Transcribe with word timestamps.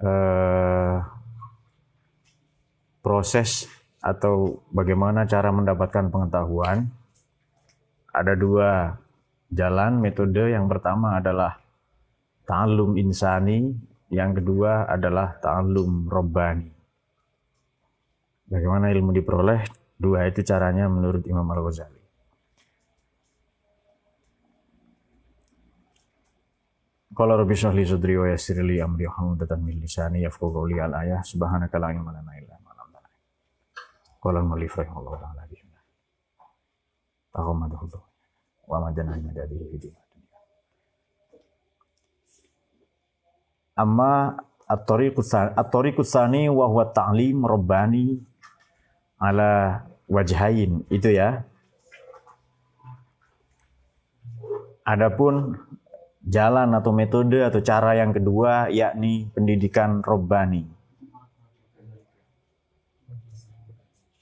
eh, 0.00 0.96
proses 3.04 3.68
atau 4.04 4.64
bagaimana 4.72 5.24
cara 5.24 5.52
mendapatkan 5.52 6.08
pengetahuan. 6.12 6.88
Ada 8.14 8.36
dua 8.38 9.00
jalan 9.50 9.98
metode. 9.98 10.52
Yang 10.52 10.66
pertama 10.70 11.18
adalah 11.18 11.58
ta'allum 12.46 13.00
insani, 13.00 13.74
yang 14.12 14.36
kedua 14.36 14.86
adalah 14.86 15.34
ta'allum 15.40 16.06
robbani. 16.06 16.70
Bagaimana 18.44 18.92
ilmu 18.92 19.10
diperoleh? 19.16 19.64
Dua 19.96 20.28
itu 20.28 20.44
caranya 20.44 20.84
menurut 20.86 21.24
Imam 21.24 21.48
Al-Ghazali. 21.48 22.03
Qala 27.14 27.38
rabbi 27.38 27.54
shrah 27.54 27.70
li 27.70 27.86
sadri 27.86 28.18
wa 28.18 28.26
yassir 28.26 28.58
li 28.58 28.82
amri 28.82 29.06
hamdatan 29.06 29.62
min 29.62 29.78
lisani 29.78 30.26
yafqahu 30.26 30.50
qawli 30.50 30.82
al 30.82 30.98
ayah 30.98 31.22
subhanaka 31.22 31.78
la 31.78 31.94
ilma 31.94 32.10
lana 32.10 32.32
illa 32.34 32.58
ma 32.58 32.74
'allamtana. 32.74 33.10
Qala 34.18 34.42
al-mu'allif 34.42 34.74
rahimahullah 34.74 35.14
ta'ala 35.22 35.42
bismillah. 35.46 35.84
Taqammadahu 37.30 37.86
wa 38.66 38.76
madana 38.82 39.14
min 39.14 39.30
dadihi 39.30 39.64
fi 39.70 39.76
dunya. 39.78 40.02
Amma 43.78 44.34
at-tariqu 44.66 46.02
tsani 46.02 46.50
wa 46.50 46.66
huwa 46.66 46.90
ta'lim 46.90 47.46
rabbani 47.46 48.18
ala 49.22 49.86
wajhain 50.10 50.82
itu 50.90 51.14
ya. 51.14 51.46
Adapun 54.82 55.62
jalan 56.24 56.72
atau 56.72 56.90
metode 56.90 57.44
atau 57.44 57.60
cara 57.60 57.96
yang 58.00 58.10
kedua 58.16 58.72
yakni 58.72 59.28
pendidikan 59.36 60.00
robbani. 60.00 60.64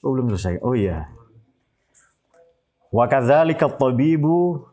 Oh, 0.02 0.10
belum 0.10 0.34
selesai. 0.34 0.58
Oh 0.66 0.74
iya. 0.74 1.06
Wa 2.90 3.06
kadzalika 3.06 3.70
at-tabibu 3.70 4.66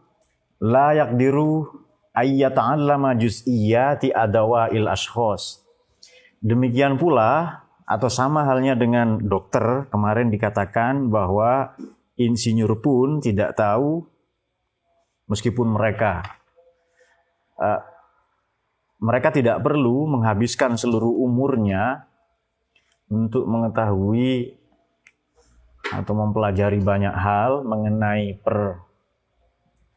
la 0.58 0.98
yaqdiru 0.98 1.70
ay 2.18 2.42
yata'allama 2.42 3.14
juz'iyyati 3.14 4.10
adawa'il 4.10 4.90
ashkhas. 4.90 5.62
Demikian 6.42 6.98
pula 6.98 7.62
atau 7.86 8.10
sama 8.10 8.46
halnya 8.50 8.74
dengan 8.74 9.22
dokter 9.22 9.86
kemarin 9.94 10.34
dikatakan 10.34 11.14
bahwa 11.14 11.78
insinyur 12.18 12.82
pun 12.82 13.22
tidak 13.22 13.54
tahu 13.54 14.06
meskipun 15.30 15.78
mereka 15.78 16.39
uh, 17.60 17.82
mereka 19.00 19.32
tidak 19.32 19.64
perlu 19.64 20.08
menghabiskan 20.12 20.76
seluruh 20.76 21.12
umurnya 21.24 22.10
untuk 23.08 23.48
mengetahui 23.48 24.60
atau 25.90 26.14
mempelajari 26.14 26.78
banyak 26.84 27.16
hal 27.16 27.66
mengenai 27.66 28.38
per 28.44 28.84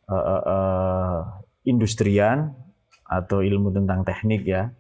uh, 0.09 0.15
uh, 0.15 0.43
uh, 0.47 1.19
industrian 1.67 2.55
atau 3.05 3.45
ilmu 3.45 3.75
tentang 3.75 4.07
teknik 4.07 4.43
ya. 4.49 4.73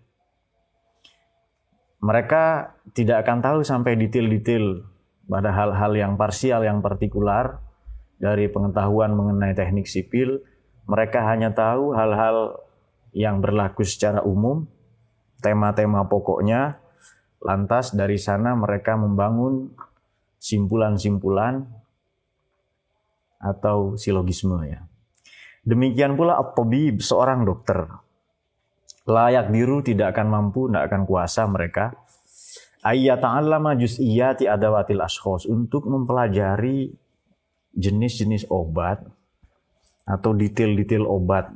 Mereka 2.02 2.74
tidak 2.98 3.22
akan 3.22 3.38
tahu 3.44 3.58
sampai 3.62 3.94
detail-detail 3.94 4.82
pada 5.30 5.54
hal-hal 5.54 5.92
yang 5.94 6.18
parsial, 6.18 6.66
yang 6.66 6.82
partikular 6.82 7.62
dari 8.18 8.50
pengetahuan 8.50 9.14
mengenai 9.14 9.54
teknik 9.54 9.86
sipil. 9.86 10.42
Mereka 10.90 11.22
hanya 11.22 11.54
tahu 11.54 11.94
hal-hal 11.94 12.58
yang 13.12 13.44
berlaku 13.44 13.84
secara 13.84 14.24
umum, 14.24 14.64
tema-tema 15.44 16.08
pokoknya, 16.08 16.80
lantas 17.44 17.92
dari 17.92 18.16
sana 18.16 18.56
mereka 18.56 18.96
membangun 18.96 19.72
simpulan-simpulan 20.40 21.62
atau 23.42 23.94
silogisme 23.98 24.58
ya. 24.64 24.82
Demikian 25.62 26.18
pula 26.18 26.42
at-tabib, 26.42 26.98
seorang 26.98 27.46
dokter. 27.46 27.86
Layak 29.06 29.50
biru 29.54 29.82
tidak 29.82 30.14
akan 30.14 30.26
mampu, 30.30 30.66
tidak 30.66 30.90
akan 30.90 31.02
kuasa 31.06 31.46
mereka. 31.46 31.94
Ayyata'allama 32.82 33.78
juz'iyati 33.78 34.50
adawatil 34.50 34.98
ashkhos 34.98 35.46
untuk 35.46 35.86
mempelajari 35.86 36.90
jenis-jenis 37.78 38.50
obat 38.50 39.06
atau 40.02 40.34
detail-detail 40.34 41.06
obat 41.06 41.54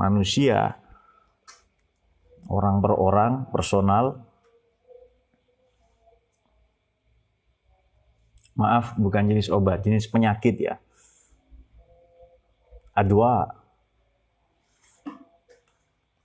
manusia, 0.00 0.80
orang 2.48 2.80
per 2.80 2.92
orang, 2.96 3.32
personal. 3.52 4.24
Maaf, 8.56 8.96
bukan 8.96 9.28
jenis 9.28 9.52
obat, 9.52 9.84
jenis 9.84 10.08
penyakit 10.08 10.56
ya. 10.56 10.74
Adwa. 12.96 13.44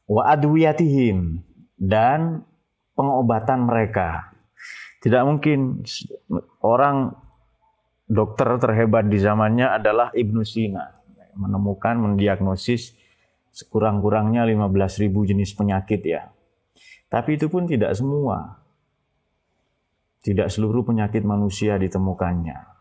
Wa 0.08 0.24
adwiyatihim. 0.32 1.44
Dan 1.76 2.48
pengobatan 2.96 3.68
mereka. 3.68 4.32
Tidak 5.04 5.22
mungkin 5.28 5.84
orang 6.64 7.12
dokter 8.08 8.58
terhebat 8.58 9.12
di 9.12 9.20
zamannya 9.20 9.68
adalah 9.70 10.10
Ibnu 10.16 10.42
Sina. 10.48 10.88
Menemukan, 11.36 12.00
mendiagnosis 12.00 12.96
sekurang-kurangnya 13.56 14.44
15.000 14.44 15.32
jenis 15.32 15.56
penyakit 15.56 16.04
ya. 16.04 16.28
Tapi 17.08 17.40
itu 17.40 17.48
pun 17.48 17.64
tidak 17.64 17.96
semua. 17.96 18.60
Tidak 20.20 20.52
seluruh 20.52 20.84
penyakit 20.84 21.24
manusia 21.24 21.80
ditemukannya. 21.80 22.76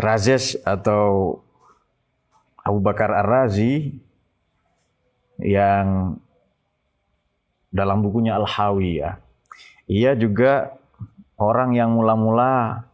Razes 0.00 0.56
atau 0.64 1.36
Abu 2.64 2.80
Bakar 2.80 3.12
Ar-Razi 3.12 3.92
yang 5.44 6.16
dalam 7.68 8.00
bukunya 8.00 8.40
Al-Hawi 8.40 8.90
ya. 9.04 9.20
Ia 9.92 10.16
juga 10.16 10.72
orang 11.36 11.76
yang 11.76 11.92
mula-mula 11.92 12.88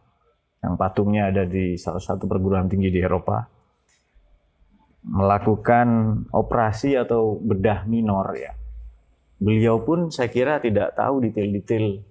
yang 0.59 0.75
patungnya 0.75 1.31
ada 1.31 1.47
di 1.47 1.79
salah 1.79 2.03
satu 2.03 2.27
perguruan 2.27 2.67
tinggi 2.67 2.91
di 2.91 2.99
Eropa 2.99 3.50
melakukan 5.01 5.87
operasi 6.29 6.93
atau 6.93 7.37
bedah 7.41 7.89
minor 7.89 8.37
ya. 8.37 8.53
Beliau 9.41 9.81
pun 9.81 10.13
saya 10.13 10.29
kira 10.29 10.61
tidak 10.61 10.93
tahu 10.93 11.25
detail-detail 11.25 12.05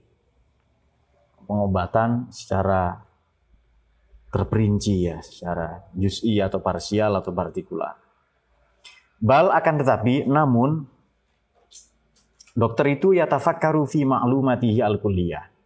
pengobatan 1.46 2.26
secara 2.34 2.98
terperinci 4.30 5.06
ya, 5.06 5.22
secara 5.22 5.86
juz'i 5.94 6.42
atau 6.42 6.58
parsial 6.58 7.14
atau 7.18 7.30
partikular. 7.30 7.94
Bal 9.20 9.54
akan 9.54 9.74
tetapi 9.78 10.26
namun 10.26 10.86
dokter 12.54 12.98
itu 12.98 13.14
ya 13.14 13.30
tafakkaru 13.30 13.86
fi 13.86 14.02
ma'lumatihi 14.02 14.82
al-kulliyah. 14.82 15.59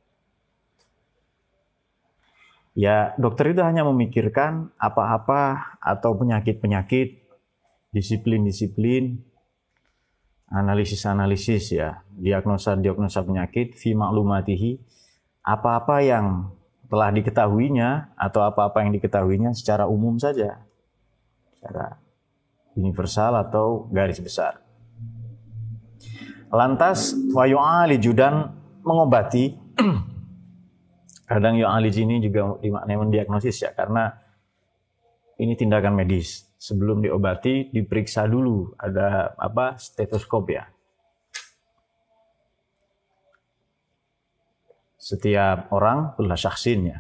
Ya, 2.75 3.15
dokter 3.23 3.55
itu 3.55 3.63
hanya 3.63 3.87
memikirkan 3.87 4.75
apa-apa 4.83 5.79
atau 5.79 6.19
penyakit-penyakit, 6.19 7.23
disiplin-disiplin, 7.95 9.23
analisis-analisis 10.51 11.71
ya, 11.71 12.03
diagnosa-diagnosa 12.19 13.23
penyakit, 13.23 13.79
fi 13.79 13.95
maklumatihi, 13.95 14.83
apa-apa 15.47 16.03
yang 16.03 16.51
telah 16.91 17.15
diketahuinya 17.15 18.19
atau 18.19 18.43
apa-apa 18.43 18.83
yang 18.83 18.91
diketahuinya 18.99 19.55
secara 19.55 19.87
umum 19.87 20.19
saja, 20.19 20.67
secara 21.55 22.03
universal 22.75 23.39
atau 23.39 23.87
garis 23.95 24.19
besar. 24.19 24.59
Lantas, 26.51 27.15
wayu'ali 27.35 28.03
judan 28.03 28.55
mengobati 28.83 29.59
Kadang 31.25 31.57
yang 31.57 31.73
ahli 31.73 31.89
ini 31.93 32.21
juga 32.21 32.61
dimaknai 32.61 32.97
mendiagnosis 33.01 33.65
ya 33.65 33.71
karena 33.73 34.13
ini 35.41 35.57
tindakan 35.57 35.97
medis. 35.97 36.49
Sebelum 36.61 37.05
diobati 37.05 37.69
diperiksa 37.73 38.25
dulu 38.25 38.73
ada 38.81 39.37
apa 39.37 39.77
stetoskop 39.77 40.49
ya. 40.49 40.65
Setiap 44.97 45.69
orang 45.73 46.17
kulah 46.17 46.37
syahsin 46.37 46.81
ya 46.89 46.99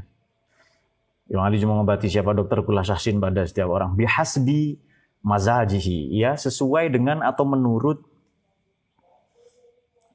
yang 1.24 1.40
ahli 1.40 1.56
cuma 1.56 1.80
mengobati 1.80 2.12
siapa 2.12 2.36
dokter 2.36 2.60
kulah 2.60 2.84
syaksin 2.84 3.16
pada 3.16 3.48
setiap 3.48 3.72
orang. 3.72 3.96
Bihasbi 3.96 4.76
mazajihi. 5.24 6.12
Ya, 6.20 6.36
sesuai 6.36 6.92
dengan 6.92 7.24
atau 7.24 7.48
menurut 7.48 8.04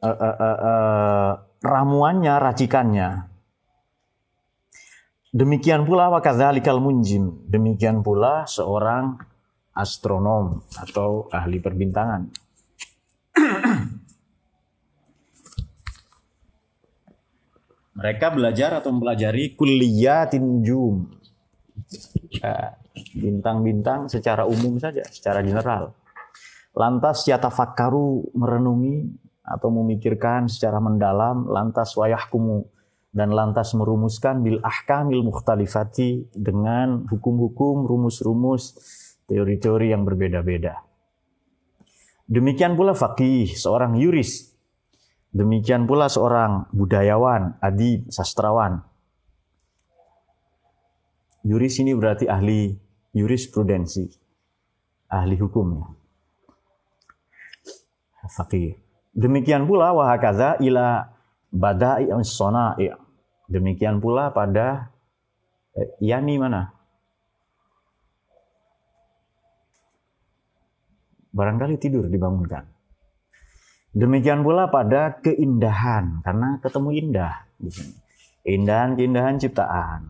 uh, 0.06 0.10
uh, 0.10 0.36
uh, 0.38 0.60
uh, 0.62 1.30
ramuannya, 1.66 2.34
racikannya. 2.38 3.26
Demikian 5.30 5.86
pula 5.86 6.10
wakadzalikal 6.10 6.82
munjim. 6.82 7.46
Demikian 7.46 8.02
pula 8.02 8.50
seorang 8.50 9.22
astronom 9.78 10.66
atau 10.74 11.30
ahli 11.30 11.62
perbintangan. 11.62 12.34
Mereka 18.00 18.34
belajar 18.34 18.82
atau 18.82 18.90
mempelajari 18.90 19.54
kuliah 19.54 20.26
tinjum. 20.26 21.14
Ya, 22.42 22.80
bintang-bintang 23.14 24.10
secara 24.10 24.50
umum 24.50 24.82
saja, 24.82 25.06
secara 25.14 25.46
general. 25.46 25.94
Lantas 26.74 27.28
yatafakkaru 27.30 28.34
merenungi 28.34 29.14
atau 29.46 29.70
memikirkan 29.70 30.50
secara 30.50 30.82
mendalam, 30.82 31.46
lantas 31.46 31.94
wayahkumu 31.94 32.66
dan 33.10 33.34
lantas 33.34 33.74
merumuskan 33.74 34.46
bil 34.46 34.62
ahkamil 34.62 35.26
mukhtalifati 35.26 36.30
dengan 36.34 37.10
hukum-hukum, 37.10 37.90
rumus-rumus, 37.90 38.78
teori-teori 39.26 39.92
yang 39.94 40.06
berbeda-beda. 40.06 40.86
Demikian 42.30 42.78
pula 42.78 42.94
fakih, 42.94 43.50
seorang 43.58 43.98
yuris 43.98 44.50
Demikian 45.30 45.86
pula 45.86 46.10
seorang 46.10 46.66
budayawan, 46.74 47.62
adib, 47.62 48.10
sastrawan. 48.10 48.82
Yuris 51.46 51.78
ini 51.86 51.94
berarti 51.94 52.26
ahli 52.26 52.74
jurisprudensi, 53.14 54.10
ahli 55.06 55.38
hukum. 55.38 55.86
Fakih. 58.30 58.78
Demikian 59.14 59.70
pula 59.70 59.94
wahakaza 59.94 60.58
ila 60.66 61.14
badai 61.50 62.10
sona'i. 62.22 62.94
Demikian 63.50 63.98
pula 63.98 64.30
pada 64.30 64.94
eh, 65.74 65.90
yani 66.02 66.38
mana? 66.38 66.70
Barangkali 71.34 71.78
tidur 71.78 72.10
dibangunkan. 72.10 72.66
Demikian 73.90 74.46
pula 74.46 74.70
pada 74.70 75.18
keindahan, 75.18 76.22
karena 76.22 76.62
ketemu 76.62 76.90
indah 76.94 77.36
di 77.58 77.70
sini. 77.74 77.94
Indahan, 78.46 78.94
keindahan 78.94 79.36
ciptaan. 79.42 80.02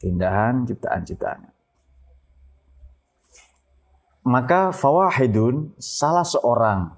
Keindahan 0.00 0.64
ciptaan 0.64 1.00
ciptaan. 1.04 1.40
Maka 4.26 4.72
fawahidun 4.74 5.76
salah 5.78 6.26
seorang 6.26 6.96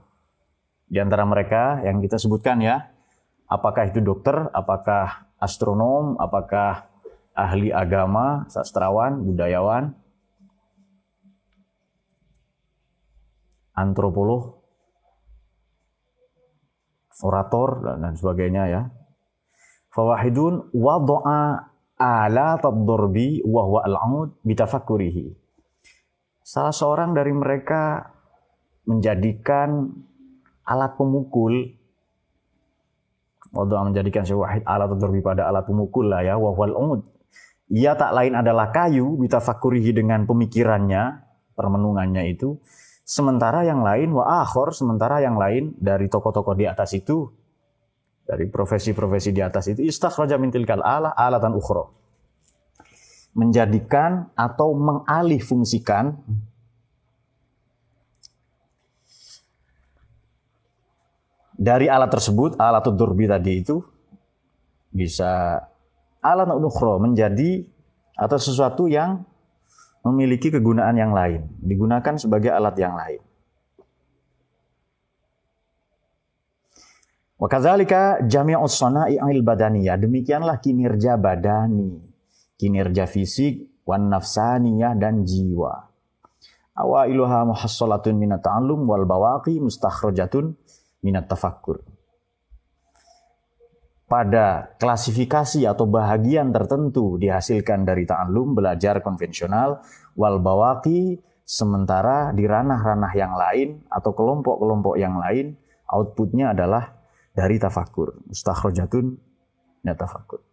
di 0.88 0.98
antara 0.98 1.28
mereka 1.28 1.84
yang 1.84 2.00
kita 2.00 2.16
sebutkan 2.16 2.64
ya, 2.64 2.88
apakah 3.44 3.88
itu 3.92 4.00
dokter, 4.00 4.48
apakah 4.56 5.28
astronom, 5.36 6.16
apakah 6.16 6.88
ahli 7.36 7.70
agama, 7.70 8.48
sastrawan, 8.48 9.20
budayawan, 9.22 9.92
antropolog, 13.78 14.58
orator 17.22 17.98
dan 17.98 18.14
sebagainya 18.14 18.64
ya. 18.70 18.82
Fawahidun 19.94 20.70
wada'a 20.74 21.68
ala 21.98 22.48
tadurbi 22.62 23.42
wa 23.42 23.62
huwa 23.66 23.80
al-aud 23.82 24.38
bitafakkurihi. 24.46 25.34
Salah 26.46 26.72
seorang 26.72 27.12
dari 27.12 27.34
mereka 27.34 28.14
menjadikan 28.86 29.90
alat 30.68 30.92
pemukul. 31.00 31.72
Wada'a 33.48 33.88
menjadikan 33.88 34.28
wahid 34.36 34.60
alat 34.68 34.92
tadurbi 34.92 35.24
pada 35.24 35.48
alat 35.48 35.64
pemukul 35.64 36.12
lah 36.12 36.20
ya 36.20 36.36
wa 36.36 36.52
huwa 36.52 36.68
al 36.68 37.00
Ia 37.72 37.96
tak 37.96 38.12
lain 38.12 38.36
adalah 38.36 38.68
kayu 38.72 39.16
bitafakurihi 39.16 39.96
dengan 39.96 40.28
pemikirannya, 40.28 41.24
permenungannya 41.56 42.28
itu. 42.28 42.60
Sementara 43.08 43.64
yang 43.64 43.80
lain 43.80 44.12
wa 44.12 44.44
akhor, 44.44 44.76
sementara 44.76 45.24
yang 45.24 45.40
lain 45.40 45.72
dari 45.80 46.12
tokoh-tokoh 46.12 46.52
di 46.52 46.68
atas 46.68 46.92
itu 46.92 47.28
dari 48.28 48.44
profesi-profesi 48.44 49.32
di 49.32 49.40
atas 49.40 49.72
itu 49.72 49.80
istakhraja 49.80 50.36
min 50.36 50.52
tilkal 50.52 50.84
ala 50.84 51.16
alatan 51.16 51.56
ukhra. 51.56 51.88
Menjadikan 53.32 54.28
atau 54.36 54.76
mengalih 54.76 55.40
fungsikan 55.40 56.20
dari 61.58 61.90
alat 61.90 62.14
tersebut, 62.14 62.54
alat 62.54 62.86
durbi 62.94 63.26
tadi 63.26 63.52
itu 63.58 63.82
bisa 64.94 65.58
alat 66.22 66.48
ukhra 66.54 67.02
menjadi 67.02 67.66
atau 68.14 68.38
sesuatu 68.38 68.86
yang 68.86 69.26
memiliki 70.06 70.54
kegunaan 70.54 70.94
yang 70.94 71.10
lain, 71.10 71.50
digunakan 71.58 72.14
sebagai 72.14 72.54
alat 72.54 72.78
yang 72.78 72.94
lain. 72.94 73.20
Wa 77.38 77.46
kadzalika 77.46 78.22
jami'us 78.22 78.78
sana'i'il 78.78 79.42
badaniyah, 79.42 79.98
demikianlah 79.98 80.58
kinerja 80.58 81.18
badani, 81.18 81.98
kinerja 82.58 83.06
fisik, 83.06 83.82
wan 83.86 84.10
nafsaniyah 84.10 84.98
dan 84.98 85.22
jiwa. 85.22 85.86
Awailuha 86.78 87.46
muhassalatun 87.46 88.14
minat 88.18 88.42
ta'allum 88.42 88.86
wal 88.86 89.06
bawaqi 89.06 89.58
mustakhrajatun 89.58 90.54
minat 91.02 91.30
tafakkur. 91.30 91.82
Pada 94.08 94.72
klasifikasi 94.80 95.68
atau 95.68 95.84
bahagian 95.84 96.48
tertentu 96.48 97.20
dihasilkan 97.20 97.84
dari 97.84 98.08
ta'allum 98.08 98.56
belajar 98.56 99.04
konvensional 99.04 99.84
wal 100.16 100.40
bawaki 100.40 101.20
sementara 101.48 102.32
di 102.36 102.44
ranah-ranah 102.44 103.12
yang 103.16 103.32
lain 103.32 103.84
atau 103.88 104.12
kelompok-kelompok 104.12 105.00
yang 105.00 105.16
lain 105.16 105.56
outputnya 105.88 106.52
adalah 106.52 106.92
dari 107.32 107.56
tafakur 107.56 108.20
mustakhrajatun 108.28 109.16
ya 109.80 109.96
tafakur 109.96 110.44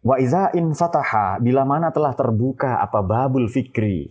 wa 0.00 0.16
in 0.56 0.72
fataha 0.72 1.36
bila 1.36 1.68
mana 1.68 1.92
telah 1.92 2.16
terbuka 2.16 2.80
apa 2.80 3.04
babul 3.04 3.44
fikri 3.44 4.08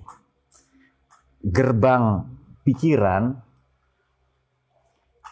gerbang 1.42 2.22
pikiran 2.62 3.42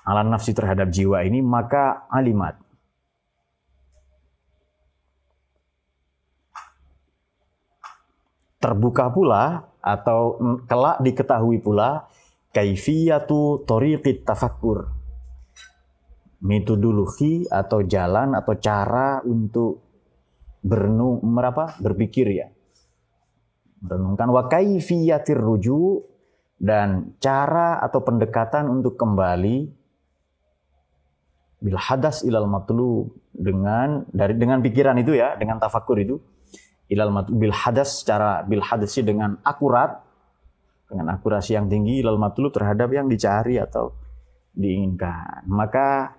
ala 0.09 0.25
nafsi 0.25 0.57
terhadap 0.57 0.89
jiwa 0.89 1.21
ini 1.21 1.45
maka 1.45 2.09
alimat. 2.09 2.57
Terbuka 8.57 9.13
pula 9.13 9.69
atau 9.79 10.35
kelak 10.65 10.99
diketahui 11.05 11.61
pula 11.61 12.09
kaifiyatu 12.51 13.63
tariqit 13.69 14.25
tafakkur. 14.25 14.89
Metodologi 16.43 17.45
atau 17.45 17.85
jalan 17.85 18.33
atau 18.33 18.57
cara 18.57 19.21
untuk 19.23 19.85
berenung 20.65 21.21
merapa 21.23 21.77
berpikir 21.79 22.27
ya. 22.33 22.47
Merenungkan 23.79 24.27
wa 24.27 24.43
kaifiyatir 24.51 25.39
ruju 25.39 26.03
dan 26.59 27.15
cara 27.23 27.79
atau 27.79 28.03
pendekatan 28.03 28.67
untuk 28.67 28.99
kembali 28.99 29.78
bil 31.59 31.75
hadas 31.75 32.23
ilal 32.23 32.47
matlu 32.47 33.11
dengan 33.35 34.07
dari 34.09 34.35
dengan 34.35 34.63
pikiran 34.63 34.95
itu 34.99 35.15
ya, 35.15 35.35
dengan 35.35 35.59
tafakur 35.59 35.99
itu 35.99 36.19
ilal 36.89 37.11
matlu 37.11 37.35
bil 37.35 37.53
hadas 37.53 38.01
secara 38.03 38.43
bil 38.47 38.63
hadasi 38.63 39.03
dengan 39.03 39.37
akurat 39.43 40.01
dengan 40.89 41.13
akurasi 41.13 41.53
yang 41.53 41.69
tinggi 41.69 42.01
ilal 42.01 42.17
matlu 42.17 42.49
terhadap 42.49 42.89
yang 42.89 43.05
dicari 43.05 43.61
atau 43.61 43.93
diinginkan. 44.57 45.45
Maka 45.45 46.17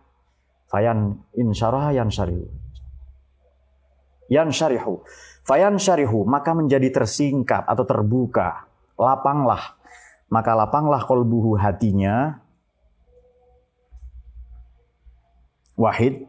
fayan 0.71 1.21
insyarah 1.35 1.91
yan 1.93 2.09
syarihu. 2.09 2.49
Yan 4.31 4.55
syarihu. 4.55 5.03
Fayan 5.43 5.77
syarihu, 5.77 6.23
maka 6.23 6.55
menjadi 6.55 6.87
tersingkap 6.95 7.67
atau 7.67 7.83
terbuka. 7.83 8.71
Lapanglah. 8.95 9.75
Maka 10.31 10.55
lapanglah 10.55 11.03
kolbuhu 11.03 11.59
hatinya 11.59 12.39
wahid. 15.81 16.29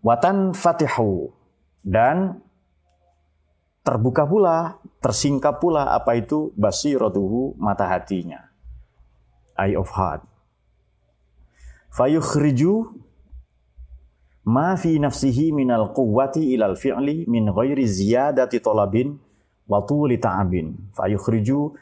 Watan 0.00 0.56
fatihu 0.56 1.36
dan 1.84 2.40
terbuka 3.84 4.24
pula 4.24 4.80
tersingkap 5.04 5.60
pula 5.60 5.92
apa 5.92 6.16
itu 6.16 6.56
basiratuhu 6.56 7.60
mata 7.60 7.84
hatinya. 7.84 8.48
Eye 9.60 9.76
of 9.76 9.92
heart. 9.92 10.24
Fayukhriju 11.92 12.88
ma 14.48 14.78
fi 14.80 14.96
nafsihi 14.96 15.52
minal 15.52 15.92
quwwati 15.92 16.56
ilal 16.56 16.78
fi'li 16.78 17.28
min 17.28 17.52
ghairi 17.52 17.84
ziyadati 17.84 18.62
talabin 18.64 19.18
wa 19.68 19.82
tuli 19.84 20.16
ta'abin. 20.16 20.94
Fayukhriju 20.94 21.74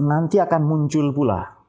nanti 0.00 0.40
akan 0.40 0.62
muncul 0.64 1.12
pula 1.12 1.59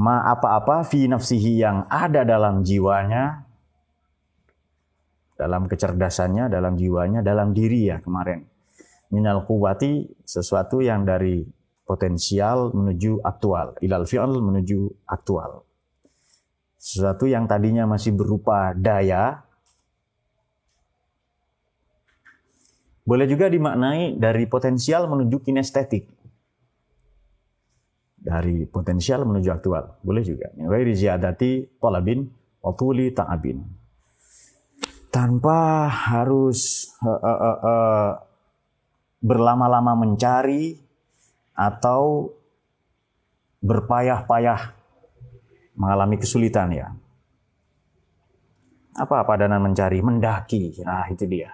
ma 0.00 0.24
apa-apa 0.24 0.80
fi 0.88 1.04
nafsihi 1.04 1.60
yang 1.60 1.84
ada 1.92 2.24
dalam 2.24 2.64
jiwanya 2.64 3.50
dalam 5.40 5.64
kecerdasannya, 5.64 6.52
dalam 6.52 6.76
jiwanya, 6.76 7.24
dalam 7.24 7.56
diri 7.56 7.88
ya 7.88 7.96
kemarin. 8.04 8.44
Minal 9.08 9.48
kuwati 9.48 10.04
sesuatu 10.20 10.84
yang 10.84 11.08
dari 11.08 11.40
potensial 11.88 12.76
menuju 12.76 13.24
aktual, 13.24 13.72
ilal 13.80 14.04
fi'al 14.04 14.36
menuju 14.36 15.08
aktual. 15.08 15.64
Sesuatu 16.76 17.24
yang 17.24 17.48
tadinya 17.48 17.88
masih 17.88 18.12
berupa 18.12 18.76
daya, 18.76 19.40
boleh 23.08 23.26
juga 23.26 23.48
dimaknai 23.48 24.20
dari 24.20 24.44
potensial 24.44 25.08
menuju 25.08 25.40
kinestetik. 25.40 26.19
Dari 28.20 28.68
potensial 28.68 29.24
menuju 29.24 29.48
aktual, 29.48 29.96
boleh 30.04 30.20
juga. 30.20 30.52
Min 30.52 30.68
ziyadati 30.92 31.80
talabin 31.80 32.28
wa 32.60 32.76
ta'abin 32.76 33.80
tanpa 35.10 35.90
harus 35.90 36.88
uh, 37.02 37.10
uh, 37.10 37.38
uh, 37.42 37.58
uh, 37.60 38.10
berlama-lama 39.20 39.98
mencari 39.98 40.78
atau 41.52 42.32
berpayah-payah 43.60 44.72
mengalami 45.76 46.16
kesulitan 46.16 46.72
ya. 46.72 46.88
Apa 48.96 49.26
padanan 49.26 49.60
mencari? 49.60 50.00
Mendaki. 50.00 50.80
Nah, 50.86 51.10
itu 51.12 51.26
dia. 51.28 51.52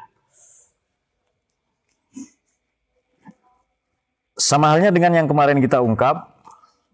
Sama 4.37 4.77
halnya 4.77 4.93
dengan 4.93 5.17
yang 5.17 5.27
kemarin 5.27 5.59
kita 5.65 5.81
ungkap, 5.81 6.36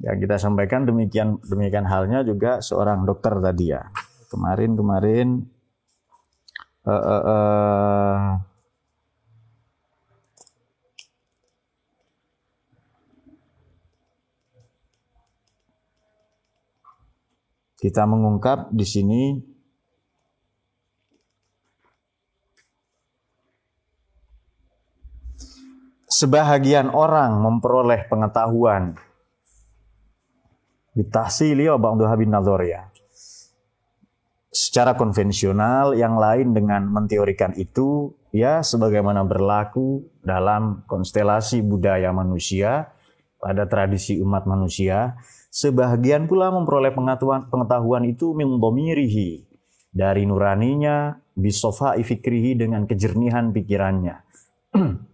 yang 0.03 0.19
kita 0.19 0.35
sampaikan 0.35 0.83
demikian 0.83 1.39
demikian 1.47 1.87
halnya 1.87 2.27
juga 2.27 2.59
seorang 2.59 3.07
dokter 3.07 3.39
tadi 3.39 3.71
ya. 3.71 3.87
Kemarin-kemarin 4.27 5.47
uh, 6.83 6.91
uh, 6.91 7.23
uh, 7.23 8.19
kita 17.79 18.03
mengungkap 18.07 18.75
di 18.75 18.87
sini 18.89 19.23
sebahagian 26.11 26.91
orang 26.91 27.39
memperoleh 27.39 28.07
pengetahuan 28.11 29.12
bitahsili 30.93 31.69
wa 31.69 31.79
ba'du 31.81 32.05
habin 32.05 32.33
ya 32.69 32.93
secara 34.53 34.95
konvensional, 35.01 35.97
yang 35.97 36.21
lain 36.21 36.53
dengan 36.53 36.85
menteorikan 36.85 37.57
itu, 37.57 38.13
ya 38.37 38.61
sebagaimana 38.61 39.25
berlaku 39.25 40.05
dalam 40.21 40.85
konstelasi 40.85 41.65
budaya 41.65 42.13
manusia, 42.13 42.93
pada 43.41 43.65
tradisi 43.67 44.21
umat 44.21 44.45
manusia, 44.45 45.17
sebahagian 45.49 46.29
pula 46.29 46.53
memperoleh 46.53 46.93
pengetahuan, 46.93 47.49
pengetahuan 47.49 48.05
itu 48.05 48.37
mimdomirihi, 48.37 49.49
dari 49.89 50.29
nuraninya, 50.29 51.17
bisofa 51.33 51.97
ifikrihi 51.97 52.55
dengan 52.55 52.85
kejernihan 52.85 53.51
pikirannya. 53.57 54.21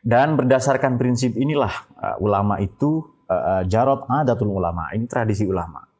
Dan 0.00 0.28
berdasarkan 0.36 0.96
prinsip 0.96 1.36
inilah 1.36 1.72
uh, 2.00 2.16
ulama 2.24 2.56
itu 2.56 3.04
uh, 3.30 3.34
uh 3.34 3.62
jarot 3.70 4.10
adatul 4.10 4.50
ulama, 4.50 4.90
ini 4.90 5.06
tradisi 5.06 5.46
ulama 5.46 5.90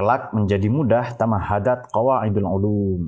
kelak 0.00 0.30
menjadi 0.32 0.68
mudah 0.70 1.12
tamahadat 1.18 1.90
qawaidul 1.90 2.48
ulum. 2.48 3.02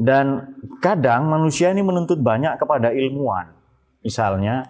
Dan 0.00 0.56
kadang 0.80 1.28
manusia 1.28 1.68
ini 1.68 1.84
menuntut 1.84 2.16
banyak 2.24 2.56
kepada 2.56 2.88
ilmuwan. 2.88 3.52
Misalnya, 4.00 4.64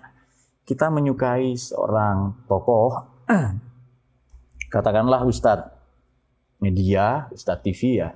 kita 0.66 0.90
menyukai 0.90 1.54
seorang 1.54 2.34
tokoh, 2.50 2.98
katakanlah 4.74 5.22
ustadz 5.22 5.70
media, 6.58 7.30
ustadz 7.30 7.62
TV 7.62 8.02
ya, 8.02 8.10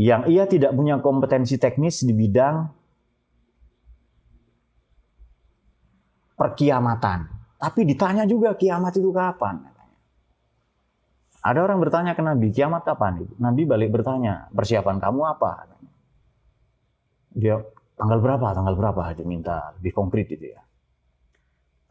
yang 0.00 0.24
ia 0.32 0.48
tidak 0.48 0.72
punya 0.72 0.96
kompetensi 1.04 1.60
teknis 1.60 2.00
di 2.00 2.16
bidang 2.16 2.64
perkiamatan. 6.40 7.28
Tapi 7.60 7.84
ditanya 7.84 8.24
juga 8.24 8.56
kiamat 8.56 8.96
itu 8.96 9.12
kapan? 9.12 9.60
Ada 11.40 11.60
orang 11.60 11.80
bertanya 11.80 12.12
ke 12.16 12.24
Nabi, 12.24 12.52
kiamat 12.52 12.84
kapan? 12.84 13.28
Nabi 13.36 13.68
balik 13.68 13.92
bertanya, 13.92 14.48
persiapan 14.52 14.96
kamu 14.96 15.20
apa? 15.24 15.68
Dia 17.36 17.60
tanggal 17.96 18.20
berapa? 18.24 18.56
Tanggal 18.56 18.76
berapa? 18.76 19.00
Dia 19.12 19.24
minta 19.28 19.76
lebih 19.76 19.92
konkret 19.92 20.28
itu 20.32 20.52
ya. 20.52 20.60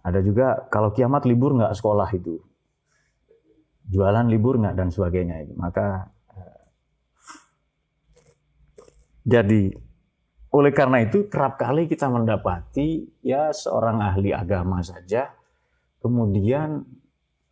Ada 0.02 0.26
juga 0.26 0.66
kalau 0.70 0.94
kiamat 0.94 1.26
libur 1.30 1.54
nggak 1.58 1.74
sekolah 1.78 2.10
itu, 2.14 2.42
jualan 3.90 4.26
libur 4.30 4.58
nggak 4.62 4.78
dan 4.78 4.90
sebagainya 4.94 5.46
itu. 5.46 5.54
Maka 5.58 6.14
eh, 6.34 6.62
jadi 9.30 9.70
oleh 10.50 10.74
karena 10.74 11.06
itu 11.06 11.30
kerap 11.30 11.62
kali 11.62 11.86
kita 11.86 12.10
mendapati 12.10 13.06
ya 13.22 13.54
seorang 13.54 14.02
ahli 14.02 14.34
agama 14.34 14.82
saja 14.82 15.30
kemudian 16.02 16.82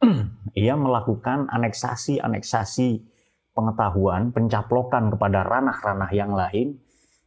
ia 0.58 0.74
melakukan 0.78 1.50
aneksasi-aneksasi 1.50 3.02
pengetahuan, 3.58 4.30
pencaplokan 4.30 5.10
kepada 5.10 5.42
ranah-ranah 5.42 6.12
yang 6.14 6.38
lain 6.38 6.78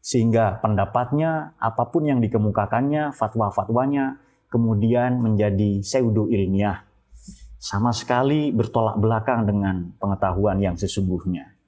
sehingga 0.00 0.62
pendapatnya 0.62 1.58
apa 1.58 1.90
pun 1.90 2.06
yang 2.06 2.22
dikemukakannya, 2.22 3.12
fatwa-fatwanya 3.12 4.22
kemudian 4.48 5.18
menjadi 5.18 5.82
pseudo 5.82 6.30
ilmiah 6.30 6.86
sama 7.60 7.92
sekali 7.92 8.48
bertolak 8.54 8.96
belakang 8.96 9.44
dengan 9.44 9.92
pengetahuan 10.00 10.56
yang 10.62 10.78
sesungguhnya. 10.78 11.59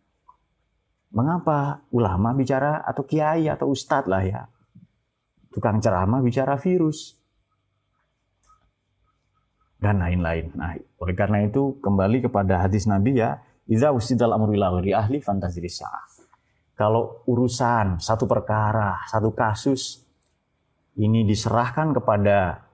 Mengapa 1.12 1.84
ulama 1.92 2.32
bicara 2.32 2.80
atau 2.88 3.04
kiai 3.04 3.44
atau 3.44 3.68
ustadz 3.68 4.08
lah 4.08 4.24
ya. 4.24 4.42
Tukang 5.52 5.76
ceramah 5.76 6.24
bicara 6.24 6.56
virus. 6.56 7.20
Dan 9.76 10.00
lain-lain. 10.00 10.56
Nah, 10.56 10.72
oleh 10.72 11.12
karena 11.12 11.44
itu 11.44 11.76
kembali 11.84 12.24
kepada 12.24 12.64
hadis 12.64 12.88
Nabi 12.88 13.20
ya, 13.20 13.44
Iza 13.68 13.92
usidal 13.92 14.32
amru 14.32 14.56
ahli 14.56 15.20
fantasi 15.20 15.60
Kalau 16.72 17.20
urusan 17.28 18.00
satu 18.00 18.24
perkara, 18.24 19.04
satu 19.04 19.36
kasus 19.36 20.00
ini 20.96 21.28
diserahkan 21.28 21.92
kepada 21.92 22.64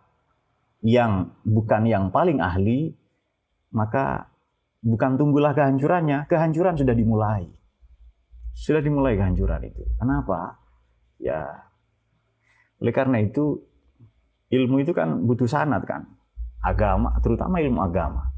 yang 0.87 1.35
bukan 1.43 1.91
yang 1.91 2.15
paling 2.15 2.39
ahli, 2.39 2.95
maka 3.75 4.31
bukan 4.79 5.19
tunggulah 5.19 5.53
kehancurannya, 5.59 6.31
kehancuran 6.31 6.79
sudah 6.79 6.95
dimulai 6.95 7.58
sudah 8.59 8.83
dimulai 8.83 9.15
kehancuran 9.15 9.63
itu. 9.71 9.87
Kenapa? 10.03 10.59
Ya, 11.23 11.69
oleh 12.79 12.95
karena 12.95 13.19
itu 13.23 13.63
ilmu 14.51 14.83
itu 14.83 14.95
kan 14.95 15.27
butuh 15.27 15.47
sanat 15.47 15.83
kan, 15.87 16.07
agama, 16.63 17.15
terutama 17.23 17.59
ilmu 17.63 17.79
agama. 17.83 18.35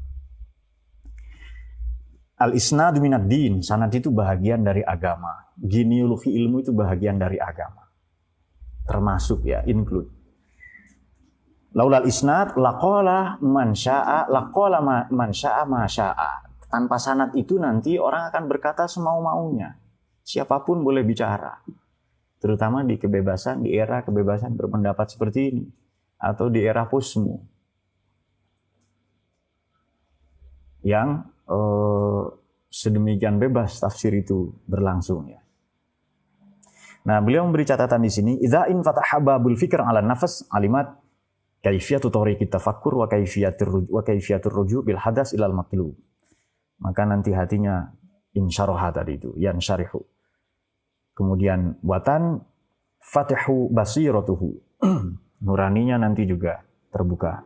Al 2.41 2.57
isnad 2.57 2.97
minad 2.97 3.29
din, 3.29 3.61
sanat 3.61 3.93
itu 3.93 4.09
bahagian 4.09 4.65
dari 4.65 4.81
agama. 4.81 5.53
Genealogi 5.61 6.33
ilmu 6.33 6.65
itu 6.65 6.73
bahagian 6.73 7.21
dari 7.21 7.37
agama. 7.37 7.85
Termasuk 8.89 9.45
ya, 9.45 9.61
include. 9.69 10.09
Laulal 11.77 12.09
isnad 12.09 12.57
laqala 12.57 13.37
man 13.45 13.77
syaa 13.77 14.25
laqala 14.25 14.81
man 15.13 15.29
syaa 15.29 15.69
ma 15.69 15.85
syaa. 15.85 16.49
Tanpa 16.65 16.97
sanat 16.97 17.37
itu 17.37 17.61
nanti 17.61 18.01
orang 18.01 18.33
akan 18.33 18.43
berkata 18.49 18.89
semau-maunya. 18.89 19.80
Siapa 20.21 20.61
pun 20.61 20.85
boleh 20.85 21.01
bicara. 21.01 21.61
Terutama 22.41 22.81
di 22.81 22.97
kebebasan, 22.97 23.65
di 23.65 23.77
era 23.77 24.01
kebebasan 24.01 24.57
berpendapat 24.57 25.13
seperti 25.13 25.39
ini. 25.53 25.65
Atau 26.17 26.49
di 26.49 26.61
era 26.61 26.85
posmu. 26.89 27.37
Yang 30.81 31.09
eh, 31.45 32.23
sedemikian 32.71 33.37
bebas 33.37 33.77
tafsir 33.77 34.15
itu 34.15 34.55
berlangsung 34.65 35.29
ya. 35.29 35.41
Nah, 37.01 37.17
beliau 37.19 37.45
memberi 37.49 37.65
catatan 37.65 38.01
di 38.05 38.11
sini, 38.13 38.33
"Idza 38.39 38.69
in 38.69 38.85
fataha 38.85 39.17
babul 39.19 39.57
fikr 39.57 39.81
'ala 39.81 40.05
nafas 40.05 40.45
alimat 40.53 41.01
kaifiyatu 41.61 42.13
tariqit 42.13 42.53
tafakkur 42.53 43.01
wa 43.01 43.05
kaifiyatur 43.09 43.89
wa 43.89 44.01
kaifiyatur 44.05 44.53
ruju' 44.53 44.85
bil 44.85 45.01
hadas 45.01 45.33
ilal 45.33 45.53
matlub." 45.53 45.97
Maka 46.81 47.05
nanti 47.05 47.33
hatinya 47.33 47.89
insyaraha 48.35 48.91
tadi 48.91 49.19
itu, 49.19 49.31
yan 49.37 49.59
syarihu. 49.59 50.03
Kemudian 51.15 51.77
watan 51.83 52.41
fatihu 53.01 53.67
basiratuhu. 53.69 54.57
Nuraninya 55.45 55.97
nanti 55.97 56.23
juga 56.29 56.61
terbuka. 56.93 57.43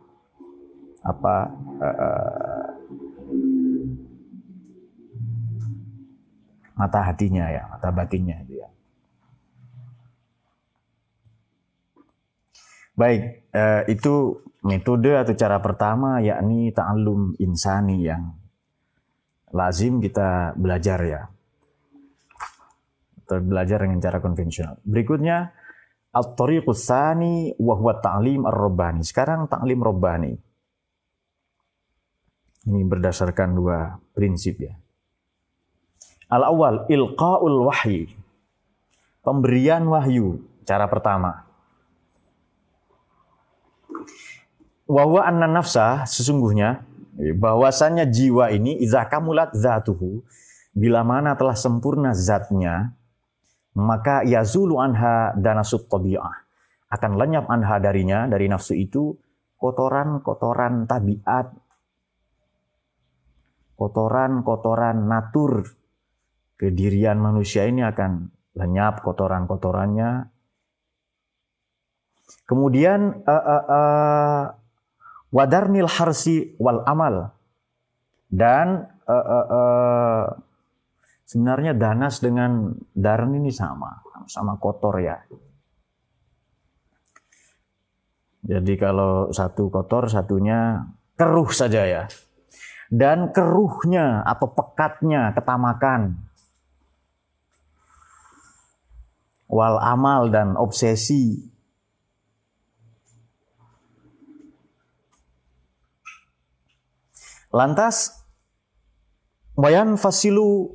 Apa 1.06 1.36
uh, 1.80 2.66
mata 6.76 7.00
hatinya 7.00 7.48
ya, 7.48 7.62
mata 7.72 7.88
batinnya 7.88 8.42
itu 8.44 8.60
ya. 8.60 8.68
Baik, 12.96 13.22
eh, 13.52 13.82
itu 13.92 14.40
metode 14.64 15.12
atau 15.12 15.36
cara 15.36 15.60
pertama 15.60 16.16
yakni 16.24 16.72
ta'allum 16.72 17.36
insani 17.36 18.08
yang 18.08 18.32
lazim 19.54 20.02
kita 20.02 20.54
belajar 20.58 20.98
ya. 21.04 21.22
Atau 23.26 23.42
belajar 23.42 23.82
dengan 23.82 23.98
cara 23.98 24.22
konvensional. 24.22 24.78
Berikutnya 24.86 25.50
at-tariqus 26.14 26.86
tsani 26.86 27.58
wa 27.58 27.74
huwa 27.74 27.98
ta'lim 27.98 28.46
ar-rabbani. 28.46 29.02
Sekarang 29.02 29.50
ta'lim 29.50 29.82
rabbani. 29.82 30.32
Ini 32.66 32.82
berdasarkan 32.86 33.54
dua 33.54 33.98
prinsip 34.14 34.58
ya. 34.62 34.74
Al-awwal 36.26 36.90
ilqaul 36.90 37.66
wahyi. 37.70 38.10
Pemberian 39.22 39.86
wahyu, 39.86 40.42
cara 40.66 40.86
pertama. 40.86 41.46
Wahwa 44.86 45.26
anna 45.26 45.50
nafsa 45.50 46.06
sesungguhnya 46.06 46.86
bahwasannya 47.16 48.08
jiwa 48.08 48.52
ini 48.52 48.80
idza 48.84 49.08
kamulat 49.08 49.56
zatuhu 49.56 50.20
bila 50.76 51.00
mana 51.00 51.32
telah 51.34 51.56
sempurna 51.56 52.12
zatnya 52.12 52.92
maka 53.76 54.24
yazulu 54.24 54.80
anha 54.80 55.32
danasut 55.36 55.88
tabi'ah 55.88 56.44
akan 56.92 57.12
lenyap 57.16 57.48
anha 57.48 57.80
darinya 57.80 58.28
dari 58.28 58.48
nafsu 58.48 58.76
itu 58.76 59.16
kotoran-kotoran 59.56 60.84
tabiat 60.84 61.66
kotoran-kotoran 63.76 65.04
natur. 65.06 65.68
Kedirian 66.56 67.20
manusia 67.20 67.68
ini 67.68 67.84
akan 67.84 68.32
lenyap 68.56 69.04
kotoran-kotorannya. 69.04 70.32
Kemudian 72.48 73.22
uh, 73.28 73.32
uh, 73.36 73.64
uh, 73.68 74.42
wadarnil 75.36 75.84
harsi 75.84 76.56
wal 76.56 76.80
amal. 76.88 77.36
Dan 78.26 78.88
uh, 79.04 79.12
uh, 79.12 79.46
uh, 79.52 80.24
sebenarnya 81.28 81.76
danas 81.76 82.24
dengan 82.24 82.72
darn 82.96 83.36
ini 83.36 83.52
sama 83.52 84.00
sama 84.24 84.56
kotor 84.56 84.96
ya. 84.98 85.20
Jadi 88.46 88.78
kalau 88.78 89.28
satu 89.34 89.68
kotor 89.68 90.08
satunya 90.08 90.88
keruh 91.18 91.50
saja 91.52 91.84
ya. 91.84 92.02
Dan 92.86 93.34
keruhnya 93.34 94.22
atau 94.22 94.46
pekatnya 94.54 95.34
ketamakan. 95.34 96.22
Wal 99.50 99.78
amal 99.82 100.30
dan 100.30 100.54
obsesi 100.54 101.55
Lantas 107.54 108.10
wayan 109.54 109.94
fasilu 109.94 110.74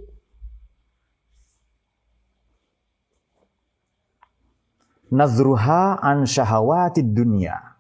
nazruha 5.11 5.99
an 5.99 6.23
syahawatid 6.23 7.11
dunia. 7.11 7.75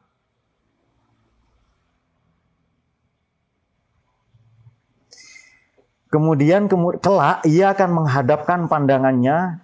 Kemudian 6.11 6.67
kelak 6.99 7.39
ia 7.47 7.71
akan 7.71 8.03
menghadapkan 8.03 8.67
pandangannya 8.67 9.63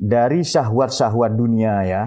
dari 0.00 0.40
syahwat-syahwat 0.40 1.36
dunia 1.36 1.84
ya 1.84 2.02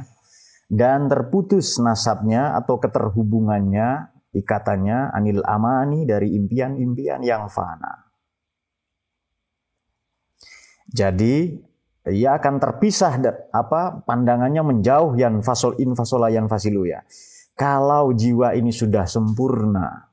dan 0.65 1.05
terputus 1.05 1.77
nasabnya 1.77 2.57
atau 2.57 2.81
keterhubungannya 2.81 4.16
ikatannya 4.37 5.11
anil 5.11 5.41
amani 5.41 6.05
dari 6.05 6.37
impian-impian 6.37 7.25
yang 7.25 7.49
fana. 7.49 8.07
Jadi 10.87 11.51
ia 12.07 12.39
akan 12.39 12.55
terpisah 12.63 13.19
apa 13.51 14.05
pandangannya 14.07 14.63
menjauh 14.63 15.19
yang 15.19 15.43
fasol 15.43 15.75
in 15.81 15.91
fasola 15.97 16.31
yang 16.31 16.47
fasilu 16.47 16.87
ya. 16.87 17.03
Kalau 17.57 18.13
jiwa 18.13 18.53
ini 18.53 18.71
sudah 18.71 19.03
sempurna 19.09 20.07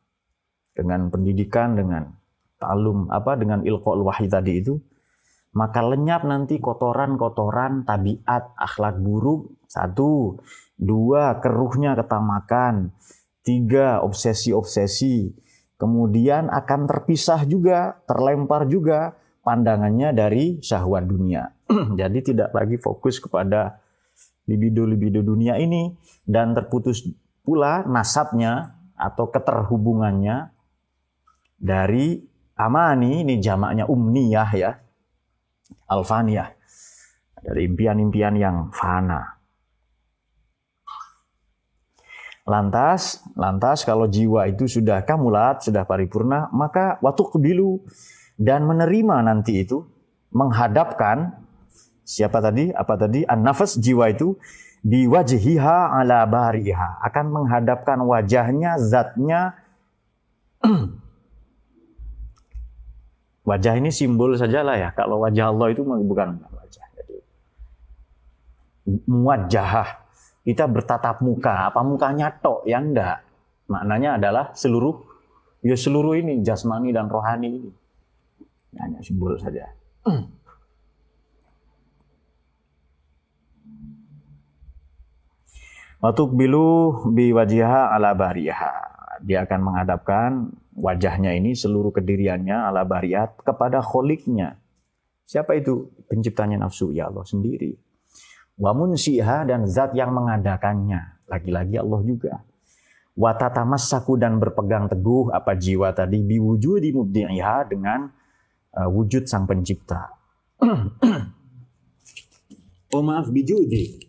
dengan 0.74 1.06
pendidikan 1.12 1.78
dengan 1.78 2.10
talum 2.58 3.06
apa 3.12 3.38
dengan 3.38 3.62
ilqaul 3.62 4.02
wahyi 4.02 4.26
tadi 4.26 4.52
itu 4.58 4.74
maka 5.54 5.86
lenyap 5.86 6.26
nanti 6.26 6.58
kotoran-kotoran 6.58 7.86
tabiat 7.86 8.58
akhlak 8.58 8.98
buruk 8.98 9.54
satu 9.70 10.34
dua 10.74 11.38
keruhnya 11.38 11.94
ketamakan 11.94 12.90
Tiga, 13.44 14.00
obsesi-obsesi. 14.00 15.30
Kemudian 15.76 16.48
akan 16.48 16.88
terpisah 16.88 17.44
juga, 17.44 18.00
terlempar 18.08 18.64
juga 18.64 19.12
pandangannya 19.44 20.16
dari 20.16 20.58
syahwat 20.64 21.04
dunia. 21.04 21.52
Jadi 22.00 22.32
tidak 22.32 22.56
lagi 22.56 22.80
fokus 22.80 23.20
kepada 23.20 23.84
libido-libido 24.48 25.20
dunia 25.20 25.60
ini 25.60 25.92
dan 26.24 26.56
terputus 26.56 27.04
pula 27.44 27.84
nasabnya 27.84 28.80
atau 28.96 29.28
keterhubungannya 29.28 30.48
dari 31.60 32.20
amani 32.56 33.24
ini 33.26 33.40
jamaknya 33.40 33.84
umniyah 33.88 34.50
ya 34.54 34.72
alfaniyah 35.90 36.54
dari 37.44 37.68
impian-impian 37.68 38.34
yang 38.38 38.56
fana 38.70 39.40
Lantas, 42.44 43.24
lantas 43.40 43.88
kalau 43.88 44.04
jiwa 44.04 44.44
itu 44.52 44.68
sudah 44.68 45.00
kamulat, 45.08 45.64
sudah 45.64 45.88
paripurna, 45.88 46.52
maka 46.52 47.00
waktu 47.00 47.24
kebilu 47.32 47.80
dan 48.36 48.68
menerima 48.68 49.24
nanti 49.24 49.64
itu 49.64 49.88
menghadapkan 50.28 51.40
siapa 52.04 52.44
tadi? 52.44 52.68
Apa 52.68 53.00
tadi? 53.00 53.24
An-nafas 53.24 53.80
jiwa 53.80 54.12
itu 54.12 54.36
biwajhiha 54.84 55.96
ala 55.96 56.28
bariha 56.28 57.00
akan 57.08 57.26
menghadapkan 57.32 58.04
wajahnya, 58.04 58.76
zatnya 58.76 59.56
wajah 63.48 63.72
ini 63.80 63.88
simbol 63.88 64.36
sajalah 64.36 64.76
ya. 64.76 64.92
Kalau 64.92 65.24
wajah 65.24 65.48
Allah 65.48 65.72
itu 65.72 65.80
bukan 65.80 66.44
wajah. 66.44 66.86
Jadi 67.00 67.16
muwajjahah 69.08 70.03
kita 70.44 70.68
bertatap 70.68 71.24
muka, 71.24 71.72
apa 71.72 71.80
mukanya 71.80 72.28
tok 72.36 72.68
yang 72.68 72.92
enggak. 72.92 73.24
Maknanya 73.64 74.20
adalah 74.20 74.52
seluruh 74.52 75.00
ya 75.64 75.72
seluruh 75.72 76.20
ini 76.20 76.44
jasmani 76.44 76.92
dan 76.92 77.08
rohani 77.08 77.48
ini. 77.48 77.72
Hanya 78.76 79.00
simbol 79.00 79.40
saja. 79.40 79.64
Watuk 86.04 86.36
bilu 86.36 86.92
bi 87.16 87.32
wajiha 87.32 87.96
ala 87.96 88.12
bariha. 88.12 88.92
Dia 89.24 89.48
akan 89.48 89.60
menghadapkan 89.64 90.52
wajahnya 90.76 91.32
ini 91.32 91.56
seluruh 91.56 91.96
kediriannya 91.96 92.68
ala 92.68 92.84
bariat 92.84 93.32
kepada 93.40 93.80
kholiknya. 93.80 94.60
Siapa 95.24 95.56
itu? 95.56 95.88
Penciptanya 96.04 96.60
nafsu 96.60 96.92
ya 96.92 97.08
Allah 97.08 97.24
sendiri 97.24 97.80
wa 98.54 98.70
munsiha 98.74 99.46
dan 99.46 99.66
zat 99.66 99.94
yang 99.94 100.14
mengadakannya. 100.14 101.18
Lagi-lagi 101.26 101.80
Allah 101.80 102.00
juga. 102.04 102.34
Wa 103.14 103.34
tatamassaku 103.38 104.18
dan 104.18 104.42
berpegang 104.42 104.90
teguh 104.90 105.30
apa 105.30 105.54
jiwa 105.54 105.94
tadi 105.94 106.18
biwujudi 106.18 106.90
mubdi'iha 106.90 107.56
dengan 107.70 108.10
uh, 108.74 108.88
wujud 108.90 109.26
sang 109.30 109.46
pencipta. 109.46 110.10
oh 112.94 113.02
maaf 113.02 113.30
bijudi. 113.30 114.02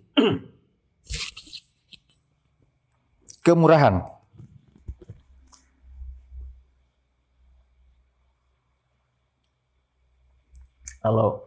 Kemurahan. 3.45 4.01
Kalau 11.05 11.45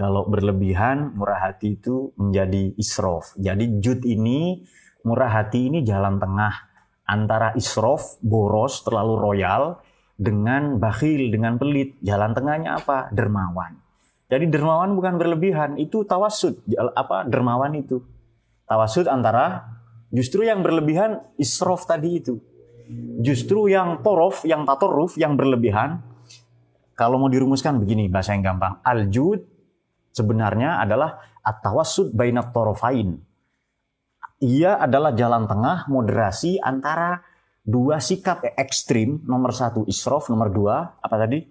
Kalau 0.00 0.24
berlebihan, 0.24 1.12
murah 1.12 1.52
hati 1.52 1.76
itu 1.76 2.16
menjadi 2.16 2.72
isrof. 2.80 3.36
Jadi 3.36 3.84
jud 3.84 4.00
ini, 4.08 4.64
murah 5.04 5.28
hati 5.28 5.68
ini 5.68 5.84
jalan 5.84 6.16
tengah 6.16 6.56
antara 7.04 7.52
isrof, 7.52 8.16
boros, 8.24 8.80
terlalu 8.80 9.20
royal, 9.20 9.76
dengan 10.16 10.80
bakhil, 10.80 11.28
dengan 11.28 11.60
pelit. 11.60 12.00
Jalan 12.00 12.32
tengahnya 12.32 12.80
apa? 12.80 13.12
Dermawan. 13.12 13.76
Jadi 14.32 14.48
dermawan 14.48 14.96
bukan 14.96 15.20
berlebihan, 15.20 15.76
itu 15.76 16.00
tawasud. 16.08 16.64
Apa 16.96 17.28
dermawan 17.28 17.76
itu? 17.76 18.00
Tawasud 18.64 19.04
antara 19.04 19.68
justru 20.08 20.48
yang 20.48 20.64
berlebihan 20.64 21.28
isrof 21.36 21.84
tadi 21.84 22.24
itu. 22.24 22.40
Justru 23.20 23.68
yang 23.68 24.00
torof, 24.00 24.48
yang 24.48 24.64
tatoruf, 24.64 25.20
yang 25.20 25.36
berlebihan, 25.36 26.00
kalau 26.96 27.20
mau 27.20 27.28
dirumuskan 27.28 27.76
begini 27.76 28.08
bahasa 28.08 28.32
yang 28.32 28.48
gampang. 28.48 28.80
Al-jud 28.80 29.49
sebenarnya 30.10 30.82
adalah 30.82 31.40
at-tawassud 31.40 32.12
bainat 32.12 32.52
torofain. 32.52 33.18
Ia 34.40 34.80
adalah 34.80 35.12
jalan 35.12 35.44
tengah 35.44 35.84
moderasi 35.92 36.60
antara 36.60 37.20
dua 37.60 38.00
sikap 38.00 38.40
ekstrim. 38.56 39.20
Nomor 39.28 39.52
satu 39.52 39.84
isrof, 39.84 40.32
nomor 40.32 40.48
dua 40.48 40.96
apa 40.96 41.16
tadi? 41.20 41.44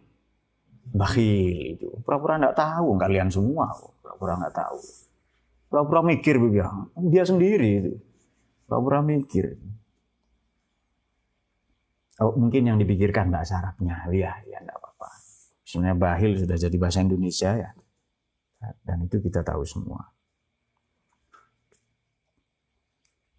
Bakhil 0.89 1.77
itu. 1.77 1.89
Pura-pura 2.01 2.41
nggak 2.41 2.57
tahu 2.57 2.97
kalian 2.97 3.29
semua. 3.29 3.69
Pura-pura 4.01 4.41
nggak 4.41 4.55
tahu. 4.57 4.79
Pura-pura 5.69 6.01
mikir 6.01 6.41
bilang 6.41 6.89
dia 6.97 7.21
sendiri 7.21 7.69
itu. 7.85 7.93
Pura-pura 8.65 9.05
mikir. 9.05 9.53
Oh, 12.19 12.35
mungkin 12.35 12.67
yang 12.67 12.75
dipikirkan 12.75 13.31
bahasa 13.31 13.63
Arabnya, 13.63 14.03
ya, 14.11 14.35
ya 14.43 14.59
enggak 14.59 14.75
apa-apa. 14.75 15.07
Sebenarnya 15.63 15.95
bahil 15.95 16.35
sudah 16.35 16.57
jadi 16.59 16.75
bahasa 16.75 16.99
Indonesia 16.99 17.55
ya. 17.55 17.69
Dan 18.59 19.07
itu 19.07 19.23
kita 19.23 19.39
tahu 19.39 19.63
semua. 19.63 20.03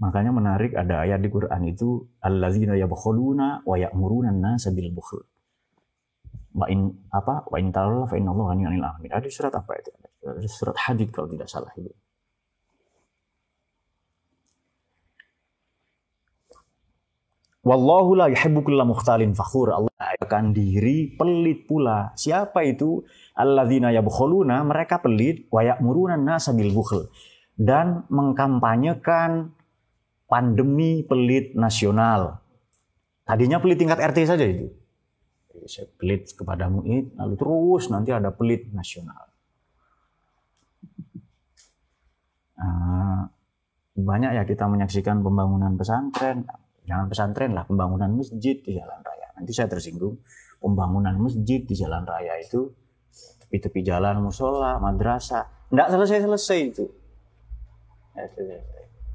Makanya 0.01 0.33
menarik 0.33 0.73
ada 0.73 1.05
ayat 1.05 1.21
di 1.21 1.29
Quran 1.29 1.61
itu 1.69 2.09
alladzina 2.25 2.73
yabkhuluna 2.73 3.69
wa 3.69 3.77
ya'muruna 3.77 4.33
an-nasa 4.33 4.73
bil 4.73 4.89
bukhl. 4.97 5.21
Wa 6.57 6.67
in 6.73 6.89
apa? 7.13 7.45
Wa 7.45 7.61
in 7.61 7.69
ta'ala 7.69 8.09
fa 8.09 8.17
inna 8.17 8.33
Allah 8.33 8.49
'anil 8.57 8.81
alamin. 8.81 9.13
Ada 9.13 9.29
surat 9.29 9.53
apa 9.53 9.77
itu? 9.77 9.93
Ada 10.25 10.49
surat 10.49 10.77
Hadid 10.89 11.13
kalau 11.13 11.29
tidak 11.29 11.53
salah 11.53 11.69
itu. 11.77 11.93
Wallahu 17.61 18.17
la 18.17 18.33
yuhibbu 18.33 18.65
kulla 18.65 18.89
mukhtalin 18.89 19.37
fakhur. 19.37 19.77
Allah 19.77 19.93
akan 20.17 20.57
diri 20.57 21.13
pelit 21.13 21.69
pula. 21.69 22.17
Siapa 22.17 22.65
itu? 22.65 23.05
Alladzina 23.41 23.89
yabkhuluna, 23.89 24.61
mereka 24.69 25.01
pelit 25.01 25.49
wa 25.49 25.65
ya'muruna 25.65 26.21
nasa 26.21 26.53
bil 26.53 26.69
bukhl 26.77 27.09
dan 27.57 28.05
mengkampanyekan 28.13 29.57
pandemi 30.29 31.01
pelit 31.09 31.57
nasional. 31.57 32.45
Tadinya 33.25 33.57
pelit 33.65 33.81
tingkat 33.81 33.97
RT 33.97 34.19
saja 34.29 34.45
itu. 34.45 34.69
Saya 35.65 35.89
pelit 35.97 36.29
kepada 36.37 36.69
muid, 36.69 37.17
lalu 37.17 37.35
terus 37.37 37.89
nanti 37.89 38.13
ada 38.13 38.29
pelit 38.33 38.69
nasional. 38.73 39.29
Nah, 42.61 43.25
banyak 43.97 44.37
ya 44.37 44.45
kita 44.45 44.69
menyaksikan 44.69 45.25
pembangunan 45.25 45.77
pesantren, 45.81 46.45
Jangan 46.91 47.07
pesantren 47.07 47.55
lah, 47.55 47.63
pembangunan 47.71 48.11
masjid 48.19 48.59
di 48.59 48.75
jalan 48.75 48.99
raya. 48.99 49.31
Nanti 49.39 49.55
saya 49.55 49.71
tersinggung, 49.71 50.19
pembangunan 50.59 51.15
masjid 51.23 51.63
di 51.63 51.75
jalan 51.79 52.03
raya 52.03 52.35
itu 52.43 52.67
tepi-tepi 53.51 53.83
jalan 53.83 54.23
musola, 54.23 54.79
madrasah, 54.79 55.51
tidak 55.67 55.91
selesai-selesai 55.91 56.61
itu. 56.63 56.87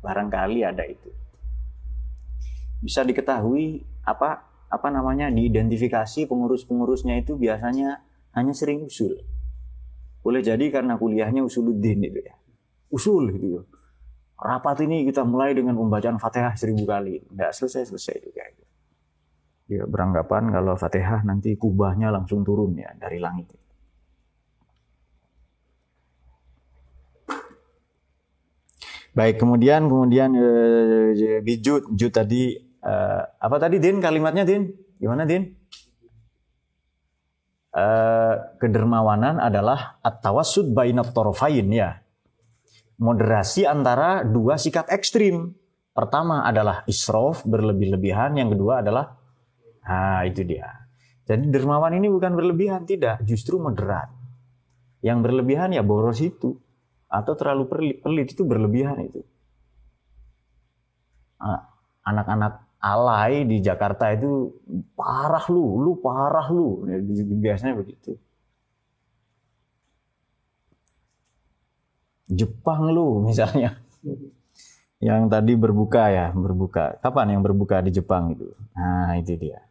Barangkali 0.03 0.67
ada 0.67 0.83
itu. 0.83 1.07
Bisa 2.83 3.07
diketahui 3.07 3.79
apa 4.03 4.43
apa 4.67 4.87
namanya 4.91 5.31
diidentifikasi 5.31 6.27
pengurus-pengurusnya 6.27 7.23
itu 7.23 7.39
biasanya 7.39 8.03
hanya 8.35 8.51
sering 8.51 8.83
usul. 8.83 9.15
Boleh 10.19 10.43
jadi 10.43 10.67
karena 10.67 10.99
kuliahnya 10.99 11.41
usuluddin 11.41 12.03
itu 12.03 12.19
ya. 12.19 12.35
Usul 12.91 13.31
gitu 13.31 13.47
ya 13.55 13.63
rapat 14.35 14.83
ini 14.83 15.07
kita 15.07 15.23
mulai 15.23 15.55
dengan 15.55 15.79
pembacaan 15.79 16.19
Fatihah 16.19 16.53
seribu 16.59 16.83
kali. 16.83 17.23
Tidak 17.23 17.51
selesai-selesai 17.55 18.15
juga. 18.19 18.43
Dia 19.65 19.83
beranggapan 19.89 20.53
kalau 20.53 20.77
Fatihah 20.77 21.25
nanti 21.25 21.57
kubahnya 21.57 22.13
langsung 22.13 22.45
turun 22.45 22.77
ya 22.77 22.93
dari 22.99 23.17
langit. 23.17 23.49
Baik, 29.15 29.39
kemudian 29.39 29.87
kemudian 29.87 30.29
eh, 30.35 31.39
bijut, 31.39 31.87
jut 31.95 32.11
tadi 32.11 32.51
eh, 32.59 33.21
apa 33.23 33.55
tadi 33.57 33.79
Din 33.79 34.03
kalimatnya 34.03 34.43
Din? 34.43 34.67
Gimana 34.99 35.23
Din? 35.23 35.47
Eh, 37.75 38.35
kedermawanan 38.59 39.39
adalah 39.39 40.03
at-tawassud 40.03 40.75
bainat 40.75 41.15
torofain 41.15 41.67
ya 41.71 42.05
moderasi 42.99 43.67
antara 43.67 44.23
dua 44.23 44.55
sikap 44.55 44.87
ekstrim. 44.91 45.51
Pertama 45.95 46.43
adalah 46.43 46.83
isrof, 46.87 47.47
berlebih-lebihan. 47.47 48.35
Yang 48.35 48.59
kedua 48.59 48.83
adalah, 48.83 49.15
ah 49.87 50.23
itu 50.27 50.43
dia. 50.43 50.67
Jadi 51.25 51.49
dermawan 51.49 51.95
ini 51.95 52.11
bukan 52.11 52.35
berlebihan, 52.35 52.83
tidak. 52.83 53.23
Justru 53.23 53.57
moderat. 53.57 54.11
Yang 54.99 55.19
berlebihan 55.23 55.71
ya 55.71 55.81
boros 55.81 56.19
itu. 56.19 56.59
Atau 57.15 57.39
terlalu 57.39 57.63
pelit, 58.03 58.27
itu 58.35 58.43
berlebihan 58.43 58.99
itu. 59.07 59.23
Anak-anak 62.03 62.75
alay 62.83 63.47
di 63.47 63.63
Jakarta 63.63 64.11
itu 64.11 64.51
parah 64.99 65.47
lu, 65.47 65.79
lu 65.79 65.91
parah 66.03 66.51
lu. 66.51 66.83
Biasanya 67.39 67.79
begitu. 67.79 68.19
Jepang 72.27 72.91
lu 72.91 73.21
misalnya. 73.29 73.79
Yang 74.99 75.21
tadi 75.31 75.53
berbuka 75.55 76.03
ya, 76.11 76.27
berbuka. 76.35 76.99
Kapan 76.99 77.37
yang 77.37 77.41
berbuka 77.45 77.79
di 77.85 77.91
Jepang 77.95 78.33
itu? 78.35 78.51
Nah, 78.75 79.15
itu 79.15 79.37
dia. 79.37 79.61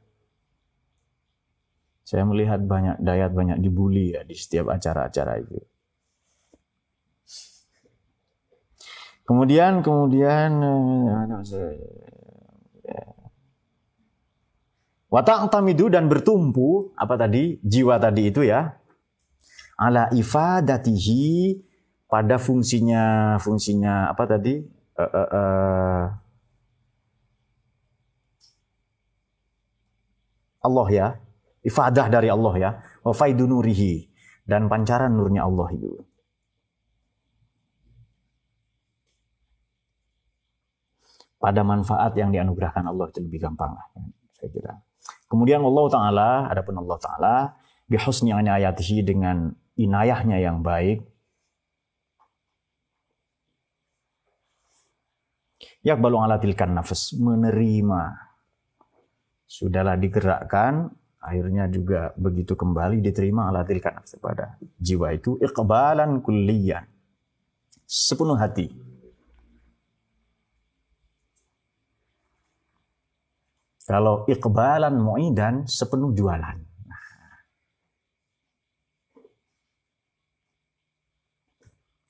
Saya 2.05 2.29
melihat 2.29 2.61
banyak 2.61 3.01
dayat 3.01 3.33
banyak 3.33 3.59
dibully 3.65 4.13
ya 4.13 4.23
di 4.23 4.37
setiap 4.37 4.69
acara-acara 4.71 5.41
itu. 5.41 5.59
Kemudian 9.25 9.81
kemudian 9.81 10.61
watak 15.09 15.49
tamidu 15.49 15.89
dan 15.89 16.13
bertumpu 16.13 16.93
apa 16.93 17.17
tadi? 17.17 17.57
Jiwa 17.65 17.97
tadi 17.97 18.29
itu 18.29 18.45
ya. 18.45 18.77
Ala 19.81 20.13
ifadatihi 20.13 21.57
pada 22.05 22.37
fungsinya 22.37 23.37
fungsinya 23.41 24.13
apa 24.13 24.25
tadi? 24.29 24.61
Uh, 24.95 25.03
uh, 25.03 25.29
uh, 25.33 26.03
Allah 30.69 30.89
ya. 30.93 31.07
Ifadah 31.65 32.07
dari 32.13 32.29
Allah 32.29 32.55
ya. 32.61 32.71
Wa 33.01 33.17
faidunurihi 33.17 34.13
dan 34.45 34.69
pancaran 34.69 35.17
nurnya 35.17 35.49
Allah 35.49 35.73
itu 35.73 36.14
pada 41.45 41.61
manfaat 41.61 42.17
yang 42.17 42.33
dianugerahkan 42.33 42.89
Allah 42.89 43.13
itu 43.13 43.21
lebih 43.21 43.45
gampang 43.45 43.77
lah 43.77 43.85
saya 44.33 44.49
kira 44.49 44.73
kemudian 45.29 45.61
Allah 45.61 45.85
taala 45.93 46.31
adapun 46.49 46.81
Allah 46.81 46.97
taala 46.97 47.35
bihusni 47.85 48.33
ayatihi 48.33 49.05
dengan 49.05 49.53
inayahnya 49.77 50.41
yang 50.41 50.65
baik 50.65 51.05
Ya 55.85 56.01
balung 56.01 56.25
alatilkan 56.25 56.73
nafas, 56.73 57.13
menerima. 57.13 58.17
Sudahlah 59.45 60.01
digerakkan, 60.01 60.89
akhirnya 61.21 61.69
juga 61.69 62.17
begitu 62.17 62.57
kembali 62.57 63.05
diterima 63.05 63.53
alatilkan 63.53 64.01
nafas 64.01 64.17
pada 64.17 64.57
jiwa 64.81 65.13
itu 65.13 65.37
iqbalan 65.45 66.25
kulliyan. 66.25 66.89
Sepenuh 67.85 68.41
hati. 68.41 68.73
Kalau 73.85 74.25
iqbalan 74.25 74.97
mu'idan, 74.97 75.69
sepenuh 75.69 76.17
jualan. 76.17 76.57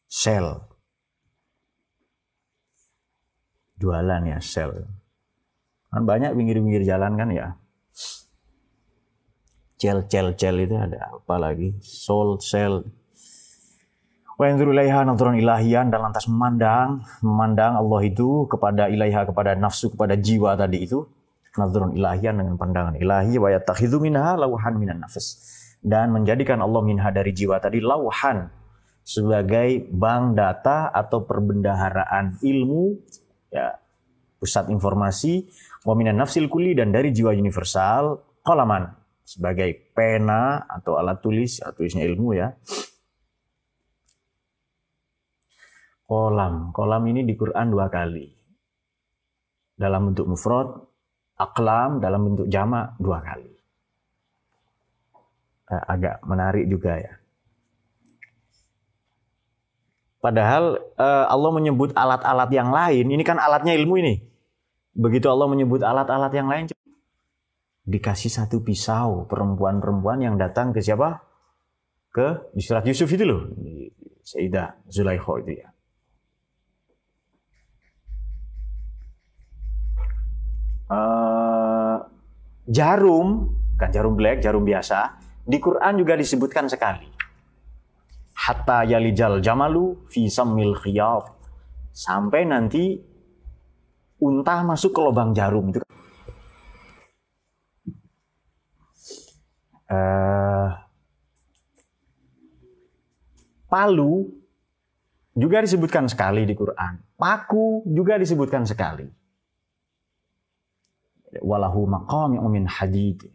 Sell, 0.06 0.62
jualan 3.82 4.22
ya 4.24 4.38
sel. 4.38 4.87
Kan 5.90 6.06
banyak 6.06 6.38
pinggir-pinggir 6.38 6.87
jalan 6.87 7.18
kan 7.18 7.28
ya. 7.34 7.58
Cel 9.74 10.06
cel 10.06 10.38
cel 10.38 10.56
itu 10.62 10.78
ada 10.78 11.18
apa 11.18 11.34
lagi? 11.37 11.74
Soul 11.82 12.38
sell 12.38 12.87
Wa 14.34 14.50
yanzuru 14.50 14.74
ilaiha 14.74 15.06
nadhran 15.06 15.38
ilahian 15.38 15.94
dan 15.94 16.10
lantas 16.10 16.26
memandang, 16.26 17.06
memandang 17.22 17.78
Allah 17.78 18.00
itu 18.02 18.50
kepada 18.50 18.90
ilaiha 18.90 19.30
kepada 19.30 19.54
nafsu 19.54 19.94
kepada 19.94 20.18
jiwa 20.18 20.58
tadi 20.58 20.90
itu 20.90 21.06
nadhran 21.54 21.94
ilahian 21.94 22.34
dengan 22.38 22.54
pandangan 22.58 22.94
ilahi 22.98 23.38
wa 23.38 23.48
yattakhidhu 23.50 24.02
minha 24.02 24.34
lawhan 24.34 24.74
minan 24.78 25.02
nafs 25.02 25.40
dan 25.84 26.10
menjadikan 26.10 26.58
Allah 26.62 26.82
minha 26.82 27.08
dari 27.14 27.30
jiwa 27.30 27.60
tadi 27.62 27.78
lauhan 27.78 28.50
sebagai 29.04 29.84
bank 29.92 30.34
data 30.34 30.88
atau 30.90 31.28
perbendaharaan 31.28 32.40
ilmu 32.40 32.98
ya 33.52 33.76
pusat 34.40 34.72
informasi 34.72 35.46
wa 35.84 35.94
minan 35.94 36.18
nafsil 36.18 36.48
kulli 36.48 36.74
dan 36.74 36.90
dari 36.90 37.12
jiwa 37.12 37.36
universal 37.36 38.20
qalaman 38.42 38.90
sebagai 39.24 39.92
pena 39.92 40.68
atau 40.68 41.00
alat 41.00 41.20
tulis 41.20 41.60
atau 41.60 41.84
tulisnya 41.84 42.04
ilmu 42.04 42.28
ya 42.36 42.52
kolam. 46.04 46.70
Kolam 46.70 47.02
ini 47.10 47.24
di 47.24 47.34
Quran 47.34 47.72
dua 47.72 47.90
kali. 47.90 48.28
Dalam 49.74 50.12
bentuk 50.12 50.30
mufrad, 50.30 50.70
aklam 51.34 51.98
dalam 51.98 52.30
bentuk 52.30 52.46
jamak 52.46 52.94
dua 53.02 53.18
kali. 53.22 53.50
Eh, 55.70 55.82
agak 55.90 56.22
menarik 56.22 56.66
juga 56.70 57.00
ya. 57.00 57.14
Padahal 60.22 60.80
eh, 60.96 61.26
Allah 61.28 61.50
menyebut 61.52 61.92
alat-alat 61.92 62.50
yang 62.54 62.70
lain, 62.72 63.04
ini 63.10 63.22
kan 63.26 63.36
alatnya 63.36 63.76
ilmu 63.76 63.94
ini. 64.00 64.14
Begitu 64.94 65.26
Allah 65.26 65.50
menyebut 65.50 65.82
alat-alat 65.82 66.32
yang 66.32 66.46
lain, 66.46 66.70
dikasih 67.84 68.30
satu 68.30 68.62
pisau 68.62 69.26
perempuan-perempuan 69.26 70.22
yang 70.22 70.38
datang 70.38 70.70
ke 70.70 70.80
siapa? 70.80 71.18
Ke 72.14 72.46
di 72.54 72.62
surat 72.62 72.86
Yusuf 72.86 73.10
itu 73.10 73.26
loh, 73.26 73.50
Sayyidah 74.22 74.86
Zulaikha 74.86 75.34
itu 75.42 75.52
ya. 75.60 75.74
uh, 80.90 81.23
jarum, 82.68 83.53
kan 83.77 83.92
jarum 83.92 84.16
black, 84.16 84.40
jarum 84.40 84.64
biasa, 84.64 85.20
di 85.44 85.61
Quran 85.61 86.00
juga 86.00 86.16
disebutkan 86.16 86.68
sekali. 86.68 87.09
Hatta 88.35 88.83
yalijal 88.85 89.40
jamalu 89.44 90.09
fi 90.09 90.27
sammil 90.27 90.74
khiyaf. 90.77 91.31
Sampai 91.94 92.42
nanti 92.48 92.98
unta 94.18 94.64
masuk 94.66 94.90
ke 94.90 95.00
lubang 95.00 95.31
jarum 95.31 95.70
itu. 95.70 95.79
Uh, 99.85 100.72
palu 103.70 104.27
juga 105.37 105.62
disebutkan 105.62 106.11
sekali 106.11 106.42
di 106.42 106.59
Quran. 106.59 106.98
Paku 107.14 107.87
juga 107.87 108.18
disebutkan 108.18 108.66
sekali 108.66 109.23
walahu 111.42 111.88
maqam 111.88 112.38
min 112.52 112.68
hadid. 112.68 113.26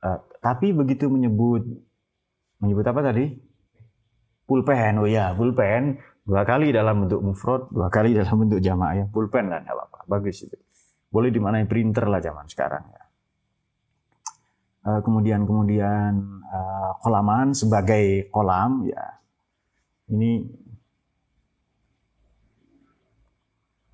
Uh, 0.00 0.16
tapi 0.40 0.72
begitu 0.72 1.10
menyebut 1.12 1.66
menyebut 2.60 2.86
apa 2.88 3.00
tadi? 3.12 3.36
Pulpen. 4.48 5.00
Oh 5.00 5.08
ya, 5.08 5.36
pulpen 5.36 6.00
dua 6.24 6.46
kali 6.46 6.70
dalam 6.70 7.04
bentuk 7.04 7.20
mufrad, 7.20 7.68
dua 7.68 7.90
kali 7.90 8.16
dalam 8.16 8.46
bentuk 8.46 8.60
jamaah 8.62 8.94
ya. 8.94 9.04
Pulpen 9.10 9.50
kan 9.50 9.62
apa-apa. 9.66 10.08
Bagus 10.08 10.46
itu. 10.46 10.56
Boleh 11.10 11.34
dimanai 11.34 11.66
printer 11.66 12.06
lah 12.06 12.22
zaman 12.22 12.46
sekarang 12.46 12.84
ya. 12.86 13.02
Uh, 14.80 15.00
kemudian 15.04 15.44
kemudian 15.44 16.40
uh, 16.48 16.96
kolaman 17.04 17.52
sebagai 17.52 18.32
kolam 18.32 18.88
ya. 18.88 19.20
Ini 20.08 20.30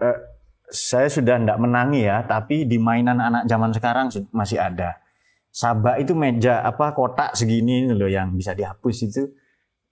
uh, 0.01 0.36
saya 0.67 1.07
sudah 1.07 1.39
tidak 1.39 1.59
menangi 1.63 2.07
ya, 2.07 2.27
tapi 2.27 2.67
di 2.67 2.79
mainan 2.83 3.23
anak 3.23 3.47
zaman 3.47 3.71
sekarang 3.71 4.11
masih 4.35 4.59
ada. 4.59 4.99
Sabak 5.55 6.03
itu 6.03 6.13
meja 6.13 6.61
apa 6.61 6.93
kotak 6.93 7.33
segini 7.33 7.89
loh 7.89 8.11
yang 8.11 8.35
bisa 8.37 8.53
dihapus 8.53 8.97
itu. 9.09 9.23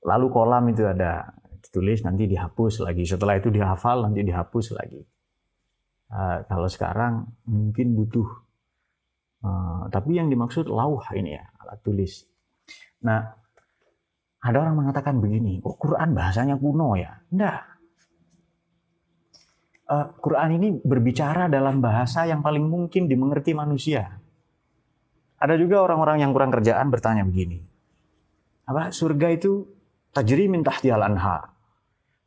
Lalu 0.04 0.26
kolam 0.28 0.68
itu 0.68 0.84
ada 0.84 1.24
ditulis 1.64 2.04
nanti 2.04 2.28
dihapus 2.28 2.84
lagi. 2.84 3.08
Setelah 3.08 3.40
itu 3.40 3.48
dihafal 3.48 4.04
nanti 4.04 4.20
dihapus 4.20 4.76
lagi. 4.76 5.00
Uh, 6.12 6.44
kalau 6.44 6.68
sekarang 6.68 7.32
mungkin 7.48 7.96
butuh. 7.96 8.28
Uh, 9.40 9.88
tapi 9.88 10.20
yang 10.20 10.28
dimaksud 10.28 10.68
lauh 10.68 11.00
ini 11.16 11.36
ya 11.40 11.44
alat 11.64 11.80
tulis. 11.80 12.28
Nah 13.00 13.24
ada 14.44 14.56
orang 14.60 14.76
mengatakan 14.76 15.24
begini, 15.24 15.64
kok 15.64 15.80
Quran 15.80 16.12
bahasanya 16.12 16.60
kuno 16.60 17.00
ya? 17.00 17.24
Enggak 17.32 17.73
uh, 19.88 20.06
Quran 20.20 20.50
ini 20.60 20.68
berbicara 20.80 21.48
dalam 21.48 21.80
bahasa 21.80 22.24
yang 22.24 22.40
paling 22.40 22.64
mungkin 22.64 23.08
dimengerti 23.08 23.52
manusia. 23.52 24.20
Ada 25.40 25.60
juga 25.60 25.84
orang-orang 25.84 26.24
yang 26.24 26.32
kurang 26.32 26.52
kerjaan 26.54 26.88
bertanya 26.88 27.26
begini. 27.26 27.60
Apa 28.64 28.88
surga 28.88 29.28
itu 29.34 29.68
tajri 30.16 30.48
min 30.48 30.64
tahtiyal 30.64 31.04
anha. 31.04 31.52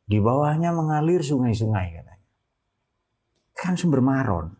Di 0.08 0.22
bawahnya 0.22 0.70
mengalir 0.70 1.20
sungai-sungai 1.20 1.86
katanya. 1.98 2.26
Kan 3.58 3.74
sumber 3.74 4.00
maron. 4.00 4.54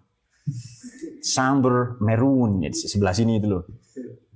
Samber 1.22 2.00
merun 2.02 2.64
ya, 2.66 2.70
sebelah 2.72 3.14
sini 3.14 3.38
itu 3.38 3.46
loh. 3.46 3.64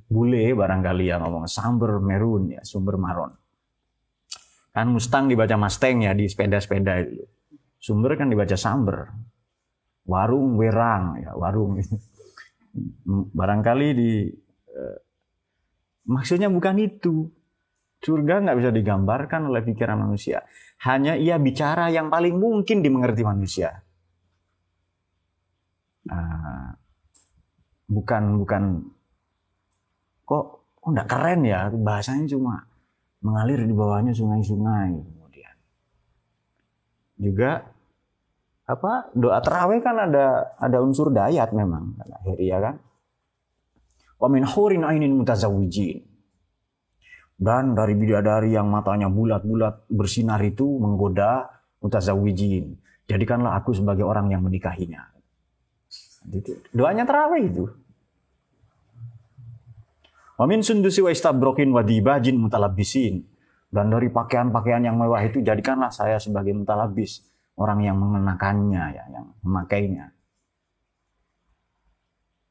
Bule 0.06 0.52
barangkali 0.52 1.08
yang 1.08 1.24
ngomong 1.24 1.48
samber 1.48 1.98
merun 1.98 2.52
ya 2.52 2.60
sumber 2.62 3.00
maron. 3.00 3.32
Kan 4.72 4.88
Mustang 4.92 5.28
dibaca 5.28 5.56
Mustang 5.58 6.04
ya 6.04 6.12
di 6.16 6.30
sepeda-sepeda 6.30 7.00
itu 7.04 7.26
Sumber 7.82 8.14
kan 8.14 8.30
dibaca 8.30 8.54
samber. 8.54 9.10
Warung 10.06 10.54
werang 10.54 11.18
ya, 11.18 11.34
warung. 11.34 11.82
Barangkali 13.34 13.88
di 13.90 14.30
eh, 14.70 14.98
maksudnya 16.06 16.46
bukan 16.46 16.78
itu. 16.78 17.26
Surga 18.02 18.42
nggak 18.42 18.58
bisa 18.58 18.70
digambarkan 18.74 19.50
oleh 19.50 19.62
pikiran 19.62 19.98
manusia. 19.98 20.42
Hanya 20.86 21.14
ia 21.14 21.38
bicara 21.38 21.90
yang 21.90 22.10
paling 22.10 22.34
mungkin 22.38 22.82
dimengerti 22.82 23.22
manusia. 23.22 23.78
Nah, 26.10 26.74
bukan 27.86 28.42
bukan 28.42 28.62
kok 30.26 30.44
kok 30.82 30.90
nggak 30.90 31.06
keren 31.10 31.46
ya 31.46 31.70
bahasanya 31.70 32.26
cuma 32.26 32.66
mengalir 33.22 33.62
di 33.62 33.70
bawahnya 33.70 34.10
sungai-sungai 34.10 35.21
juga 37.16 37.66
apa 38.62 39.10
doa 39.12 39.42
terawih 39.42 39.82
kan 39.82 39.98
ada 39.98 40.54
ada 40.56 40.78
unsur 40.80 41.10
dayat 41.10 41.50
memang 41.52 41.98
akhirnya 41.98 42.58
kan? 42.62 42.74
Wa 44.22 44.30
min 44.30 44.46
hurin 44.46 44.86
ainin 44.86 45.18
mutazawwijin. 45.18 46.08
Dan 47.42 47.74
dari 47.74 47.98
bidadari 47.98 48.54
yang 48.54 48.70
matanya 48.70 49.10
bulat-bulat 49.10 49.90
bersinar 49.90 50.38
itu 50.46 50.78
menggoda 50.78 51.50
mutazawwijin. 51.82 52.78
Jadikanlah 53.10 53.58
aku 53.58 53.74
sebagai 53.74 54.06
orang 54.06 54.30
yang 54.30 54.46
menikahinya. 54.46 55.10
Doanya 56.70 57.02
terawih 57.02 57.50
itu. 57.50 57.66
Wa 60.38 60.46
min 60.46 60.62
sundusi 60.62 61.02
wa 61.02 61.10
istabrokin 61.10 61.74
wa 61.74 61.82
dibajin 61.82 62.38
mutalabbisin 62.38 63.31
dan 63.72 63.88
dari 63.88 64.12
pakaian-pakaian 64.12 64.84
yang 64.84 65.00
mewah 65.00 65.24
itu 65.24 65.40
jadikanlah 65.40 65.88
saya 65.88 66.20
sebagai 66.20 66.52
mutalabis 66.52 67.24
orang 67.56 67.80
yang 67.80 67.96
mengenakannya 67.96 68.84
ya, 68.92 69.04
yang 69.08 69.32
memakainya. 69.40 70.12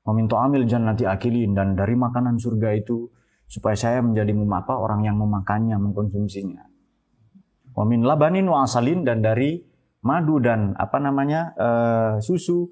Meminta 0.02 0.42
amil 0.42 0.66
jannati 0.66 1.06
akilin 1.06 1.54
dan 1.54 1.78
dari 1.78 1.94
makanan 1.94 2.42
surga 2.42 2.74
itu 2.74 3.06
supaya 3.46 3.78
saya 3.78 4.02
menjadi 4.02 4.34
apa 4.34 4.74
orang 4.74 5.06
yang 5.06 5.22
memakannya, 5.22 5.78
mengkonsumsinya. 5.78 6.66
Wamin 7.78 8.02
labanin 8.02 8.50
wa 8.50 8.66
asalin 8.66 9.06
dan 9.06 9.22
dari 9.22 9.62
madu 10.02 10.42
dan 10.42 10.74
apa 10.74 10.98
namanya 10.98 11.54
uh, 11.54 12.14
susu 12.18 12.66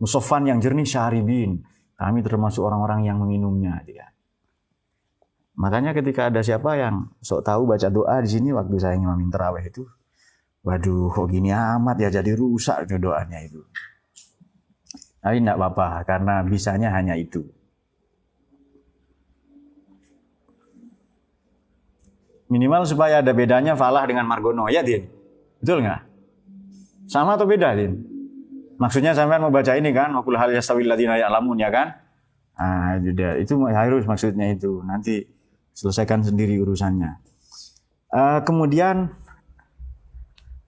musofan 0.00 0.48
yang 0.48 0.58
jernih 0.64 0.88
syahribin. 0.88 1.60
Kami 1.92 2.24
termasuk 2.24 2.64
orang-orang 2.64 3.04
yang 3.04 3.20
meminumnya. 3.20 3.84
Ya. 3.84 4.11
Makanya 5.52 5.92
ketika 5.92 6.32
ada 6.32 6.40
siapa 6.40 6.74
yang 6.80 7.12
sok 7.20 7.44
tahu 7.44 7.68
baca 7.68 7.92
doa 7.92 8.20
di 8.24 8.28
sini 8.28 8.48
waktu 8.56 8.76
saya 8.80 8.96
ngimamin 8.96 9.28
terawih 9.28 9.64
itu, 9.68 9.84
Waduh, 10.62 11.10
kok 11.10 11.26
gini 11.26 11.50
amat 11.50 11.98
ya 11.98 12.22
jadi 12.22 12.38
rusak 12.38 12.86
doanya 13.02 13.42
itu. 13.42 13.58
Tapi 15.18 15.42
tidak 15.42 15.58
apa-apa, 15.58 16.06
karena 16.06 16.42
bisanya 16.46 16.94
hanya 16.94 17.18
itu. 17.18 17.42
Minimal 22.46 22.86
supaya 22.86 23.24
ada 23.24 23.34
bedanya 23.34 23.74
Falah 23.74 24.06
dengan 24.06 24.22
Margono, 24.26 24.70
ya 24.70 24.86
Din? 24.86 25.02
Betul 25.58 25.82
nggak? 25.82 26.00
Sama 27.10 27.34
atau 27.34 27.46
beda, 27.46 27.74
Din? 27.74 27.98
Maksudnya 28.78 29.18
sampai 29.18 29.42
mau 29.42 29.50
baca 29.50 29.74
ini 29.74 29.90
kan, 29.90 30.14
wakul 30.14 30.38
hal 30.38 30.54
yastawil 30.54 30.86
ladina 30.86 31.18
ya'lamun 31.18 31.58
ya 31.58 31.74
kan? 31.74 31.90
Ah, 32.54 32.98
itu 33.02 33.54
harus 33.66 34.06
maksudnya 34.06 34.52
itu. 34.52 34.84
Nanti 34.86 35.26
selesaikan 35.72 36.24
sendiri 36.24 36.56
urusannya. 36.60 37.18
Uh, 38.12 38.40
kemudian 38.44 39.12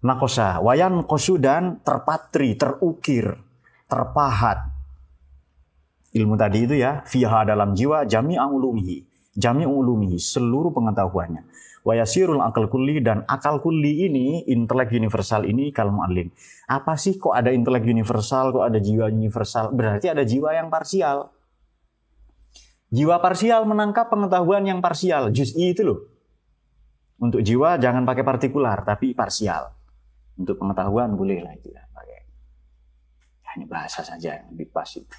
nakosa, 0.04 0.60
wayan 0.60 1.04
kosu 1.08 1.40
dan 1.40 1.80
terpatri, 1.80 2.56
terukir, 2.56 3.40
terpahat. 3.88 4.72
Ilmu 6.14 6.36
tadi 6.38 6.68
itu 6.68 6.76
ya, 6.78 7.02
fiha 7.04 7.42
dalam 7.42 7.74
jiwa 7.74 8.06
jami 8.06 8.38
ulumihi, 8.38 9.02
jami 9.34 9.66
ulumihi, 9.66 10.20
seluruh 10.20 10.70
pengetahuannya. 10.70 11.42
Wayasirul 11.84 12.40
akal 12.40 12.72
kulli 12.72 13.04
dan 13.04 13.28
akal 13.28 13.60
kulli 13.60 14.08
ini, 14.08 14.48
intelek 14.48 14.88
universal 14.96 15.44
ini 15.44 15.68
kalau 15.68 16.00
mu'alim. 16.00 16.32
Apa 16.64 16.96
sih 16.96 17.20
kok 17.20 17.36
ada 17.36 17.52
intelek 17.52 17.84
universal, 17.84 18.56
kok 18.56 18.64
ada 18.64 18.80
jiwa 18.80 19.12
universal? 19.12 19.68
Berarti 19.76 20.08
ada 20.08 20.24
jiwa 20.24 20.56
yang 20.56 20.72
parsial. 20.72 21.28
Jiwa 22.94 23.18
parsial 23.18 23.66
menangkap 23.66 24.06
pengetahuan 24.06 24.62
yang 24.62 24.78
parsial, 24.78 25.34
juz'i 25.34 25.74
itu 25.74 25.82
loh. 25.82 25.98
Untuk 27.18 27.42
jiwa 27.42 27.74
jangan 27.82 28.06
pakai 28.06 28.22
partikular, 28.22 28.86
tapi 28.86 29.18
parsial. 29.18 29.74
Untuk 30.38 30.62
pengetahuan 30.62 31.18
boleh 31.18 31.42
lah 31.42 31.58
itu 31.58 31.74
ya, 31.74 31.82
pakai. 31.90 32.22
Hanya 33.54 33.66
bahasa 33.66 34.06
saja 34.06 34.38
yang 34.38 34.54
lebih 34.54 34.70
pas 34.70 34.86
itu. 34.94 35.16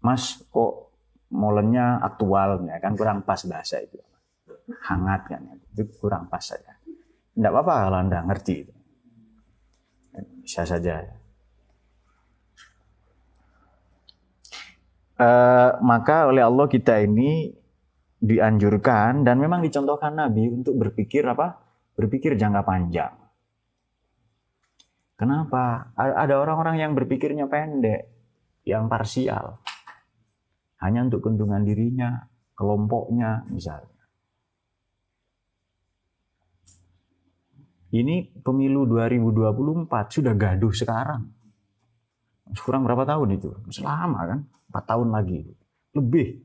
Mas, 0.00 0.40
kok 0.48 0.92
molennya 1.32 2.00
aktual, 2.00 2.64
ya 2.64 2.80
kan 2.80 2.96
kurang 2.96 3.24
pas 3.28 3.40
bahasa 3.44 3.80
itu 3.84 4.00
hangat 4.88 5.28
kan 5.28 5.40
itu 5.76 5.84
kurang 6.00 6.28
pas 6.32 6.40
saja 6.40 6.72
tidak 7.34 7.50
apa-apa 7.52 7.74
kalau 7.88 7.98
anda 8.00 8.18
ngerti 8.24 8.64
bisa 10.40 10.64
saja 10.64 11.04
uh, 15.18 15.70
maka 15.82 16.30
oleh 16.30 16.42
Allah 16.42 16.66
kita 16.66 17.02
ini 17.02 17.52
dianjurkan 18.24 19.26
dan 19.26 19.36
memang 19.36 19.60
dicontohkan 19.60 20.16
Nabi 20.16 20.48
untuk 20.48 20.80
berpikir 20.80 21.26
apa 21.28 21.60
berpikir 21.94 22.34
jangka 22.40 22.62
panjang 22.64 23.12
kenapa 25.14 25.92
ada 25.94 26.34
orang-orang 26.40 26.80
yang 26.80 26.92
berpikirnya 26.96 27.46
pendek 27.46 28.08
yang 28.64 28.88
parsial 28.88 29.60
hanya 30.80 31.04
untuk 31.04 31.20
keuntungan 31.20 31.60
dirinya 31.62 32.24
kelompoknya 32.56 33.44
misalnya 33.52 33.94
Ini 37.94 38.42
pemilu 38.42 38.90
2024 38.90 39.86
sudah 40.10 40.34
gaduh 40.34 40.74
sekarang. 40.74 41.30
Kurang 42.58 42.82
berapa 42.82 43.06
tahun 43.06 43.38
itu? 43.38 43.54
Selama 43.70 44.34
kan? 44.34 44.40
4 44.74 44.82
tahun 44.82 45.14
lagi. 45.14 45.46
Lebih. 45.94 46.42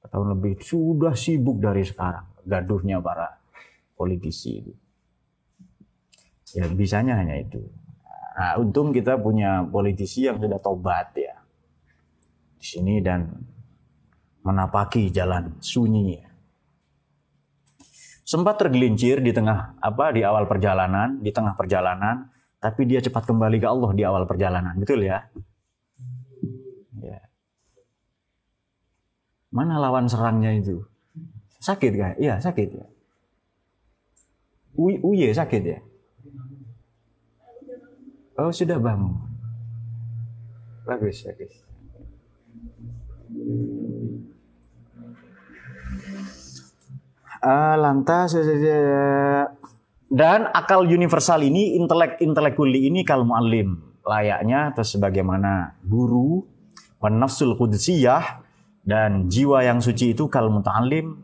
4 0.00 0.08
tahun 0.16 0.26
lebih. 0.32 0.64
Sudah 0.64 1.12
sibuk 1.12 1.60
dari 1.60 1.84
sekarang. 1.84 2.24
Gaduhnya 2.48 3.04
para 3.04 3.36
politisi 3.92 4.64
itu. 4.64 4.72
Ya 6.56 6.64
bisanya 6.72 7.20
hanya 7.20 7.36
itu. 7.36 7.60
Nah, 8.40 8.56
untung 8.56 8.96
kita 8.96 9.20
punya 9.20 9.68
politisi 9.68 10.24
yang 10.24 10.40
sudah 10.40 10.56
tobat 10.56 11.12
ya. 11.12 11.36
Di 12.56 12.64
sini 12.64 13.04
dan 13.04 13.28
menapaki 14.40 15.12
jalan 15.12 15.60
sunyi 15.60 16.16
ya 16.16 16.30
sempat 18.30 18.62
tergelincir 18.62 19.18
di 19.18 19.34
tengah 19.34 19.74
apa 19.82 20.14
di 20.14 20.22
awal 20.22 20.46
perjalanan, 20.46 21.18
di 21.18 21.34
tengah 21.34 21.58
perjalanan, 21.58 22.30
tapi 22.62 22.86
dia 22.86 23.02
cepat 23.02 23.26
kembali 23.26 23.58
ke 23.58 23.66
Allah 23.66 23.90
di 23.90 24.06
awal 24.06 24.22
perjalanan, 24.22 24.78
betul 24.78 25.02
ya? 25.02 25.26
ya. 25.26 25.49
Mana 29.50 29.82
lawan 29.82 30.06
serangnya 30.06 30.54
itu? 30.54 30.86
Sakit 31.58 31.92
kan? 31.98 32.14
Iya 32.16 32.38
sakit 32.38 32.68
ya. 32.70 32.86
Uy, 34.78 35.02
uye 35.02 35.34
sakit 35.34 35.62
ya? 35.66 35.78
Oh 38.40 38.54
sudah 38.54 38.80
bangun. 38.80 39.20
Bagus, 40.88 41.26
bagus. 41.28 41.52
Uh, 47.40 47.74
lantas 47.80 48.36
dan 50.10 50.50
akal 50.52 50.84
universal 50.84 51.40
ini 51.40 51.78
intelek 51.78 52.20
intelekuli 52.20 52.90
ini 52.90 53.06
kalau 53.06 53.24
muallim 53.24 53.80
layaknya 54.04 54.74
atau 54.74 54.84
sebagaimana 54.84 55.80
guru 55.86 56.44
nafsul 57.00 57.56
kudsiyah 57.56 58.39
dan 58.84 59.28
jiwa 59.28 59.64
yang 59.64 59.78
suci 59.78 60.16
itu 60.16 60.26
kalau 60.26 60.48
muta'alim 60.50 61.16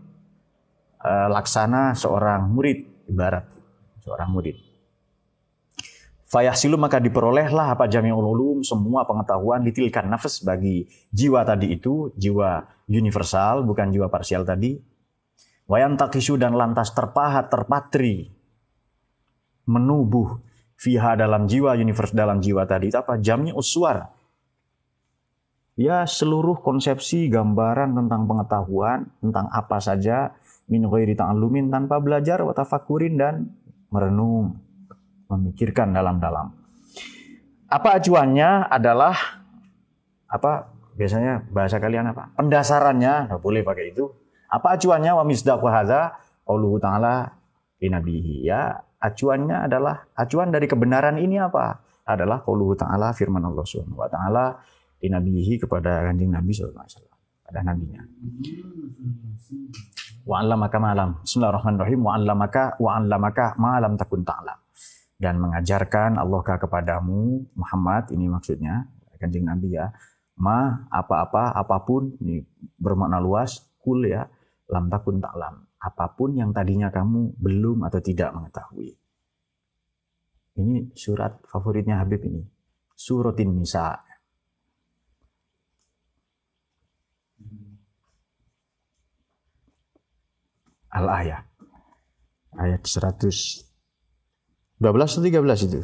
uh, 1.00 1.28
laksana 1.32 1.96
seorang 1.96 2.48
murid 2.52 3.08
ibarat 3.10 3.46
seorang 4.04 4.30
murid 4.32 4.56
Fayahsilu 6.26 6.74
maka 6.74 6.98
diperolehlah 6.98 7.78
apa 7.78 7.86
jami'ul 7.86 8.26
ulum 8.34 8.58
semua 8.66 9.06
pengetahuan 9.06 9.62
ditilkan 9.62 10.10
nafas 10.10 10.42
bagi 10.42 10.82
jiwa 11.14 11.46
tadi 11.46 11.78
itu 11.78 12.10
jiwa 12.18 12.66
universal 12.90 13.62
bukan 13.62 13.94
jiwa 13.94 14.10
parsial 14.10 14.42
tadi 14.42 14.74
Wayan 15.66 15.98
takisu 15.98 16.38
dan 16.38 16.54
lantas 16.54 16.94
terpahat, 16.94 17.50
terpatri, 17.50 18.30
menubuh 19.66 20.38
fiha 20.78 21.18
dalam 21.18 21.50
jiwa, 21.50 21.74
universe 21.74 22.14
dalam 22.14 22.38
jiwa 22.38 22.62
tadi. 22.70 22.94
Itu 22.94 23.02
apa? 23.02 23.18
Jamnya 23.18 23.50
uswar. 23.58 24.14
Ya 25.76 26.08
seluruh 26.08 26.64
konsepsi, 26.64 27.28
gambaran 27.28 27.92
tentang 27.92 28.24
pengetahuan, 28.24 29.12
tentang 29.20 29.52
apa 29.52 29.76
saja, 29.76 30.32
min 30.72 30.88
ghairi 30.88 31.12
ta'allumin 31.12 31.68
tanpa 31.68 32.00
belajar, 32.00 32.40
watafakurin 32.40 33.20
dan 33.20 33.52
merenung, 33.92 34.56
memikirkan 35.28 35.92
dalam-dalam. 35.92 36.56
Apa 37.68 38.00
acuannya 38.00 38.72
adalah 38.72 39.14
apa 40.26 40.72
biasanya 40.96 41.44
bahasa 41.52 41.76
kalian 41.76 42.08
apa? 42.08 42.32
Pendasarannya, 42.34 43.28
nggak 43.28 43.42
boleh 43.44 43.60
pakai 43.60 43.92
itu 43.92 44.08
apa 44.46 44.78
acuannya 44.78 45.12
wa 45.12 45.24
misdaqu 45.26 45.66
hadza 45.66 46.14
qauluhu 46.46 46.78
ta'ala 46.78 47.26
li 47.82 47.88
nabihi 47.90 48.46
ya 48.46 48.78
acuannya 49.02 49.66
adalah 49.66 50.06
acuan 50.14 50.54
dari 50.54 50.70
kebenaran 50.70 51.18
ini 51.18 51.36
apa? 51.42 51.82
Adalah 52.06 52.46
qauluhu 52.46 52.78
ta'ala 52.78 53.10
firman 53.12 53.42
Allah 53.42 53.66
Subhanahu 53.66 53.98
wa 53.98 54.06
taala 54.06 54.56
li 55.02 55.08
nabihi 55.12 55.60
kepada 55.60 56.06
kanjeng 56.08 56.32
Nabi 56.32 56.52
wasallam 56.52 57.16
pada 57.46 57.60
nabinya. 57.62 58.02
Wa 60.26 60.42
'allamaka 60.42 60.76
ma'lam. 60.82 61.22
Bismillahirrahmanirrahim. 61.22 62.00
Wa 62.02 62.12
'allamaka 62.18 62.64
wa 62.82 62.90
'allamaka 62.98 63.54
ma'lam 63.56 63.94
takun 63.94 64.26
ta'lam. 64.26 64.58
Dan 65.16 65.40
mengajarkan 65.40 66.20
Allah 66.20 66.40
kepadamu 66.44 67.48
Muhammad 67.56 68.12
ini 68.12 68.28
maksudnya 68.28 68.84
kanjeng 69.16 69.48
Nabi 69.48 69.72
ya 69.72 69.88
ma 70.36 70.84
apa-apa 70.92 71.56
apa 71.56 71.80
pun 71.88 72.12
ini 72.20 72.44
bermakna 72.76 73.16
luas 73.16 73.64
kul 73.80 74.04
ya 74.04 74.28
lam 74.68 74.90
takun 74.92 75.22
taklam. 75.22 75.64
Apa 75.80 76.12
pun 76.18 76.34
yang 76.34 76.50
tadinya 76.50 76.90
kamu 76.90 77.38
belum 77.38 77.86
atau 77.86 78.00
tidak 78.02 78.34
mengetahui. 78.34 78.92
Ini 80.56 80.90
surat 80.96 81.36
favoritnya 81.46 82.00
Habib 82.00 82.24
ini. 82.26 82.42
Suratin 82.96 83.54
Nisa. 83.54 83.92
Al-Ayah. 90.92 91.42
Ayat 92.56 92.82
112 92.86 93.66
atau 94.80 95.22
13 95.22 95.66
itu? 95.68 95.80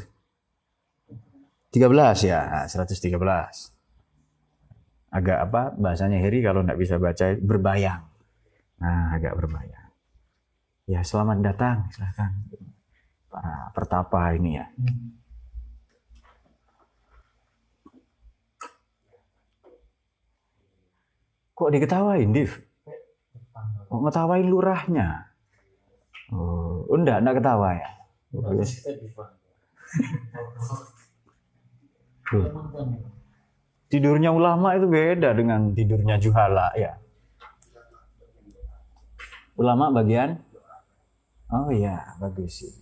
13 1.72 2.28
ya, 2.28 2.68
113. 2.68 3.12
Agak 5.12 5.38
apa 5.44 5.76
bahasanya 5.76 6.16
Heri 6.20 6.40
kalau 6.40 6.64
nggak 6.64 6.80
bisa 6.80 6.96
baca 6.96 7.36
berbayang. 7.36 8.08
Nah, 8.80 9.12
agak 9.12 9.36
berbahaya. 9.36 9.92
Ya, 10.88 11.04
selamat 11.04 11.44
datang, 11.44 11.86
silahkan 11.92 12.32
para 13.32 13.72
pertapa 13.72 14.34
ini 14.36 14.60
ya. 14.60 14.66
Kok 21.56 21.70
diketawain, 21.72 22.32
Div? 22.32 22.71
Kok 23.92 24.00
ngetawain 24.08 24.48
lurahnya? 24.48 25.28
Oh, 26.32 26.88
enggak, 26.88 27.20
enggak 27.20 27.44
ketawa 27.44 27.76
ya. 27.76 27.88
Oh, 28.32 28.56
yes. 28.56 28.80
Tidurnya 33.92 34.32
ulama 34.32 34.72
itu 34.80 34.88
beda 34.88 35.36
dengan 35.36 35.76
tidurnya 35.76 36.16
juhala 36.16 36.72
ya. 36.72 36.96
Ulama 39.60 39.92
bagian? 39.92 40.40
Oh 41.52 41.68
iya, 41.68 42.16
bagus 42.16 42.64
sih. 42.64 42.72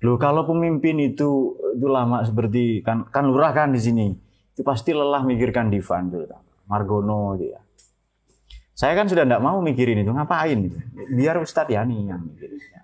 Loh 0.00 0.16
kalau 0.16 0.48
pemimpin 0.48 0.96
itu 0.96 1.60
itu 1.76 1.86
lama 1.92 2.24
seperti 2.24 2.80
kan 2.80 3.04
kan 3.12 3.28
lurah 3.28 3.52
kan 3.52 3.76
di 3.76 3.80
sini. 3.84 4.16
Itu 4.56 4.64
pasti 4.64 4.96
lelah 4.96 5.20
mikirkan 5.28 5.68
Divan 5.68 6.08
tuh. 6.08 6.24
Margono 6.64 7.36
dia. 7.36 7.60
Saya 8.82 8.98
kan 8.98 9.06
sudah 9.06 9.22
tidak 9.22 9.38
mau 9.38 9.62
mikirin 9.62 10.02
itu, 10.02 10.10
ngapain? 10.10 10.58
Biar 11.14 11.38
Ustadz 11.38 11.70
Yani 11.70 12.10
yang 12.10 12.26
mikirinnya. 12.26 12.82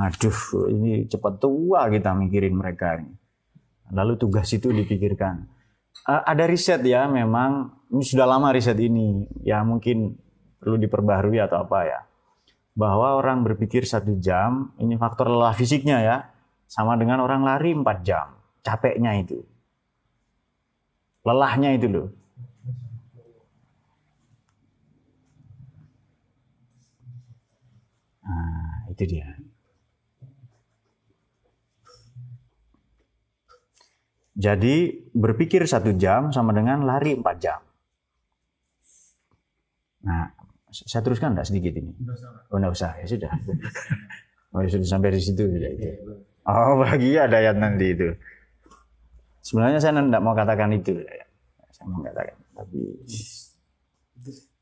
Aduh, 0.00 0.64
ini 0.72 1.04
cepat 1.04 1.44
tua 1.44 1.92
kita 1.92 2.16
mikirin 2.16 2.56
mereka 2.56 2.96
ini. 2.96 3.12
Lalu 3.92 4.16
tugas 4.16 4.48
itu 4.56 4.72
dipikirkan. 4.72 5.44
Uh, 6.08 6.24
ada 6.24 6.48
riset 6.48 6.80
ya, 6.88 7.04
memang 7.04 7.84
ini 7.92 8.00
sudah 8.00 8.24
lama 8.24 8.48
riset 8.48 8.80
ini, 8.80 9.28
ya 9.44 9.60
mungkin 9.60 10.16
perlu 10.56 10.80
diperbaharui 10.80 11.36
atau 11.36 11.68
apa 11.68 11.84
ya. 11.84 12.00
Bahwa 12.72 13.20
orang 13.20 13.44
berpikir 13.44 13.84
satu 13.84 14.16
jam, 14.24 14.72
ini 14.80 14.96
faktor 14.96 15.28
lelah 15.28 15.52
fisiknya 15.52 16.00
ya, 16.00 16.16
sama 16.64 16.96
dengan 16.96 17.20
orang 17.20 17.44
lari 17.44 17.76
empat 17.76 18.00
jam. 18.08 18.40
Capeknya 18.64 19.20
itu. 19.20 19.44
Lelahnya 21.28 21.76
itu 21.76 21.92
loh. 21.92 22.08
Nah, 28.24 28.88
itu 28.88 29.04
dia. 29.04 29.28
Jadi 34.34 35.06
berpikir 35.14 35.62
satu 35.62 35.94
jam 35.94 36.34
sama 36.34 36.50
dengan 36.50 36.82
lari 36.82 37.14
empat 37.14 37.36
jam. 37.38 37.60
Nah, 40.04 40.26
saya 40.74 41.06
teruskan 41.06 41.38
enggak 41.38 41.46
sedikit 41.46 41.78
ini? 41.78 41.94
Oh, 42.50 42.58
enggak 42.58 42.74
usah. 42.74 42.90
Ya 43.00 43.06
sudah. 43.06 43.32
Oh, 44.54 44.62
ya 44.62 44.70
sudah 44.70 44.86
sampai 44.86 45.10
di 45.10 45.18
situ. 45.18 45.50
Sudah, 45.50 45.66
itu. 45.66 46.14
Oh, 46.46 46.78
bagi 46.78 47.18
ada 47.18 47.42
ayat 47.42 47.58
nanti 47.58 47.90
itu. 47.90 48.14
Sebenarnya 49.42 49.82
saya 49.82 49.98
tidak 49.98 50.22
mau 50.22 50.30
katakan 50.30 50.70
itu. 50.70 51.02
Saya 51.74 51.86
mau 51.90 51.98
katakan. 52.06 52.38
Tapi 52.54 52.78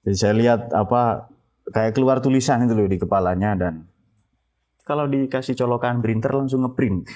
jadi 0.02 0.16
saya 0.18 0.34
lihat 0.34 0.60
apa 0.74 1.30
kayak 1.70 1.94
keluar 1.94 2.18
tulisan 2.18 2.66
itu 2.66 2.74
loh 2.74 2.88
di 2.90 2.98
kepalanya 2.98 3.54
dan 3.54 3.86
kalau 4.82 5.06
dikasih 5.06 5.54
colokan 5.54 6.02
printer 6.02 6.34
langsung 6.34 6.66
ngeprint. 6.66 7.06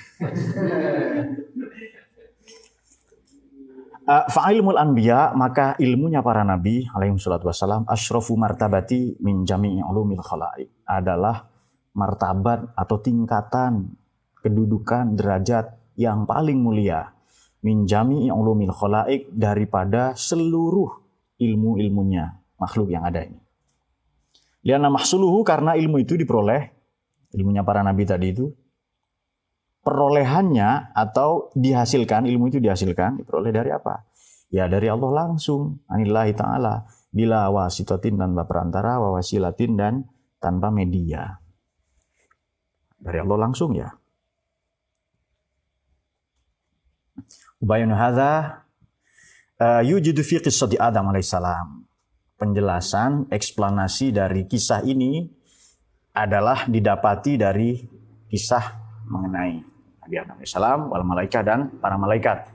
Uh, 4.07 4.27
Fa'ilmul 4.35 4.79
anbiya 4.79 5.35
maka 5.35 5.75
ilmunya 5.83 6.23
para 6.23 6.47
nabi 6.47 6.87
alaihi 6.95 7.19
salatu 7.19 7.51
wassalam 7.51 7.83
asyrafu 7.91 8.39
martabati 8.39 9.19
min 9.19 9.43
jami'i 9.43 9.83
ulumil 9.83 10.23
khalaik 10.23 10.71
adalah 10.87 11.51
martabat 11.99 12.71
atau 12.79 13.03
tingkatan 13.03 13.99
kedudukan 14.47 15.19
derajat 15.19 15.75
yang 15.99 16.23
paling 16.23 16.63
mulia 16.63 17.11
min 17.67 17.83
jami'i 17.83 18.31
ulumil 18.31 18.71
khalaik 18.71 19.27
daripada 19.35 20.15
seluruh 20.15 21.03
ilmu-ilmunya 21.43 22.31
makhluk 22.63 22.95
yang 22.95 23.03
ada 23.03 23.27
ini. 23.27 23.46
Liana 24.67 24.91
mahsuluhu 24.91 25.47
karena 25.47 25.79
ilmu 25.79 26.03
itu 26.03 26.19
diperoleh, 26.19 26.75
ilmunya 27.39 27.63
para 27.63 27.87
nabi 27.87 28.03
tadi 28.03 28.35
itu, 28.35 28.51
perolehannya 29.87 30.91
atau 30.91 31.55
dihasilkan, 31.55 32.27
ilmu 32.27 32.51
itu 32.51 32.59
dihasilkan, 32.59 33.23
diperoleh 33.23 33.55
dari 33.55 33.71
apa? 33.71 34.03
Ya 34.51 34.67
dari 34.67 34.91
Allah 34.91 35.11
langsung, 35.15 35.87
anillahi 35.87 36.35
ta'ala, 36.35 36.83
bila 37.15 37.47
wasitatin 37.55 38.19
tanpa 38.19 38.43
perantara, 38.51 38.99
wawasilatin 38.99 39.79
dan 39.79 39.95
tanpa 40.43 40.75
media. 40.75 41.39
Dari 42.99 43.23
Allah 43.23 43.39
langsung 43.39 43.71
ya. 43.71 43.95
Ubayun 47.63 47.95
hadha 47.95 48.67
uh, 49.63 49.83
yujidu 49.87 50.27
fi 50.27 50.43
qissati 50.43 50.77
Adam 50.77 51.09
alaihissalam 51.15 51.76
penjelasan, 52.37 53.33
eksplanasi 53.33 54.13
dari 54.13 54.45
kisah 54.45 54.85
ini 54.85 55.25
adalah 56.17 56.69
didapati 56.69 57.37
dari 57.37 57.77
kisah 58.29 58.65
mengenai 59.09 59.61
Nabi 60.05 60.15
Adam 60.17 60.39
AS, 60.41 60.55
wal 60.89 61.05
malaikat 61.05 61.43
dan 61.45 61.61
para 61.81 61.97
malaikat. 61.97 62.49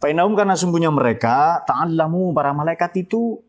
Fainahum 0.00 0.34
karena 0.34 0.56
sungguhnya 0.56 0.90
mereka, 0.90 1.62
ta'allamu 1.64 2.32
para 2.32 2.52
malaikat 2.52 3.04
itu 3.04 3.40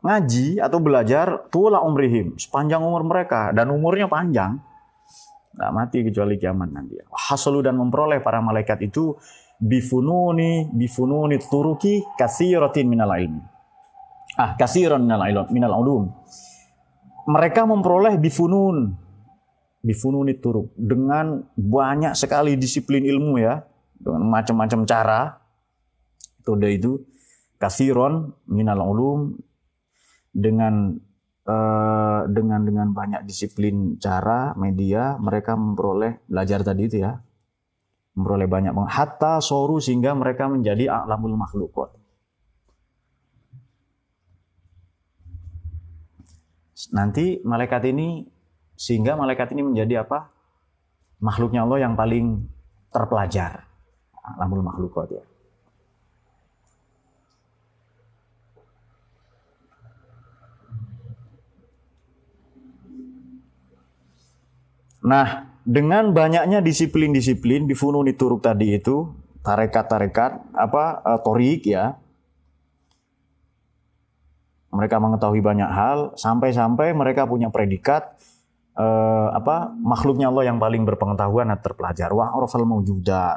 ngaji 0.00 0.62
atau 0.62 0.78
belajar 0.80 1.48
tula 1.50 1.82
umrihim, 1.82 2.38
sepanjang 2.38 2.80
umur 2.80 3.04
mereka. 3.04 3.52
Dan 3.52 3.72
umurnya 3.72 4.08
panjang. 4.08 4.58
Nggak 5.56 5.72
mati 5.72 5.98
kecuali 6.04 6.36
kiamat 6.36 6.68
nanti. 6.72 7.00
Hasalu 7.08 7.64
dan 7.64 7.80
memperoleh 7.80 8.20
para 8.20 8.44
malaikat 8.44 8.84
itu 8.84 9.16
bifununi, 9.56 10.68
bifununi 10.72 11.40
turuki 11.40 12.04
kasiratin 12.16 12.84
minal 12.88 13.12
ilmi 13.16 13.55
ah 14.36 14.52
kasiran 14.54 15.00
minal 15.02 15.24
ilm 15.24 15.46
minal 15.50 15.72
ulum. 15.80 16.04
Mereka 17.26 17.66
memperoleh 17.66 18.20
bifunun. 18.22 18.94
Bifunun 19.82 20.26
itu 20.30 20.70
dengan 20.78 21.42
banyak 21.58 22.14
sekali 22.14 22.54
disiplin 22.54 23.02
ilmu 23.02 23.42
ya. 23.42 23.64
Dengan 23.98 24.30
macam-macam 24.30 24.80
cara. 24.86 25.20
Metode 26.38 26.68
itu. 26.70 26.92
Kasiron 27.56 28.36
minal 28.46 28.78
ulum 28.78 29.34
dengan 30.30 30.92
uh, 31.48 32.28
dengan 32.28 32.60
dengan 32.62 32.92
banyak 32.92 33.24
disiplin 33.24 33.96
cara 33.96 34.52
media 34.60 35.16
mereka 35.16 35.56
memperoleh 35.56 36.28
belajar 36.28 36.62
tadi 36.62 36.82
itu 36.86 37.02
ya. 37.02 37.16
Memperoleh 38.14 38.46
banyak 38.46 38.72
hatta 38.86 39.40
soru 39.42 39.80
sehingga 39.82 40.14
mereka 40.14 40.46
menjadi 40.46 40.88
alamul 40.92 41.34
makhlukot 41.34 42.05
nanti 46.92 47.40
malaikat 47.42 47.82
ini 47.90 48.26
sehingga 48.76 49.16
malaikat 49.16 49.56
ini 49.56 49.62
menjadi 49.64 50.04
apa? 50.04 50.28
Makhluknya 51.24 51.64
Allah 51.64 51.80
yang 51.80 51.94
paling 51.96 52.44
terpelajar. 52.92 53.64
Alamul 54.36 54.60
makhlukot 54.60 55.08
ya. 55.10 55.24
Nah, 65.06 65.46
dengan 65.62 66.10
banyaknya 66.10 66.58
disiplin-disiplin 66.58 67.70
di 67.70 67.78
fununi 67.78 68.18
turuk 68.18 68.42
tadi 68.42 68.74
itu, 68.74 69.06
tarekat-tarekat, 69.46 70.50
apa, 70.50 70.84
uh, 71.06 71.22
torik 71.22 71.62
ya, 71.62 71.94
mereka 74.76 75.00
mengetahui 75.00 75.40
banyak 75.40 75.70
hal 75.72 76.12
sampai-sampai 76.20 76.92
mereka 76.92 77.24
punya 77.24 77.48
predikat 77.48 78.12
eh, 78.76 79.28
apa 79.32 79.72
makhluknya 79.72 80.28
Allah 80.28 80.52
yang 80.52 80.60
paling 80.60 80.84
berpengetahuan 80.84 81.48
dan 81.48 81.58
terpelajar. 81.64 82.12
Wa 82.12 82.36
arafal 82.36 82.62
eh, 82.62 83.36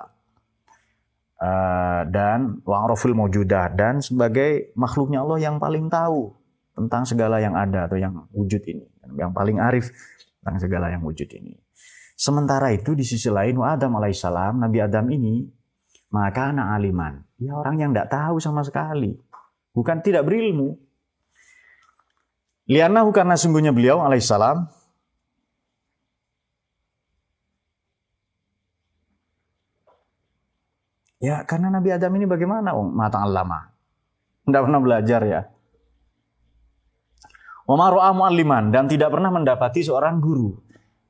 dan 2.12 2.60
wa 2.68 2.78
arafil 2.84 3.16
dan 3.74 4.04
sebagai 4.04 4.76
makhluknya 4.76 5.24
Allah 5.24 5.40
yang 5.40 5.56
paling 5.58 5.88
tahu 5.88 6.36
tentang 6.76 7.08
segala 7.08 7.40
yang 7.40 7.56
ada 7.56 7.88
atau 7.88 7.96
yang 7.96 8.28
wujud 8.36 8.60
ini. 8.68 8.86
Yang 9.16 9.32
paling 9.32 9.58
arif 9.58 9.86
tentang 10.44 10.58
segala 10.60 10.92
yang 10.92 11.04
wujud 11.04 11.28
ini. 11.32 11.56
Sementara 12.20 12.76
itu 12.76 12.92
di 13.00 13.08
sisi 13.08 13.32
lain 13.32 13.56
wa 13.56 13.72
Adam 13.72 13.96
alaihissalam 13.96 14.60
Nabi 14.60 14.84
Adam 14.84 15.08
ini 15.08 15.48
maka 16.12 16.52
anak 16.52 16.76
aliman. 16.76 17.24
Ya 17.40 17.56
orang 17.56 17.80
yang 17.80 17.96
tidak 17.96 18.12
tahu 18.12 18.44
sama 18.44 18.66
sekali. 18.66 19.16
Bukan 19.72 20.04
tidak 20.04 20.28
berilmu 20.28 20.89
Lianahu 22.70 23.10
karena 23.10 23.34
sungguhnya 23.34 23.74
beliau 23.74 24.06
alaihissalam 24.06 24.70
Ya 31.20 31.44
karena 31.44 31.68
Nabi 31.68 31.92
Adam 31.92 32.16
ini 32.16 32.24
bagaimana 32.24 32.72
oh, 32.72 32.88
mata 32.88 33.20
lama. 33.28 33.76
Tidak 34.48 34.62
pernah 34.64 34.80
belajar 34.80 35.22
ya. 35.28 35.42
Wamaru 37.68 38.00
mu'alliman 38.16 38.72
dan 38.72 38.88
tidak 38.88 39.12
pernah 39.12 39.28
mendapati 39.28 39.84
seorang 39.84 40.24
guru. 40.24 40.56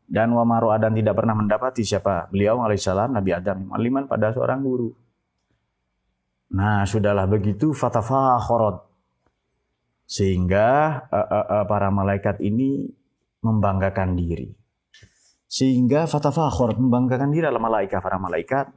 Dan 0.10 0.34
wamaru 0.34 0.74
dan 0.82 0.98
tidak 0.98 1.14
pernah 1.14 1.38
mendapati 1.38 1.86
siapa? 1.86 2.26
Beliau 2.34 2.58
alaihissalam 2.66 3.14
Nabi 3.14 3.38
Adam 3.38 3.70
mu'alliman 3.70 4.10
pada 4.10 4.34
seorang 4.34 4.66
guru. 4.66 4.90
Nah 6.58 6.90
sudahlah 6.90 7.30
begitu 7.30 7.70
fatafakhorat 7.78 8.89
sehingga 10.10 11.00
uh, 11.14 11.22
uh, 11.22 11.46
uh, 11.62 11.66
para 11.70 11.94
malaikat 11.94 12.42
ini 12.42 12.90
membanggakan 13.46 14.18
diri. 14.18 14.50
Sehingga 15.46 16.10
fatafakhur 16.10 16.74
membanggakan 16.82 17.30
diri 17.30 17.46
adalah 17.46 17.70
malaikat 17.70 18.02
para 18.02 18.18
malaikat. 18.18 18.74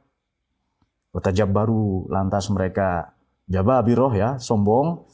baru 1.49 2.09
lantas 2.09 2.49
mereka 2.53 3.13
jababiroh 3.49 4.13
ya, 4.13 4.37
sombong, 4.37 5.05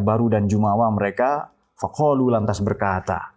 baru 0.00 0.32
dan 0.32 0.48
jumawa 0.48 0.88
mereka 0.92 1.52
faqalu 1.76 2.32
lantas 2.32 2.60
berkata, 2.60 3.36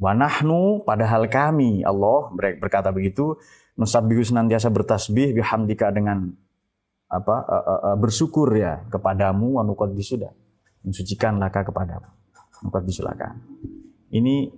Wanahnu 0.00 0.88
padahal 0.88 1.28
kami 1.28 1.84
Allah 1.84 2.32
berkata 2.32 2.88
begitu 2.88 3.36
nusabbihu 3.76 4.24
senantiasa 4.24 4.72
bertasbih 4.72 5.36
bihamdika 5.36 5.92
dengan 5.92 6.32
apa 7.12 7.36
uh, 7.44 7.52
uh, 7.52 7.80
uh, 7.92 7.96
bersyukur 8.00 8.48
ya 8.56 8.80
kepadamu 8.88 9.60
wa 9.60 9.62
nuqaddisu 9.66 10.24
mensucikan 10.84 11.36
laka 11.36 11.64
kepada 11.66 12.00
Engkau 12.60 12.84
disilakan. 12.84 13.40
Ini 14.12 14.52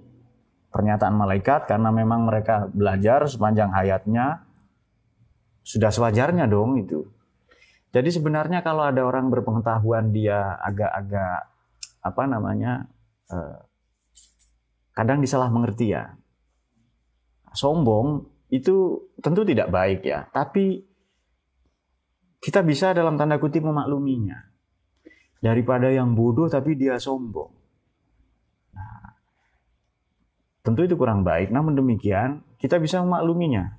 pernyataan 0.73 1.15
malaikat 1.15 1.71
karena 1.71 1.93
memang 1.95 2.27
mereka 2.27 2.67
belajar 2.73 3.29
sepanjang 3.29 3.71
hayatnya 3.71 4.43
sudah 5.63 5.95
sewajarnya 5.95 6.51
dong 6.51 6.83
itu. 6.83 7.07
Jadi 7.93 8.09
sebenarnya 8.09 8.65
kalau 8.65 8.89
ada 8.89 9.05
orang 9.05 9.29
berpengetahuan 9.29 10.11
dia 10.11 10.57
agak-agak 10.59 11.53
apa 12.03 12.23
namanya 12.27 12.89
eh, 13.31 13.61
kadang 14.97 15.23
disalah 15.23 15.53
mengerti 15.53 15.93
ya. 15.95 16.17
Sombong 17.53 18.25
itu 18.49 19.09
tentu 19.21 19.45
tidak 19.45 19.69
baik 19.69 20.09
ya, 20.09 20.25
tapi 20.33 20.81
kita 22.41 22.65
bisa 22.65 22.97
dalam 22.97 23.21
tanda 23.21 23.37
kutip 23.37 23.61
memakluminya. 23.63 24.52
Daripada 25.43 25.91
yang 25.91 26.15
bodoh 26.15 26.47
tapi 26.47 26.79
dia 26.79 26.95
sombong. 27.03 27.51
Tentu 30.63 30.87
itu 30.87 30.95
kurang 30.95 31.27
baik, 31.27 31.51
namun 31.51 31.75
demikian 31.75 32.47
kita 32.63 32.79
bisa 32.79 33.03
memakluminya. 33.03 33.75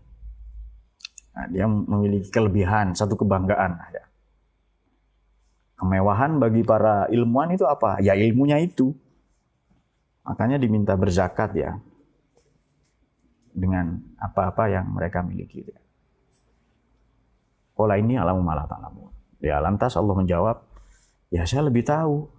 Nah, 1.33 1.45
dia 1.47 1.65
memiliki 1.65 2.27
kelebihan, 2.27 2.91
satu 2.91 3.15
kebanggaan. 3.15 3.79
Ya. 3.95 4.03
Kemewahan 5.79 6.43
bagi 6.43 6.61
para 6.67 7.07
ilmuwan 7.07 7.55
itu 7.55 7.63
apa? 7.63 8.03
Ya 8.03 8.19
ilmunya 8.19 8.59
itu. 8.59 8.91
Makanya 10.27 10.59
diminta 10.59 10.99
berzakat 10.99 11.55
ya. 11.55 11.79
Dengan 13.55 14.03
apa-apa 14.19 14.67
yang 14.67 14.91
mereka 14.91 15.23
miliki. 15.23 15.63
Ya. 15.63 15.79
Pola 17.73 17.95
ini 17.95 18.19
alamu 18.19 18.43
malah 18.43 18.67
ta'lamu. 18.67 19.07
Ya 19.39 19.63
lantas 19.63 19.95
Allah 19.95 20.19
menjawab, 20.19 20.72
ya 21.33 21.49
saya 21.49 21.65
lebih 21.65 21.81
tahu. 21.81 22.29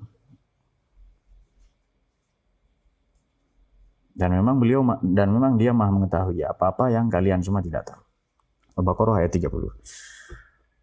Dan 4.14 4.30
memang 4.30 4.62
beliau 4.62 4.86
dan 5.02 5.34
memang 5.34 5.58
dia 5.58 5.74
maha 5.74 5.90
mengetahui 5.90 6.46
apa-apa 6.46 6.86
yang 6.94 7.10
kalian 7.10 7.42
semua 7.42 7.58
tidak 7.58 7.82
tahu. 7.90 7.98
Al-Baqarah 8.78 9.26
ayat 9.26 9.34
30. 9.34 9.50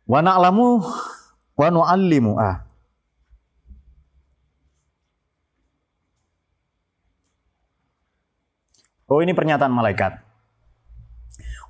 Wa 0.03 0.19
na'lamu 0.19 0.83
wa 1.55 1.67
nu'allimu. 1.71 2.35
Ah. 2.35 2.67
Oh 9.07 9.23
ini 9.23 9.31
pernyataan 9.31 9.71
malaikat. 9.71 10.19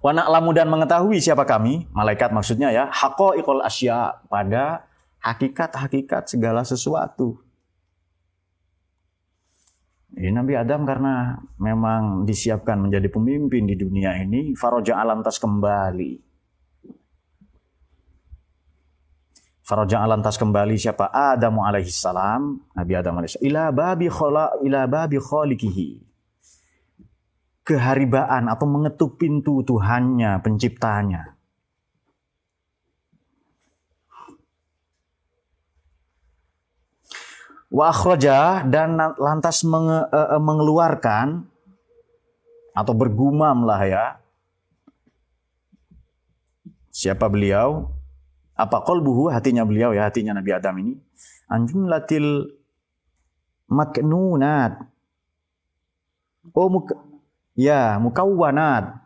Wa 0.02 0.18
na'lamu 0.18 0.50
dan 0.58 0.66
mengetahui 0.66 1.22
siapa 1.22 1.46
kami, 1.46 1.86
malaikat 1.94 2.34
maksudnya 2.34 2.74
ya, 2.74 2.90
haqaiqul 2.90 3.62
asya 3.62 4.26
pada 4.26 4.90
hakikat-hakikat 5.22 6.28
segala 6.28 6.66
sesuatu. 6.66 7.40
Ya, 10.12 10.28
Nabi 10.28 10.60
Adam 10.60 10.84
karena 10.84 11.40
memang 11.56 12.28
disiapkan 12.28 12.76
menjadi 12.76 13.08
pemimpin 13.08 13.64
di 13.64 13.80
dunia 13.80 14.12
ini, 14.20 14.52
Faroja 14.60 15.00
alantas 15.00 15.40
kembali. 15.40 16.20
Faroja 19.64 20.04
alantas 20.04 20.36
kembali 20.36 20.76
siapa? 20.76 21.08
Adam 21.16 21.64
alaihi 21.64 21.88
salam, 21.88 22.60
Nabi 22.76 22.92
Adam 22.92 23.24
alaihi 23.24 23.40
salam. 23.40 23.48
Ila 23.48 23.64
babi 23.72 24.08
khala 24.12 24.46
ila 24.68 24.82
babi 24.84 25.16
khalikihi. 25.16 25.90
Keharibaan 27.64 28.52
atau 28.52 28.68
mengetuk 28.68 29.16
pintu 29.16 29.64
Tuhannya, 29.64 30.44
penciptanya. 30.44 31.31
Wa 37.72 37.88
akhraja 37.88 38.68
dan 38.68 39.00
lantas 39.16 39.64
menge, 39.64 40.12
uh, 40.12 40.36
mengeluarkan 40.44 41.48
atau 42.76 42.94
bergumam 42.94 43.64
lah 43.64 43.82
ya. 43.88 44.06
Siapa 46.92 47.32
beliau? 47.32 47.88
Apa 48.60 48.84
kolbuhu 48.84 49.32
hatinya 49.32 49.64
beliau 49.64 49.96
ya 49.96 50.12
hatinya 50.12 50.36
Nabi 50.36 50.52
Adam 50.52 50.76
ini. 50.84 50.94
Anjum 51.48 51.88
latil 51.88 52.52
maknunat. 53.72 54.84
Oh 56.52 56.68
muk 56.68 56.92
ya 57.56 57.96
mukawwanat. 58.04 59.00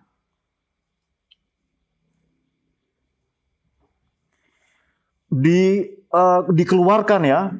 Di 5.29 5.85
uh, 6.09 6.41
dikeluarkan 6.49 7.21
ya 7.29 7.53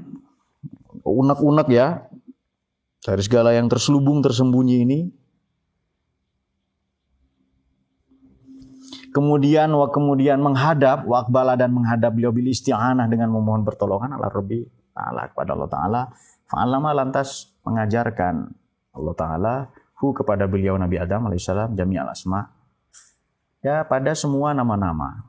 unek-unek 1.06 1.68
ya 1.70 2.10
dari 3.06 3.22
segala 3.22 3.54
yang 3.54 3.70
terselubung 3.70 4.26
tersembunyi 4.26 4.78
ini. 4.82 5.00
Kemudian 9.14 9.72
wa 9.72 9.88
kemudian 9.88 10.44
menghadap 10.44 11.08
wakbala 11.08 11.56
dan 11.56 11.72
menghadap 11.72 12.12
beliau 12.12 12.36
bil 12.36 12.52
isti'anah 12.52 13.08
dengan 13.08 13.32
memohon 13.32 13.64
pertolongan 13.64 14.12
Allah 14.12 14.28
Rabbi 14.28 14.60
taala 14.92 15.32
kepada 15.32 15.56
Allah 15.56 15.70
taala. 15.72 16.02
Fa'alama 16.52 16.92
lantas 16.92 17.56
mengajarkan 17.64 18.52
Allah 18.92 19.16
taala 19.16 19.56
hu 20.04 20.12
kepada 20.12 20.52
beliau 20.52 20.76
Nabi 20.76 21.00
Adam 21.00 21.32
alaihissalam 21.32 21.80
jami 21.80 21.96
al 21.96 22.12
asma 22.12 22.44
ya 23.64 23.88
pada 23.88 24.12
semua 24.12 24.52
nama-nama. 24.52 25.24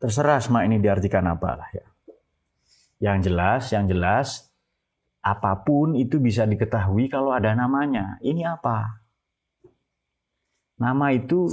Terserah 0.00 0.40
asma 0.40 0.64
ini 0.64 0.80
diartikan 0.80 1.28
apa 1.28 1.60
lah 1.60 1.68
ya. 1.76 1.84
Yang 2.96 3.18
jelas, 3.28 3.62
yang 3.72 3.84
jelas, 3.88 4.28
apa 5.26 5.66
pun 5.66 5.98
itu 5.98 6.22
bisa 6.22 6.46
diketahui 6.46 7.10
kalau 7.10 7.34
ada 7.34 7.50
namanya. 7.52 8.16
Ini 8.22 8.46
apa? 8.46 9.02
Nama 10.78 11.06
itu 11.16 11.50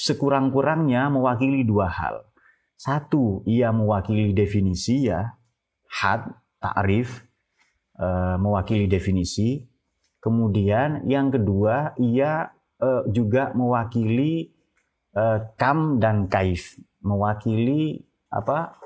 sekurang-kurangnya 0.00 1.12
mewakili 1.12 1.68
dua 1.68 1.92
hal. 1.92 2.24
Satu, 2.80 3.44
ia 3.44 3.76
mewakili 3.76 4.32
definisi 4.32 5.12
ya, 5.12 5.36
had, 6.00 6.32
ta'rif, 6.64 7.28
e, 7.92 8.06
mewakili 8.40 8.88
definisi. 8.88 9.68
Kemudian 10.16 11.04
yang 11.04 11.28
kedua, 11.28 11.92
ia 12.00 12.56
e, 12.80 12.88
juga 13.12 13.52
mewakili 13.52 14.48
e, 15.12 15.22
kam 15.60 16.00
dan 16.00 16.24
kaif, 16.32 16.80
mewakili 17.04 18.00
apa 18.32 18.80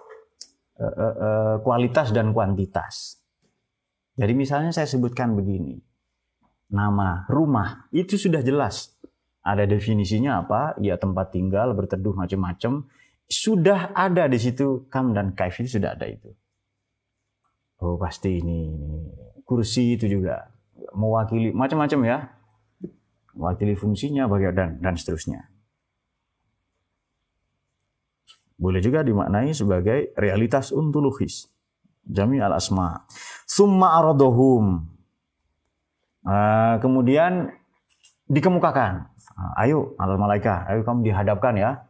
kualitas 1.62 2.10
dan 2.10 2.34
kuantitas. 2.34 3.22
Jadi 4.14 4.32
misalnya 4.34 4.70
saya 4.70 4.86
sebutkan 4.86 5.34
begini, 5.34 5.78
nama 6.70 7.26
rumah 7.26 7.90
itu 7.90 8.14
sudah 8.14 8.42
jelas. 8.42 8.94
Ada 9.44 9.68
definisinya 9.68 10.42
apa? 10.42 10.74
Ya 10.80 10.96
tempat 10.96 11.34
tinggal, 11.34 11.76
berteduh 11.76 12.16
macam-macam. 12.16 12.88
Sudah 13.28 13.92
ada 13.92 14.26
di 14.26 14.38
situ 14.40 14.88
kam 14.88 15.12
dan 15.14 15.36
kaif 15.36 15.60
itu 15.62 15.78
sudah 15.80 15.94
ada 15.96 16.08
itu. 16.08 16.32
Oh 17.82 17.98
pasti 18.00 18.40
ini 18.40 18.72
kursi 19.44 19.98
itu 19.98 20.08
juga 20.08 20.48
mewakili 20.96 21.52
macam-macam 21.52 22.00
ya, 22.08 22.18
mewakili 23.36 23.74
fungsinya 23.76 24.24
bagian 24.30 24.54
dan 24.56 24.68
dan 24.80 24.94
seterusnya. 24.96 25.53
Boleh 28.64 28.80
juga 28.80 29.04
dimaknai 29.04 29.52
sebagai 29.52 30.16
realitas 30.16 30.72
untuluhis. 30.72 31.52
Jami 32.08 32.40
al-asma. 32.40 33.04
Summa 33.44 34.00
aradohum. 34.00 34.88
Uh, 36.24 36.80
kemudian 36.80 37.52
dikemukakan. 38.24 39.12
Uh, 39.36 39.60
ayo 39.60 39.78
al 40.00 40.16
malaikat, 40.16 40.64
ayo 40.72 40.80
kamu 40.80 41.12
dihadapkan 41.12 41.52
ya 41.60 41.84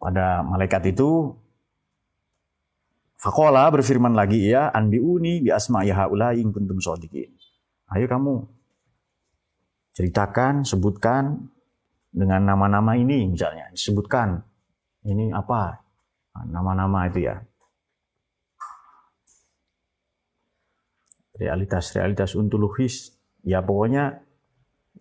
pada 0.00 0.40
malaikat 0.40 0.96
itu. 0.96 1.36
Fakola 3.20 3.68
berfirman 3.68 4.16
lagi 4.16 4.48
ya, 4.48 4.72
anbiuni 4.72 5.44
bi 5.44 5.52
asma 5.52 5.84
ya 5.84 6.08
in 6.32 6.48
kuntum 6.56 6.80
sodikin. 6.80 7.28
Ayo 7.92 8.08
kamu 8.08 8.48
ceritakan, 9.92 10.64
sebutkan 10.64 11.52
dengan 12.08 12.48
nama-nama 12.48 12.96
ini 12.96 13.28
misalnya, 13.28 13.68
disebutkan 13.74 14.40
ini 15.04 15.34
apa 15.34 15.87
nama-nama 16.46 17.10
itu 17.10 17.26
ya. 17.26 17.42
Realitas-realitas 21.38 22.34
untuluhis, 22.34 23.14
ya 23.46 23.62
pokoknya 23.62 24.22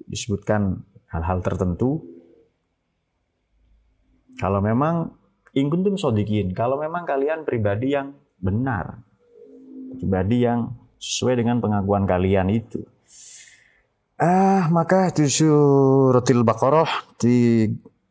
disebutkan 0.06 0.86
hal-hal 1.10 1.42
tertentu. 1.42 2.06
Kalau 4.38 4.62
memang 4.62 5.18
ingkuntum 5.58 5.98
sodikin, 5.98 6.54
kalau 6.54 6.78
memang 6.78 7.10
kalian 7.10 7.42
pribadi 7.42 7.98
yang 7.98 8.14
benar, 8.38 9.02
pribadi 9.98 10.46
yang 10.46 10.78
sesuai 11.02 11.42
dengan 11.42 11.58
pengakuan 11.58 12.06
kalian 12.06 12.54
itu. 12.54 12.86
Ah, 14.18 14.70
maka 14.74 15.14
itu 15.14 15.30
suratil 15.30 16.42
Baqarah 16.42 17.18
di 17.22 17.66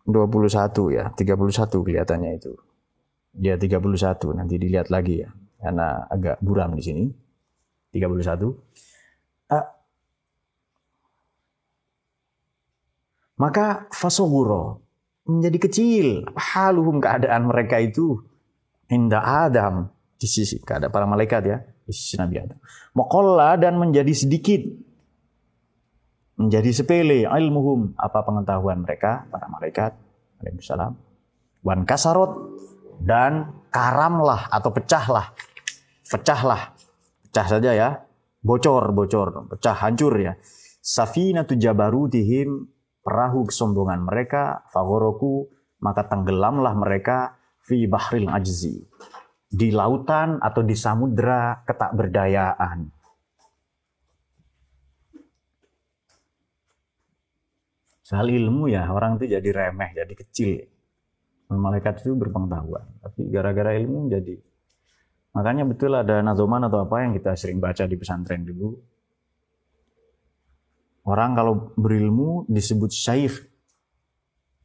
21 0.07 0.95
ya, 0.95 1.11
31 1.15 1.83
kelihatannya 1.83 2.39
itu. 2.39 2.55
Dia 3.37 3.61
31, 3.61 4.33
nanti 4.33 4.57
dilihat 4.57 4.89
lagi 4.89 5.21
ya. 5.21 5.31
karena 5.61 6.09
agak 6.09 6.41
buram 6.41 6.73
di 6.73 6.83
sini. 6.85 7.05
31. 7.93 8.49
Uh, 9.53 9.67
maka 13.37 13.89
fasoguro. 13.93 14.81
Menjadi 15.29 15.59
kecil. 15.69 16.07
Haluhum 16.33 17.01
keadaan 17.01 17.49
mereka 17.51 17.77
itu. 17.77 18.25
Indah 18.89 19.49
Adam. 19.49 19.93
Di 20.17 20.25
sisi 20.25 20.57
keadaan 20.63 20.93
para 20.93 21.05
malaikat 21.05 21.43
ya. 21.45 21.59
Di 21.85 21.93
sisi 21.93 22.17
Nabi 22.17 22.41
Adam. 22.41 22.59
Mokolla 22.97 23.59
dan 23.61 23.77
menjadi 23.77 24.13
sedikit. 24.17 24.65
Menjadi 26.37 26.71
sepele 26.73 27.27
ilmuhum. 27.27 27.97
Apa 27.97 28.23
pengetahuan 28.25 28.81
mereka? 28.85 29.29
Para 29.29 29.49
malaikat. 29.51 29.93
Alaihissalam. 30.41 30.95
Wan 31.67 31.83
kasarot 31.83 32.31
dan 33.01 33.63
karamlah 33.69 34.49
atau 34.49 34.71
pecahlah. 34.73 35.33
Pecahlah. 36.07 36.73
Pecah 37.29 37.47
saja 37.47 37.71
ya. 37.73 37.89
Bocor 38.41 38.95
bocor. 38.95 39.53
Pecah 39.53 39.77
hancur 39.77 40.15
ya. 40.17 40.39
Safinatu 40.81 41.59
jabarutihim 41.59 42.71
perahu 43.03 43.47
kesombongan 43.51 44.07
mereka 44.07 44.67
fagoroku 44.71 45.51
maka 45.83 46.07
tenggelamlah 46.07 46.73
mereka 46.79 47.37
fi 47.63 47.85
bahril 47.91 48.31
ajzi. 48.31 48.87
Di 49.47 49.71
lautan 49.71 50.43
atau 50.43 50.63
di 50.63 50.75
samudra 50.75 51.63
ketakberdayaan. 51.67 52.97
Soal 58.07 58.31
ilmu 58.31 58.71
ya 58.71 58.87
orang 58.95 59.19
itu 59.19 59.35
jadi 59.35 59.51
remeh, 59.51 59.91
jadi 59.91 60.15
kecil. 60.15 60.76
Malaikat 61.47 62.03
itu 62.03 62.19
berpengetahuan, 62.19 62.83
tapi 62.99 63.31
gara-gara 63.31 63.71
ilmu 63.79 64.11
jadi. 64.11 64.35
Makanya 65.37 65.63
betul 65.63 65.95
ada 65.95 66.19
nazoman 66.25 66.67
atau 66.67 66.83
apa 66.83 67.07
yang 67.07 67.15
kita 67.15 67.39
sering 67.39 67.63
baca 67.63 67.87
di 67.87 67.95
pesantren 67.95 68.43
dulu. 68.43 68.75
Orang 71.07 71.39
kalau 71.39 71.71
berilmu 71.79 72.51
disebut 72.51 72.91
syaif, 72.91 73.47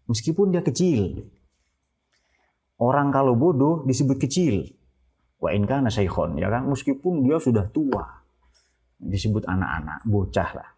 meskipun 0.10 0.50
dia 0.50 0.66
kecil. 0.66 1.22
Orang 2.82 3.14
kalau 3.14 3.38
bodoh 3.38 3.86
disebut 3.86 4.18
kecil. 4.18 4.66
Wa 5.38 5.54
inka 5.54 5.86
nasaikhon, 5.86 6.42
ya 6.42 6.50
kan? 6.50 6.66
Meskipun 6.66 7.22
dia 7.30 7.38
sudah 7.38 7.70
tua, 7.70 8.02
disebut 8.98 9.46
anak-anak, 9.46 10.02
bocah 10.10 10.50
lah. 10.58 10.70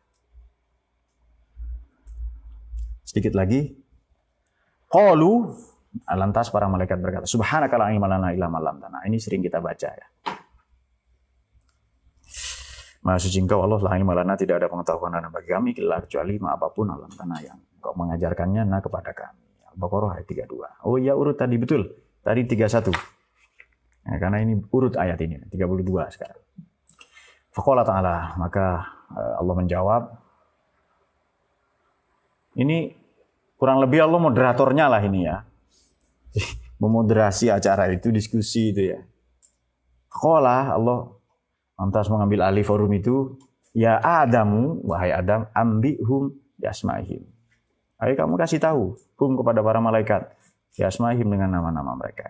Sedikit 3.07 3.39
lagi. 3.39 3.71
Qalu 4.91 5.51
lantas 6.09 6.49
para 6.49 6.65
malaikat 6.65 6.97
berkata, 6.97 7.25
Subhanaka 7.29 7.75
la 7.77 7.93
ilma 7.93 8.09
lana 8.09 8.33
illa 8.33 8.49
tanah. 8.49 9.05
Ini 9.05 9.17
sering 9.21 9.41
kita 9.45 9.61
baca 9.61 9.89
ya. 9.93 10.07
Maha 13.03 13.19
suci 13.19 13.43
engkau 13.43 13.59
Allah 13.59 13.83
la 13.83 13.99
ilma 13.99 14.15
lana 14.15 14.39
tidak 14.39 14.63
ada 14.63 14.71
pengetahuan 14.71 15.11
lana 15.11 15.27
bagi 15.27 15.51
kami 15.51 15.75
illa 15.75 15.99
kecuali 15.99 16.39
ma 16.39 16.55
apa 16.55 16.71
pun 16.71 16.87
alam 16.87 17.11
tanah 17.11 17.39
yang 17.43 17.59
engkau 17.59 17.93
mengajarkannya 17.99 18.63
nah 18.63 18.79
kepada 18.79 19.11
kami. 19.11 19.43
Al-Baqarah 19.75 20.21
ayat 20.21 20.25
32. 20.47 20.87
Oh 20.87 20.95
iya 20.95 21.11
urut 21.11 21.35
tadi 21.35 21.59
betul. 21.59 21.91
Tadi 22.23 22.47
31. 22.47 22.95
Ya, 24.03 24.15
karena 24.19 24.37
ini 24.39 24.55
urut 24.71 24.95
ayat 24.95 25.19
ini 25.19 25.35
32 25.51 26.15
sekarang. 26.15 26.39
Faqala 27.53 27.83
ta'ala 27.83 28.39
maka 28.39 28.87
eh, 29.13 29.33
Allah 29.37 29.55
menjawab 29.55 30.03
ini 32.57 32.93
kurang 33.59 33.83
lebih 33.83 34.05
Allah 34.05 34.19
moderatornya 34.19 34.85
lah 34.87 35.01
ini 35.03 35.27
ya. 35.27 35.43
Memoderasi 36.81 37.53
acara 37.53 37.89
itu, 37.93 38.09
diskusi 38.09 38.73
itu 38.73 38.91
ya. 38.93 38.99
Sekolah 40.09 40.77
Allah 40.77 41.09
lantas 41.79 42.05
mengambil 42.11 42.45
alih 42.45 42.65
forum 42.65 42.91
itu. 42.93 43.37
Ya 43.73 43.97
Adamu, 43.97 44.85
wahai 44.85 45.09
Adam, 45.09 45.49
ambihum 45.49 46.37
yasma'ihim. 46.61 47.25
Ayo 47.97 48.13
kamu 48.13 48.37
kasih 48.37 48.61
tahu, 48.61 48.93
hum 49.17 49.33
kepada 49.41 49.65
para 49.65 49.81
malaikat. 49.81 50.29
Yasma'ihim 50.77 51.25
dengan 51.25 51.49
nama-nama 51.57 51.97
mereka. 51.97 52.29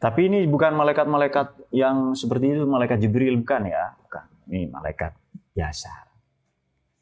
Tapi 0.00 0.32
ini 0.32 0.48
bukan 0.48 0.72
malaikat-malaikat 0.80 1.70
yang 1.76 2.16
seperti 2.16 2.56
itu, 2.56 2.64
malaikat 2.64 3.04
Jibril 3.04 3.36
bukan 3.44 3.68
ya, 3.68 3.92
bukan. 4.00 4.24
Ini 4.48 4.72
malaikat 4.72 5.12
biasa. 5.52 6.09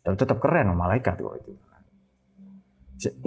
Tapi 0.09 0.17
tetap 0.17 0.41
keren 0.41 0.73
malaikat 0.73 1.21
kok 1.21 1.37
itu. 1.37 1.53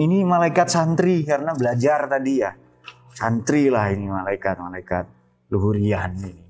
Ini 0.02 0.26
malaikat 0.26 0.66
santri 0.66 1.22
karena 1.22 1.54
belajar 1.54 2.10
tadi 2.10 2.42
ya. 2.42 2.50
Santri 3.14 3.70
lah 3.70 3.86
ini 3.94 4.10
malaikat, 4.10 4.58
malaikat 4.58 5.06
luhurian 5.54 6.10
ini. 6.18 6.42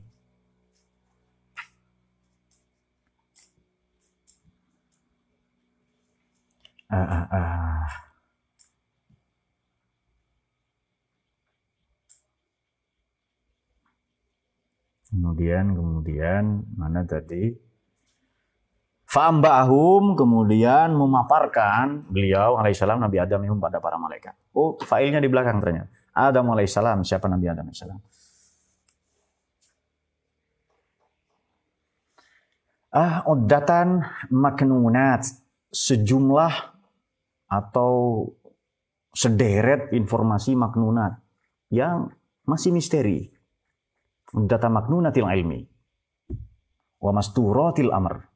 Ah, 6.88 6.96
ah, 6.96 7.26
ah. 7.28 7.84
Kemudian 15.12 15.76
kemudian 15.76 16.64
mana 16.80 17.04
tadi? 17.04 17.71
Fa'ambahum 19.12 20.16
kemudian 20.16 20.96
memaparkan 20.96 22.08
beliau 22.08 22.56
alaihissalam 22.56 22.96
Nabi 22.96 23.20
Adam 23.20 23.44
itu 23.44 23.52
pada 23.60 23.76
para 23.76 24.00
malaikat. 24.00 24.32
Oh, 24.56 24.80
failnya 24.80 25.20
di 25.20 25.28
belakang 25.28 25.60
ternyata. 25.60 25.92
Adam 26.16 26.48
alaihissalam, 26.56 27.04
siapa 27.04 27.28
Nabi 27.28 27.44
Adam 27.52 27.68
alaihissalam? 27.68 28.00
Ah, 32.92 33.20
uddatan 33.28 34.00
maknunat 34.32 35.28
sejumlah 35.68 36.54
atau 37.52 38.24
sederet 39.12 39.92
informasi 39.92 40.56
maknunat 40.56 41.20
yang 41.68 42.08
masih 42.48 42.72
misteri 42.72 43.28
data 44.32 44.72
maknunatil 44.72 45.28
ilmi 45.28 45.68
wa 47.04 47.12
masturatil 47.12 47.92
amr 47.92 48.31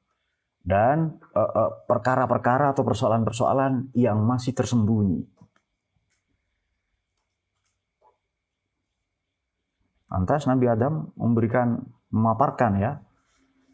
dan 0.67 1.23
eh, 1.31 1.41
eh, 1.41 1.71
perkara-perkara 1.87 2.65
uh, 2.67 2.69
uh, 2.69 2.73
atau 2.75 2.83
persoalan-persoalan 2.83 3.95
yang 3.95 4.19
masih 4.27 4.51
tersembunyi. 4.51 5.23
Lantas 10.11 10.51
Nabi 10.51 10.67
Adam 10.67 11.15
memberikan 11.15 11.87
memaparkan 12.11 12.73
ya 12.83 12.99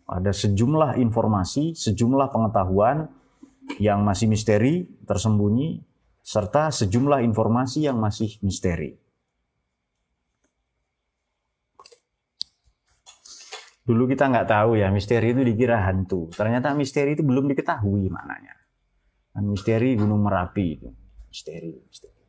ada 0.04 0.32
sejumlah 0.32 1.00
informasi, 1.00 1.72
sejumlah 1.72 2.28
pengetahuan 2.28 3.08
yang 3.80 4.04
masih 4.04 4.28
misteri, 4.28 4.84
tersembunyi 5.08 5.80
serta 6.22 6.70
sejumlah 6.70 7.24
informasi 7.26 7.88
yang 7.88 7.98
masih 7.98 8.38
misteri. 8.46 9.01
Dulu 13.82 14.06
kita 14.06 14.30
nggak 14.30 14.46
tahu 14.46 14.78
ya, 14.78 14.94
misteri 14.94 15.34
itu 15.34 15.42
dikira 15.42 15.82
hantu. 15.82 16.30
Ternyata 16.30 16.70
misteri 16.78 17.18
itu 17.18 17.26
belum 17.26 17.50
diketahui 17.50 18.06
maknanya. 18.06 18.54
Dan 19.34 19.50
misteri 19.50 19.98
Gunung 19.98 20.22
Merapi 20.22 20.66
itu. 20.78 20.88
Misteri, 21.26 21.74
misteri. 21.82 22.22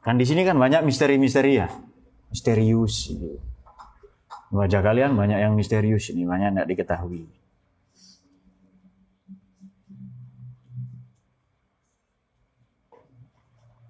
Kan 0.00 0.16
di 0.16 0.24
sini 0.24 0.44
kan 0.44 0.56
banyak 0.56 0.84
misteri-misteri 0.84 1.60
ya. 1.60 1.68
Misterius. 2.32 3.12
Gitu. 3.12 3.40
Wajah 4.50 4.82
kalian 4.82 5.14
banyak 5.14 5.38
yang 5.38 5.54
misterius 5.54 6.10
ini, 6.10 6.26
banyak 6.26 6.58
nggak 6.58 6.68
diketahui. 6.74 7.22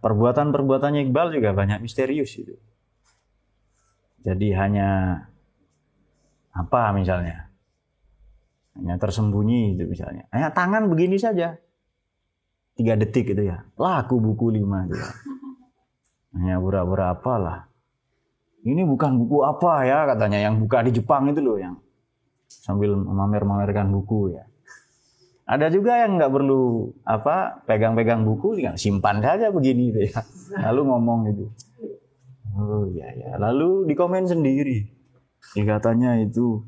Perbuatan-perbuatannya 0.05 1.09
Iqbal 1.09 1.33
juga 1.33 1.57
banyak 1.57 1.81
misterius 1.81 2.37
itu. 2.37 2.57
Jadi 4.21 4.53
hanya 4.53 4.89
apa 6.51 6.91
misalnya? 6.95 7.51
Hanya 8.79 8.97
tersembunyi 8.97 9.77
itu 9.77 9.85
misalnya. 9.87 10.27
Hanya 10.31 10.55
tangan 10.55 10.87
begini 10.87 11.19
saja. 11.19 11.59
Tiga 12.79 12.95
detik 12.97 13.35
itu 13.35 13.43
ya. 13.45 13.67
Laku 13.77 14.23
buku 14.23 14.55
lima 14.55 14.87
itu 14.87 14.97
ya. 14.97 15.11
Hanya 16.39 16.57
pura-pura 16.63 17.13
apalah. 17.13 17.67
Ini 18.61 18.85
bukan 18.85 19.25
buku 19.25 19.41
apa 19.43 19.89
ya 19.89 20.05
katanya 20.05 20.39
yang 20.49 20.61
buka 20.61 20.85
di 20.85 20.93
Jepang 20.93 21.33
itu 21.33 21.41
loh 21.41 21.57
yang 21.57 21.81
sambil 22.47 22.93
memamer-mamerkan 22.93 23.89
buku 23.89 24.37
ya. 24.37 24.45
Ada 25.51 25.67
juga 25.67 25.99
yang 26.07 26.15
nggak 26.15 26.31
perlu 26.31 26.95
apa 27.03 27.67
pegang-pegang 27.67 28.23
buku, 28.23 28.55
tinggal 28.55 28.79
simpan 28.79 29.19
saja 29.19 29.51
begini 29.51 29.91
itu 29.91 30.01
ya. 30.07 30.23
Lalu 30.71 30.81
ngomong 30.87 31.21
itu. 31.35 31.45
Oh 32.55 32.87
iya 32.95 33.11
ya. 33.19 33.31
Lalu 33.35 33.91
dikomen 33.91 34.31
sendiri. 34.31 35.00
Ya 35.59 36.13
itu 36.23 36.63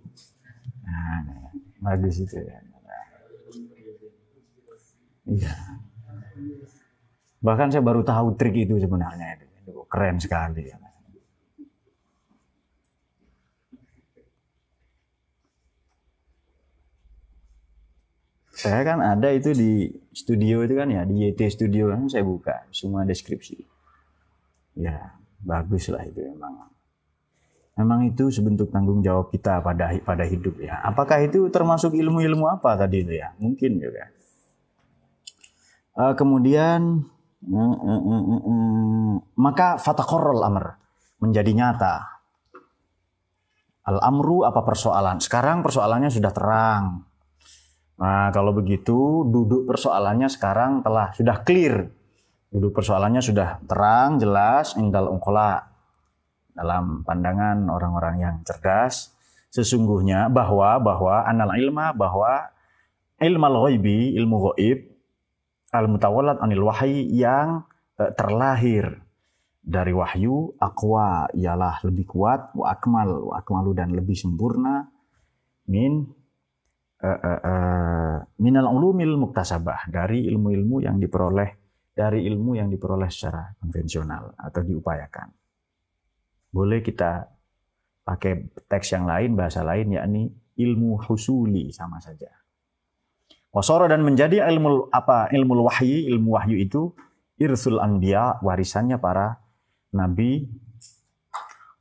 nah, 0.82 1.22
bagus 1.80 2.18
itu 2.18 2.36
ya. 2.36 2.58
Iya. 5.22 5.54
Bahkan 7.42 7.74
saya 7.74 7.82
baru 7.82 8.02
tahu 8.02 8.34
trik 8.38 8.54
itu 8.54 8.78
sebenarnya 8.78 9.38
itu. 9.38 9.46
keren 9.86 10.18
sekali. 10.18 10.66
Saya 18.52 18.86
kan 18.86 19.02
ada 19.02 19.32
itu 19.34 19.50
di 19.56 19.90
studio 20.14 20.62
itu 20.62 20.78
kan 20.78 20.86
ya, 20.86 21.02
di 21.02 21.26
YT 21.26 21.40
Studio 21.50 21.90
kan 21.90 22.06
saya 22.06 22.22
buka 22.22 22.62
semua 22.70 23.02
deskripsi. 23.02 23.58
Ya, 24.78 25.18
bagus 25.42 25.90
lah 25.90 26.06
itu 26.06 26.22
memang. 26.22 26.70
Memang 27.72 28.04
itu 28.04 28.28
sebentuk 28.28 28.68
tanggung 28.68 29.00
jawab 29.00 29.32
kita 29.32 29.64
pada 29.64 29.96
pada 30.04 30.24
hidup 30.28 30.60
ya. 30.60 30.80
Apakah 30.84 31.24
itu 31.24 31.48
termasuk 31.48 31.96
ilmu-ilmu 31.96 32.44
apa 32.48 32.76
tadi 32.76 33.00
itu 33.00 33.16
ya? 33.16 33.32
Mungkin 33.40 33.80
juga. 33.80 34.12
Uh, 35.92 36.12
kemudian 36.16 37.04
uh, 37.48 37.76
uh, 37.76 38.02
uh, 38.04 38.24
uh, 38.28 38.42
uh, 38.44 39.12
maka 39.40 39.80
fatakorol 39.80 40.40
amr 40.44 40.76
menjadi 41.20 41.52
nyata. 41.52 41.94
Al 43.88 43.98
amru 44.04 44.44
apa 44.44 44.60
persoalan? 44.62 45.18
Sekarang 45.18 45.64
persoalannya 45.64 46.12
sudah 46.12 46.32
terang 46.32 46.84
Nah, 48.02 48.34
kalau 48.34 48.50
begitu 48.50 49.22
duduk 49.30 49.70
persoalannya 49.70 50.26
sekarang 50.26 50.82
telah 50.82 51.14
sudah 51.14 51.46
clear. 51.46 51.86
Duduk 52.50 52.74
persoalannya 52.74 53.22
sudah 53.22 53.62
terang, 53.64 54.18
jelas, 54.18 54.74
indal 54.74 55.06
ungkola. 55.06 55.71
Dalam 56.52 57.04
pandangan 57.04 57.68
orang-orang 57.72 58.16
yang 58.20 58.36
cerdas, 58.44 59.16
sesungguhnya 59.48 60.28
bahwa 60.28 60.76
bahwa 60.80 61.24
anal 61.24 61.56
ilma 61.56 61.96
bahwa 61.96 62.52
ilmu 63.20 63.48
ghaibi, 63.68 64.16
ilmu 64.16 64.36
ghaib 64.52 64.78
al 65.72 65.88
mutawallat 65.88 66.38
anil 66.44 66.68
wahyi 66.68 67.08
yang 67.08 67.64
eh, 67.96 68.12
terlahir 68.12 69.00
dari 69.62 69.94
wahyu 69.94 70.58
akwa 70.58 71.30
ialah 71.32 71.80
lebih 71.86 72.04
kuat 72.10 72.50
wa 72.58 72.66
akmal 72.68 73.30
wa 73.30 73.38
akmalu 73.38 73.78
dan 73.78 73.94
lebih 73.94 74.18
sempurna 74.18 74.90
min 75.70 76.02
uh, 76.98 77.06
uh, 77.06 77.40
uh, 77.46 78.16
minal 78.42 78.66
ulumil 78.74 79.14
muktasabah 79.14 79.86
dari 79.86 80.26
ilmu-ilmu 80.26 80.82
yang 80.82 80.98
diperoleh 80.98 81.62
dari 81.94 82.26
ilmu 82.26 82.58
yang 82.58 82.72
diperoleh 82.72 83.06
secara 83.06 83.52
konvensional 83.60 84.34
atau 84.34 84.64
diupayakan. 84.64 85.28
Boleh 86.52 86.84
kita 86.84 87.32
pakai 88.04 88.52
teks 88.68 88.92
yang 88.92 89.08
lain, 89.08 89.34
bahasa 89.34 89.64
lain, 89.64 89.96
yakni 89.96 90.28
ilmu 90.60 91.00
husuli 91.08 91.72
sama 91.72 91.96
saja. 91.98 92.28
Wasoro 93.52 93.88
dan 93.88 94.04
menjadi 94.04 94.44
ilmu 94.48 94.92
apa 94.92 95.32
ilmu 95.32 95.64
wahyi, 95.64 96.08
ilmu 96.12 96.36
wahyu 96.36 96.56
itu 96.60 96.92
irsul 97.40 97.80
anbiya, 97.80 98.40
warisannya 98.44 99.00
para 99.00 99.40
nabi, 99.92 100.48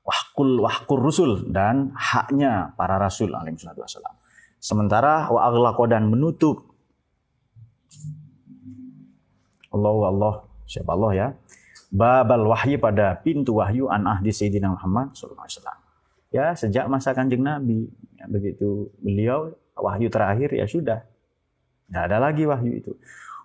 wahkul 0.03 0.63
wahkur 0.63 0.99
rusul 0.99 1.31
dan 1.51 1.95
haknya 1.95 2.75
para 2.75 2.99
rasul 2.99 3.31
alaihi 3.31 3.55
wasallam. 3.59 4.15
Sementara 4.61 5.31
wa 5.31 5.47
aghlaqo 5.47 5.83
dan 5.89 6.11
menutup 6.11 6.71
Allah 9.71 9.95
Allah 10.11 10.33
siapa 10.67 10.91
Allah 10.93 11.11
ya 11.15 11.27
babal 11.91 12.47
wahyu 12.47 12.79
pada 12.79 13.19
pintu 13.19 13.59
wahyu 13.59 13.91
an 13.91 14.07
ahdi 14.07 14.31
sayyidina 14.31 14.71
Muhammad 14.71 15.11
sallallahu 15.11 15.43
alaihi 15.45 15.57
wasallam. 15.59 15.79
Ya, 16.31 16.45
sejak 16.55 16.87
masa 16.87 17.11
Kanjeng 17.11 17.43
Nabi 17.43 17.91
ya, 18.15 18.25
begitu 18.31 18.87
beliau 19.03 19.51
wahyu 19.75 20.07
terakhir 20.07 20.55
ya 20.55 20.63
sudah. 20.63 21.03
Tidak 21.91 22.03
ada 22.07 22.17
lagi 22.23 22.47
wahyu 22.47 22.71
itu. 22.79 22.95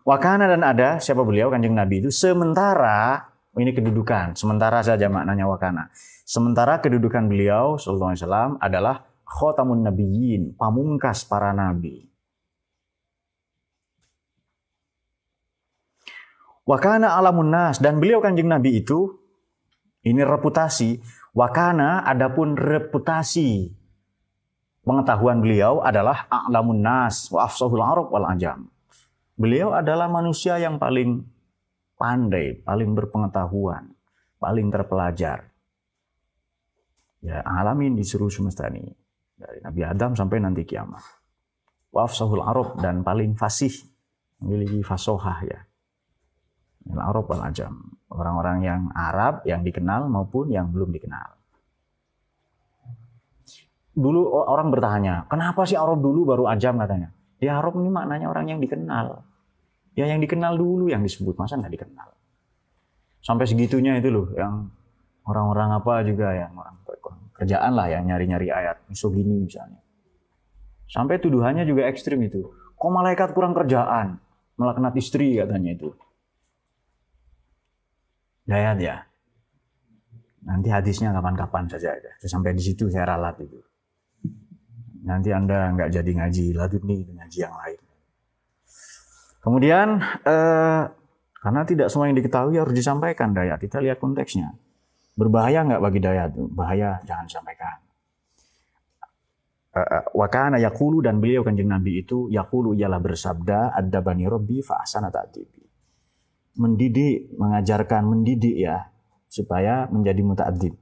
Wakana 0.06 0.46
dan 0.46 0.62
ada 0.62 1.02
siapa 1.02 1.26
beliau 1.26 1.50
Kanjeng 1.50 1.74
Nabi 1.74 1.98
itu 1.98 2.14
sementara 2.14 3.26
ini 3.58 3.74
kedudukan, 3.74 4.38
sementara 4.38 4.86
saja 4.86 5.10
maknanya 5.10 5.50
wakana. 5.50 5.90
Sementara 6.22 6.78
kedudukan 6.78 7.26
beliau 7.26 7.74
sallallahu 7.74 8.14
alaihi 8.14 8.22
wasallam 8.22 8.50
adalah 8.62 8.94
khotamun 9.26 9.82
nabiyyin, 9.82 10.54
pamungkas 10.54 11.26
para 11.26 11.50
nabi. 11.50 12.06
Wakana 16.66 17.14
alamun 17.14 17.54
nas 17.54 17.78
dan 17.78 18.02
beliau 18.02 18.18
kanjeng 18.18 18.50
Nabi 18.50 18.82
itu 18.82 19.14
ini 20.02 20.18
reputasi. 20.26 20.98
Wakana 21.30 22.02
adapun 22.02 22.58
reputasi 22.58 23.70
pengetahuan 24.82 25.38
beliau 25.38 25.84
adalah 25.84 26.26
alamun 26.26 26.82
nas 26.82 27.30
wa 27.30 27.46
afsahul 27.46 27.84
arab 27.86 28.10
wal 28.10 28.26
ajam. 28.26 28.66
Beliau 29.36 29.76
adalah 29.76 30.08
manusia 30.10 30.56
yang 30.58 30.80
paling 30.80 31.22
pandai, 32.00 32.56
paling 32.64 32.96
berpengetahuan, 32.96 33.92
paling 34.40 34.66
terpelajar. 34.72 35.52
Ya, 37.20 37.44
alamin 37.44 37.94
di 37.94 38.02
seluruh 38.02 38.32
semesta 38.32 38.66
ini 38.72 38.90
dari 39.36 39.60
Nabi 39.60 39.80
Adam 39.84 40.16
sampai 40.16 40.40
nanti 40.40 40.64
kiamat. 40.64 41.04
Waf 41.92 42.16
sahul 42.16 42.40
Arab 42.40 42.80
dan 42.80 43.04
paling 43.04 43.36
fasih 43.36 43.72
memiliki 44.40 44.80
fasohah 44.80 45.38
ya. 45.44 45.60
Al 46.94 47.00
Arab 47.02 47.26
wal 47.26 47.42
Ajam. 47.42 47.98
Orang-orang 48.06 48.62
yang 48.62 48.82
Arab 48.94 49.42
yang 49.48 49.66
dikenal 49.66 50.06
maupun 50.06 50.50
yang 50.52 50.70
belum 50.70 50.94
dikenal. 50.94 51.34
Dulu 53.96 54.28
orang 54.28 54.68
bertanya, 54.68 55.24
kenapa 55.26 55.64
sih 55.64 55.74
Arab 55.74 56.04
dulu 56.04 56.28
baru 56.28 56.44
Ajam 56.46 56.76
katanya? 56.76 57.10
Ya 57.40 57.56
Arab 57.58 57.80
ini 57.80 57.88
maknanya 57.88 58.28
orang 58.28 58.46
yang 58.52 58.60
dikenal. 58.60 59.24
Ya 59.96 60.04
yang 60.06 60.20
dikenal 60.20 60.60
dulu 60.60 60.92
yang 60.92 61.00
disebut, 61.00 61.34
masa 61.40 61.56
nggak 61.56 61.72
dikenal? 61.72 62.08
Sampai 63.24 63.48
segitunya 63.48 63.96
itu 63.96 64.12
loh, 64.12 64.28
yang 64.36 64.68
orang-orang 65.24 65.80
apa 65.80 66.04
juga 66.04 66.30
yang 66.36 66.52
orang 66.54 66.76
kerjaan 67.36 67.76
lah 67.76 67.92
yang 67.92 68.08
nyari-nyari 68.08 68.48
ayat 68.48 68.80
misogini 68.88 69.44
misalnya. 69.44 69.80
Sampai 70.88 71.20
tuduhannya 71.20 71.66
juga 71.68 71.84
ekstrim 71.90 72.22
itu. 72.24 72.46
Kok 72.78 72.90
malaikat 72.92 73.34
kurang 73.36 73.52
kerjaan? 73.52 74.22
Melaknat 74.56 74.96
istri 74.96 75.36
katanya 75.36 75.76
itu. 75.76 75.92
Dayat 78.46 78.78
ya. 78.78 78.96
Nanti 80.46 80.70
hadisnya 80.70 81.10
kapan-kapan 81.10 81.66
saja 81.66 81.90
aja. 81.90 82.10
Sampai 82.22 82.54
di 82.54 82.62
situ 82.62 82.86
saya 82.86 83.10
ralat 83.10 83.34
itu. 83.42 83.58
Nanti 85.06 85.34
Anda 85.34 85.74
nggak 85.74 85.90
jadi 85.90 86.10
ngaji 86.22 86.44
ladut 86.54 86.82
nih 86.86 87.02
ngaji 87.10 87.38
yang 87.42 87.54
lain. 87.54 87.80
Kemudian 89.42 89.88
eh, 90.26 90.82
karena 91.42 91.62
tidak 91.62 91.90
semua 91.90 92.10
yang 92.10 92.18
diketahui 92.18 92.58
harus 92.58 92.74
disampaikan 92.74 93.34
dayat. 93.34 93.58
Kita 93.58 93.82
lihat 93.82 93.98
konteksnya. 93.98 94.54
Berbahaya 95.14 95.62
nggak 95.66 95.82
bagi 95.82 96.00
dayat? 96.02 96.30
Bahaya, 96.34 96.98
jangan 97.06 97.26
sampaikan. 97.30 97.76
Eh, 99.76 99.78
eh, 99.80 100.04
Wakana 100.16 100.56
yakulu 100.56 101.04
dan 101.04 101.20
beliau 101.20 101.44
kanjeng 101.44 101.68
Nabi 101.68 102.00
itu 102.00 102.32
yakulu 102.32 102.72
ialah 102.72 102.96
bersabda 102.96 103.76
ada 103.76 103.98
bani 104.00 104.24
Robbi 104.24 104.64
fa'asana 104.64 105.12
ta'dibi. 105.12 105.55
Mendidik, 106.56 107.36
mengajarkan, 107.36 108.08
mendidik 108.08 108.56
ya 108.56 108.88
supaya 109.28 109.84
menjadi 109.92 110.20
muta'adib. 110.24 110.72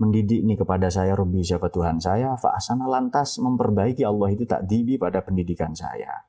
Mendidik 0.00 0.40
ini 0.40 0.56
kepada 0.56 0.88
saya 0.88 1.12
Robbi 1.12 1.44
siapa 1.44 1.68
Tuhan 1.68 2.00
saya 2.00 2.32
fa'asana 2.40 2.88
lantas 2.88 3.36
memperbaiki 3.36 4.00
Allah 4.00 4.32
itu 4.32 4.48
ta'dibi 4.48 4.96
pada 4.96 5.20
pendidikan 5.20 5.76
saya. 5.76 6.24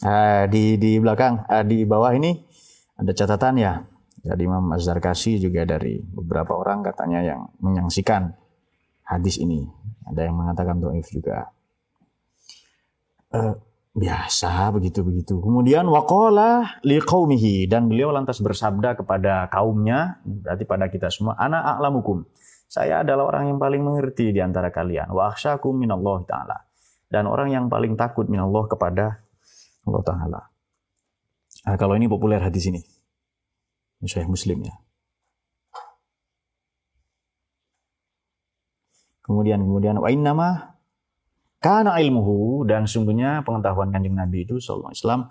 Uh, 0.00 0.48
di 0.48 0.80
di 0.80 0.96
belakang 0.96 1.44
uh, 1.44 1.60
di 1.60 1.84
bawah 1.84 2.16
ini 2.16 2.32
ada 2.96 3.12
catatan 3.12 3.60
ya 3.60 3.84
dari 4.20 4.44
Imam 4.44 4.68
Az-Zarkasi 4.76 5.40
juga 5.40 5.64
dari 5.64 6.00
beberapa 6.00 6.56
orang 6.56 6.84
katanya 6.84 7.20
yang 7.24 7.40
menyaksikan 7.60 8.32
hadis 9.08 9.40
ini. 9.40 9.64
Ada 10.06 10.28
yang 10.28 10.36
mengatakan 10.36 10.76
doif 10.78 11.08
juga. 11.08 11.48
Uh, 13.30 13.54
biasa 13.90 14.74
begitu 14.74 15.06
begitu 15.06 15.38
kemudian 15.38 15.86
waqala 15.86 16.82
liqaumihi 16.82 17.66
dan 17.70 17.86
beliau 17.86 18.10
lantas 18.14 18.38
bersabda 18.42 18.98
kepada 18.98 19.46
kaumnya 19.50 20.18
berarti 20.22 20.62
pada 20.66 20.86
kita 20.90 21.10
semua 21.10 21.38
ana 21.38 21.62
a'lamukum. 21.78 22.26
Saya 22.70 23.02
adalah 23.02 23.26
orang 23.34 23.50
yang 23.50 23.58
paling 23.58 23.82
mengerti 23.82 24.30
di 24.30 24.38
antara 24.38 24.70
kalian. 24.70 25.10
Wa 25.10 25.34
akhsyakum 25.34 25.74
minallah 25.74 26.22
taala. 26.22 26.58
Dan 27.10 27.26
orang 27.26 27.50
yang 27.50 27.66
paling 27.66 27.98
takut 27.98 28.30
minallah 28.30 28.70
kepada 28.70 29.26
Allah 29.82 30.02
Ta'ala. 30.06 30.40
Nah, 31.66 31.74
kalau 31.74 31.98
ini 31.98 32.06
populer 32.06 32.38
hadis 32.38 32.70
ini. 32.70 32.78
Saya 34.08 34.24
Muslim 34.24 34.64
ya. 34.64 34.74
Kemudian 39.20 39.60
kemudian 39.62 39.96
wa 40.00 40.08
nama 40.10 40.48
karena 41.60 42.00
ilmuhu 42.00 42.64
dan 42.64 42.88
sungguhnya 42.88 43.44
pengetahuan 43.44 43.92
kanjeng 43.92 44.16
Nabi 44.16 44.48
itu 44.48 44.56
sallallahu 44.56 44.90
alaihi 44.90 45.02
wasallam 45.04 45.24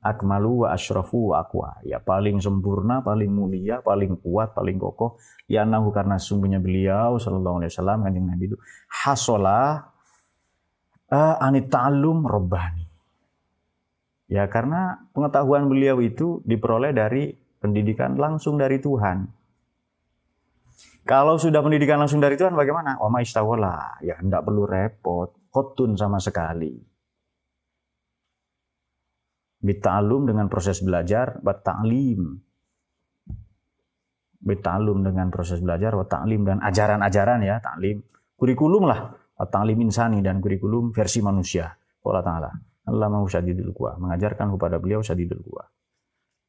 akmalu 0.00 0.52
wa 0.64 0.68
asyrafu 0.72 1.30
wa 1.30 1.44
aqwa. 1.44 1.76
Ya 1.84 2.00
paling 2.00 2.40
sempurna, 2.40 3.04
paling 3.04 3.28
mulia, 3.28 3.84
paling 3.84 4.16
kuat, 4.20 4.56
paling 4.56 4.80
kokoh. 4.80 5.20
Ya 5.44 5.68
nahu 5.68 5.92
karena 5.92 6.16
sungguhnya 6.16 6.56
beliau 6.56 7.20
sallallahu 7.20 7.60
alaihi 7.60 7.70
wasallam 7.72 8.00
kanjeng 8.00 8.26
Nabi 8.26 8.44
itu 8.48 8.56
hasola 8.88 9.92
uh, 11.12 11.36
anit 11.44 11.68
ta'allum 11.68 12.24
robbani. 12.24 12.88
Ya 14.28 14.48
karena 14.48 15.04
pengetahuan 15.12 15.68
beliau 15.68 16.00
itu 16.00 16.40
diperoleh 16.48 16.96
dari 16.96 17.43
pendidikan 17.64 18.20
langsung 18.20 18.60
dari 18.60 18.76
Tuhan. 18.76 19.24
Kalau 21.08 21.40
sudah 21.40 21.64
pendidikan 21.64 21.96
langsung 21.96 22.20
dari 22.20 22.36
Tuhan 22.36 22.52
bagaimana? 22.52 23.00
Wa 23.00 23.08
istawala. 23.24 24.04
Ya 24.04 24.20
tidak 24.20 24.44
perlu 24.44 24.68
repot. 24.68 25.32
Kotun 25.48 25.96
sama 25.96 26.20
sekali. 26.20 26.76
Bita'alum 29.64 30.28
dengan 30.28 30.48
proses 30.52 30.84
belajar. 30.84 31.40
Bata'lim. 31.40 32.20
Bita'alum 34.44 34.98
dengan 35.04 35.32
proses 35.32 35.60
belajar. 35.64 35.96
Wata'lim 35.96 36.44
dan 36.44 36.60
ajaran-ajaran 36.60 37.40
ya. 37.44 37.60
Ta'lim. 37.64 38.04
Kurikulum 38.36 38.88
lah. 38.88 39.12
Ta'lim 39.40 39.80
insani 39.84 40.20
dan 40.20 40.40
kurikulum 40.40 40.92
versi 40.92 41.20
manusia. 41.24 41.68
Allah 42.04 42.24
Ta'ala. 42.24 42.50
Allah 42.84 43.08
mau 43.08 43.24
syadidul 43.24 43.72
kuwa. 43.72 43.96
Mengajarkan 43.96 44.52
kepada 44.56 44.76
beliau 44.80 45.00
syadidul 45.00 45.40
kuwa. 45.40 45.64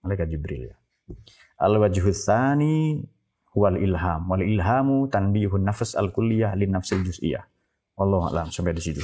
Malaikat 0.03 0.27
Jibril 0.31 0.71
ya. 0.71 0.75
Al-wajhusani 1.61 3.03
wal 3.55 3.79
ilham. 3.79 4.27
Wal 4.27 4.43
ilhamu 4.43 5.07
tanbihun 5.07 5.63
nafs 5.63 5.95
al 5.95 6.11
kulliyah 6.11 6.53
lin 6.59 6.75
nafsil 6.75 7.01
juz'iyah. 7.01 7.43
Allah 7.95 8.23
alam 8.27 8.47
sampai 8.51 8.75
di 8.75 8.83
situ. 8.83 9.03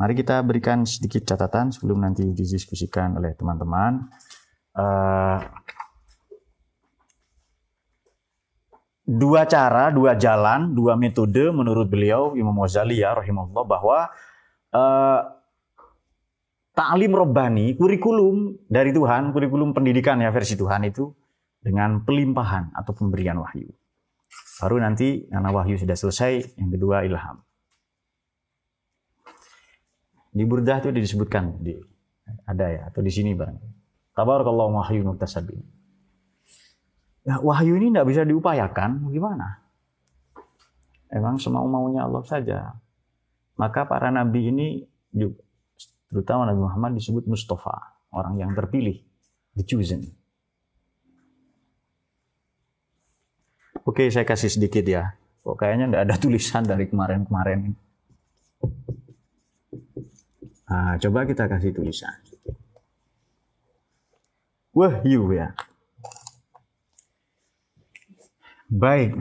Mari 0.00 0.16
kita 0.16 0.40
berikan 0.44 0.84
sedikit 0.88 1.28
catatan 1.28 1.72
sebelum 1.72 2.00
nanti 2.00 2.24
didiskusikan 2.24 3.20
oleh 3.20 3.36
teman-teman. 3.36 4.08
Uh, 4.72 5.40
dua 9.04 9.44
cara, 9.44 9.92
dua 9.92 10.16
jalan, 10.16 10.72
dua 10.72 10.96
metode 10.96 11.52
menurut 11.52 11.88
beliau 11.88 12.32
Imam 12.32 12.56
Ghazali 12.64 13.04
ya 13.04 13.12
rahimahullah 13.12 13.64
bahwa 13.68 13.98
uh, 14.72 15.20
ta'lim 16.72 17.12
robbani, 17.12 17.76
kurikulum 17.76 18.56
dari 18.72 18.96
Tuhan, 18.96 19.36
kurikulum 19.36 19.76
pendidikan 19.76 20.16
ya 20.24 20.32
versi 20.32 20.56
Tuhan 20.56 20.88
itu 20.88 21.12
dengan 21.60 22.02
pelimpahan 22.04 22.72
atau 22.72 22.92
pemberian 22.96 23.36
wahyu. 23.40 23.68
Baru 24.60 24.76
nanti 24.80 25.28
karena 25.28 25.48
wahyu 25.52 25.76
sudah 25.76 25.96
selesai, 25.96 26.56
yang 26.60 26.70
kedua 26.72 27.04
ilham. 27.04 27.40
Di 30.30 30.44
Burdah 30.46 30.78
itu 30.78 30.94
disebutkan 30.94 31.58
di 31.58 31.74
ada 32.46 32.66
ya 32.70 32.82
atau 32.92 33.02
di 33.02 33.10
sini 33.10 33.34
barang. 33.34 33.58
Tabarakallahu 34.14 34.78
wahyu 34.78 35.02
muktasabin. 35.02 35.58
Ya, 37.26 37.36
wahyu 37.42 37.76
ini 37.76 37.92
tidak 37.92 38.06
bisa 38.08 38.22
diupayakan, 38.24 39.12
gimana? 39.12 39.60
Emang 41.10 41.36
semau 41.36 41.66
maunya 41.66 42.06
Allah 42.06 42.24
saja. 42.24 42.58
Maka 43.58 43.84
para 43.84 44.08
nabi 44.08 44.48
ini 44.48 44.68
terutama 46.08 46.46
Nabi 46.46 46.60
Muhammad 46.64 46.96
disebut 46.96 47.26
Mustafa, 47.26 47.98
orang 48.14 48.38
yang 48.38 48.54
terpilih, 48.54 49.02
the 49.58 49.66
chosen. 49.66 50.19
Oke, 53.88 54.12
saya 54.12 54.28
kasih 54.28 54.52
sedikit 54.52 54.84
ya. 54.84 55.16
Kok 55.40 55.56
kayaknya 55.56 55.88
nggak 55.88 56.04
ada 56.04 56.16
tulisan 56.20 56.64
dari 56.68 56.84
kemarin-kemarin. 56.84 57.72
Nah, 60.70 60.94
coba 61.00 61.26
kita 61.26 61.48
kasih 61.48 61.72
tulisan. 61.74 62.14
Wahyu 64.70 65.34
ya. 65.34 65.50
Baik. 68.70 69.18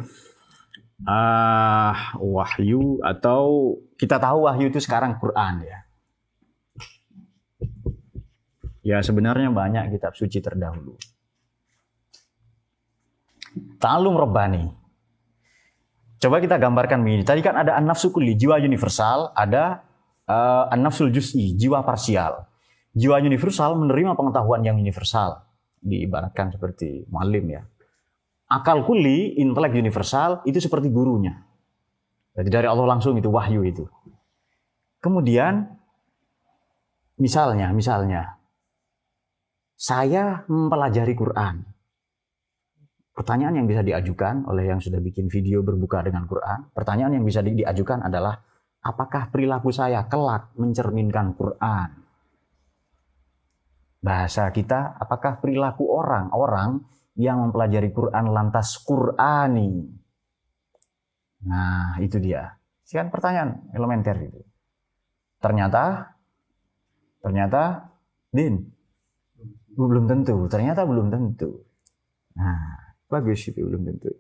Uh, 1.00 1.96
wahyu 2.20 3.00
atau 3.02 3.80
kita 3.96 4.20
tahu 4.20 4.46
wahyu 4.46 4.68
itu 4.68 4.84
sekarang 4.84 5.16
Quran 5.18 5.64
ya. 5.64 5.80
Ya 8.84 8.98
sebenarnya 9.00 9.50
banyak 9.50 9.96
kitab 9.96 10.14
suci 10.14 10.44
terdahulu. 10.44 11.00
Ta'alum 13.80 14.16
Rabbani. 14.16 14.66
Coba 16.20 16.44
kita 16.44 16.60
gambarkan 16.60 17.00
begini. 17.00 17.24
Tadi 17.24 17.40
kan 17.40 17.56
ada 17.56 17.80
an-nafsu 17.80 18.12
kulli, 18.12 18.36
jiwa 18.36 18.60
universal, 18.60 19.32
ada 19.32 19.88
uh, 20.28 20.68
an-nafsul 20.68 21.10
juz'i, 21.16 21.56
jiwa 21.56 21.80
parsial. 21.88 22.44
Jiwa 22.92 23.24
universal 23.24 23.80
menerima 23.80 24.20
pengetahuan 24.20 24.60
yang 24.66 24.76
universal. 24.76 25.48
Diibaratkan 25.80 26.52
seperti 26.52 27.08
malim 27.08 27.48
ya. 27.48 27.64
Akal 28.52 28.84
kulli, 28.84 29.40
intelek 29.40 29.78
universal, 29.78 30.44
itu 30.44 30.60
seperti 30.60 30.92
gurunya. 30.92 31.40
Jadi 32.34 32.50
dari 32.50 32.68
Allah 32.68 32.98
langsung 32.98 33.16
itu 33.16 33.30
wahyu 33.30 33.62
itu. 33.64 33.86
Kemudian 35.00 35.70
misalnya, 37.16 37.72
misalnya 37.72 38.42
saya 39.80 40.44
mempelajari 40.52 41.14
Quran. 41.16 41.69
Pertanyaan 43.20 43.60
yang 43.60 43.68
bisa 43.68 43.84
diajukan 43.84 44.48
oleh 44.48 44.72
yang 44.72 44.80
sudah 44.80 45.04
bikin 45.04 45.28
video 45.28 45.60
berbuka 45.60 46.00
dengan 46.00 46.24
Quran, 46.24 46.72
pertanyaan 46.72 47.20
yang 47.20 47.28
bisa 47.28 47.44
di 47.44 47.52
diajukan 47.52 48.08
adalah 48.08 48.40
apakah 48.80 49.28
perilaku 49.28 49.76
saya 49.76 50.08
kelak 50.08 50.56
mencerminkan 50.56 51.36
Quran? 51.36 52.00
Bahasa 54.00 54.48
kita, 54.56 54.96
apakah 54.96 55.44
perilaku 55.44 55.84
orang-orang 55.92 56.80
yang 57.20 57.44
mempelajari 57.44 57.92
Quran 57.92 58.32
lantas 58.32 58.80
Qurani? 58.88 59.84
Nah, 61.44 62.00
itu 62.00 62.24
dia. 62.24 62.56
Sekian 62.88 63.12
pertanyaan 63.12 63.68
elementer 63.76 64.16
itu. 64.16 64.40
Ternyata, 65.44 66.16
ternyata, 67.20 67.84
din, 68.32 68.64
belum 69.76 70.08
tentu. 70.08 70.48
Ternyata 70.48 70.88
belum 70.88 71.12
tentu. 71.12 71.68
Nah, 72.40 72.89
Bagus 73.10 73.42
itu 73.50 73.66
belum 73.66 73.90
tentu. 73.90 74.14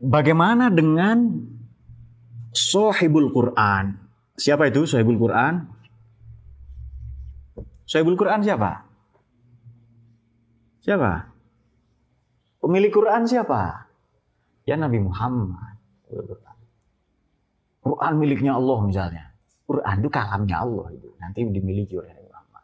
Bagaimana 0.00 0.72
dengan 0.72 1.44
Sohibul 2.52 3.28
Quran? 3.28 3.96
Siapa 4.40 4.72
itu 4.72 4.88
Sohibul 4.88 5.20
Quran? 5.20 5.68
Sohibul 7.84 8.16
Quran 8.16 8.40
siapa? 8.40 8.88
Siapa? 10.80 11.28
Pemilik 12.64 12.92
Quran 12.92 13.28
siapa? 13.28 13.84
Ya 14.64 14.80
Nabi 14.80 15.04
Muhammad. 15.04 15.76
Quran 17.84 18.12
miliknya 18.16 18.56
Allah 18.56 18.78
misalnya. 18.80 19.33
Quran 19.64 19.94
itu 20.04 20.10
kalamnya 20.12 20.56
Allah 20.60 20.92
itu. 20.92 21.08
Nanti 21.16 21.40
dimiliki 21.48 21.96
oleh 21.96 22.12
Nabi. 22.12 22.60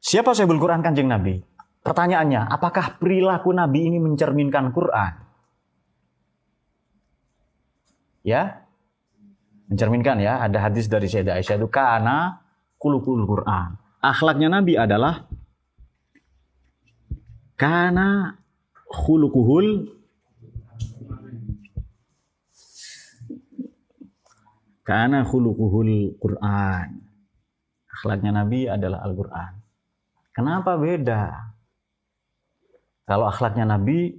Siapa 0.00 0.32
saya 0.32 0.48
Quran 0.48 0.80
kanjeng 0.80 1.08
Nabi? 1.08 1.36
Pertanyaannya, 1.84 2.48
apakah 2.48 2.96
perilaku 2.96 3.52
Nabi 3.52 3.92
ini 3.92 3.98
mencerminkan 4.00 4.72
Quran? 4.72 5.12
Ya, 8.24 8.64
mencerminkan 9.68 10.20
ya. 10.20 10.40
Ada 10.44 10.68
hadis 10.68 10.88
dari 10.88 11.08
Sayyidah 11.08 11.40
Aisyah 11.40 11.56
itu 11.60 11.68
karena 11.68 12.44
kulukul 12.80 13.24
Quran. 13.24 13.76
Akhlaknya 14.00 14.48
Nabi 14.52 14.76
adalah 14.76 15.28
karena 17.56 18.36
khulukuhul 18.88 19.97
Karena 24.88 25.20
khuluquhul 25.20 26.16
Quran. 26.16 26.88
Akhlaknya 27.92 28.40
Nabi 28.40 28.64
adalah 28.64 29.04
Al-Quran. 29.04 29.52
Kenapa 30.32 30.80
beda? 30.80 31.52
Kalau 33.04 33.28
akhlaknya 33.28 33.68
Nabi 33.68 34.16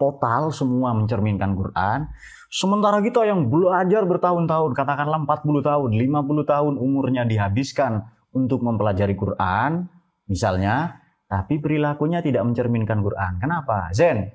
total 0.00 0.48
semua 0.56 0.96
mencerminkan 0.96 1.52
Quran. 1.52 2.08
Sementara 2.48 3.04
kita 3.04 3.28
yang 3.28 3.52
belajar 3.52 4.08
bertahun-tahun, 4.08 4.72
katakanlah 4.72 5.20
40 5.28 5.60
tahun, 5.60 5.90
50 5.92 6.48
tahun 6.48 6.74
umurnya 6.80 7.28
dihabiskan 7.28 8.08
untuk 8.32 8.64
mempelajari 8.64 9.12
Quran, 9.12 9.84
misalnya, 10.32 10.96
tapi 11.28 11.60
perilakunya 11.60 12.24
tidak 12.24 12.40
mencerminkan 12.40 13.04
Quran. 13.04 13.36
Kenapa? 13.36 13.92
Zen? 13.92 14.32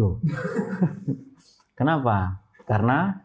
Loh. 0.00 0.16
Kenapa? 1.78 2.47
Karena 2.68 3.16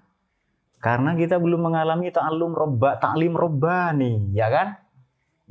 karena 0.80 1.12
kita 1.20 1.36
belum 1.36 1.68
mengalami 1.68 2.12
taklim 2.16 2.56
robba, 2.56 2.96
ta'lim 2.96 3.36
robbani, 3.36 4.32
ya 4.32 4.48
kan? 4.48 4.80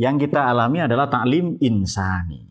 Yang 0.01 0.29
kita 0.29 0.49
alami 0.49 0.81
adalah 0.81 1.13
ta'lim 1.13 1.61
insani. 1.61 2.49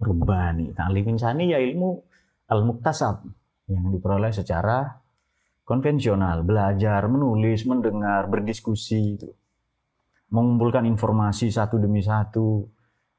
Rubani, 0.00 0.72
ta'lim 0.76 1.04
insani 1.16 1.52
ya 1.52 1.60
ilmu 1.60 1.96
al-muktasab 2.48 3.24
yang 3.68 3.88
diperoleh 3.88 4.32
secara 4.32 5.00
konvensional, 5.64 6.44
belajar, 6.44 7.04
menulis, 7.08 7.64
mendengar, 7.68 8.28
berdiskusi 8.28 9.16
itu. 9.16 9.39
Mengumpulkan 10.30 10.86
informasi 10.86 11.50
satu 11.50 11.82
demi 11.82 12.02
satu 12.02 12.62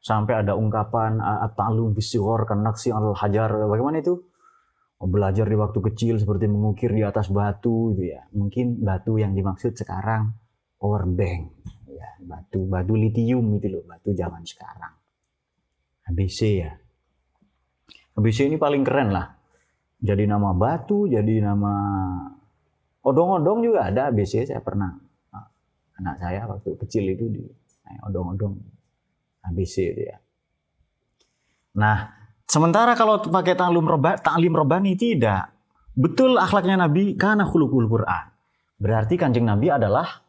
sampai 0.01 0.41
ada 0.41 0.57
ungkapan 0.57 1.21
at-ta'lum 1.21 1.93
bisighar 1.93 2.47
kanaksi 2.47 2.89
al-hajar. 2.89 3.51
Bagaimana 3.67 4.01
itu? 4.01 4.17
Oh, 5.01 5.09
belajar 5.09 5.49
di 5.49 5.57
waktu 5.57 5.81
kecil 5.81 6.21
seperti 6.21 6.45
mengukir 6.45 6.93
di 6.93 7.01
atas 7.01 7.33
batu 7.33 7.93
gitu 7.97 8.13
ya. 8.13 8.21
Mungkin 8.37 8.85
batu 8.85 9.17
yang 9.17 9.33
dimaksud 9.33 9.73
sekarang 9.73 10.29
power 10.77 11.09
bank 11.09 11.65
ya, 11.89 12.09
batu 12.21 12.69
batu 12.69 12.93
litium 12.93 13.49
itu 13.57 13.67
loh, 13.69 13.83
batu 13.85 14.13
zaman 14.13 14.45
sekarang. 14.45 14.93
ABC 16.05 16.39
ya. 16.61 16.71
ABC 18.13 18.45
ini 18.45 18.61
paling 18.61 18.85
keren 18.85 19.09
lah. 19.09 19.25
Jadi 20.01 20.29
nama 20.29 20.53
batu, 20.53 21.09
jadi 21.09 21.49
nama 21.49 21.73
odong-odong 23.01 23.65
juga 23.65 23.89
ada 23.89 24.09
ABC 24.09 24.45
saya 24.45 24.61
pernah. 24.61 24.97
Anak 26.01 26.15
saya 26.17 26.49
waktu 26.49 26.73
kecil 26.81 27.05
itu 27.13 27.25
di 27.29 27.43
odong-odong 28.01 28.57
ABC 29.45 29.93
itu 29.93 30.01
ya. 30.09 30.17
Nah, 31.77 32.09
sementara 32.49 32.97
kalau 32.97 33.21
pakai 33.21 33.53
taklim 33.53 33.85
roba, 33.85 34.17
taklim 34.17 34.53
robani 34.57 34.97
tidak. 34.97 35.53
Betul 35.93 36.41
akhlaknya 36.41 36.87
Nabi 36.87 37.13
karena 37.13 37.45
khulukul 37.45 37.85
Quran. 37.85 38.25
Berarti 38.81 39.13
kanjeng 39.15 39.45
Nabi 39.45 39.69
adalah 39.69 40.25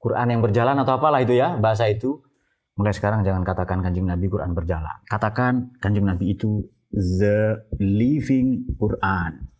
Quran 0.00 0.26
yang 0.32 0.40
berjalan 0.40 0.80
atau 0.80 0.96
apalah 0.96 1.20
itu 1.20 1.36
ya 1.36 1.54
bahasa 1.60 1.86
itu 1.86 2.18
Mulai 2.72 2.96
sekarang 2.96 3.20
jangan 3.20 3.44
katakan 3.44 3.84
kanjeng 3.84 4.08
Nabi 4.08 4.32
Quran 4.32 4.56
berjalan. 4.56 5.04
Katakan 5.04 5.76
kanjeng 5.76 6.08
Nabi 6.08 6.32
itu 6.32 6.64
the 6.88 7.68
living 7.76 8.64
Quran. 8.80 9.51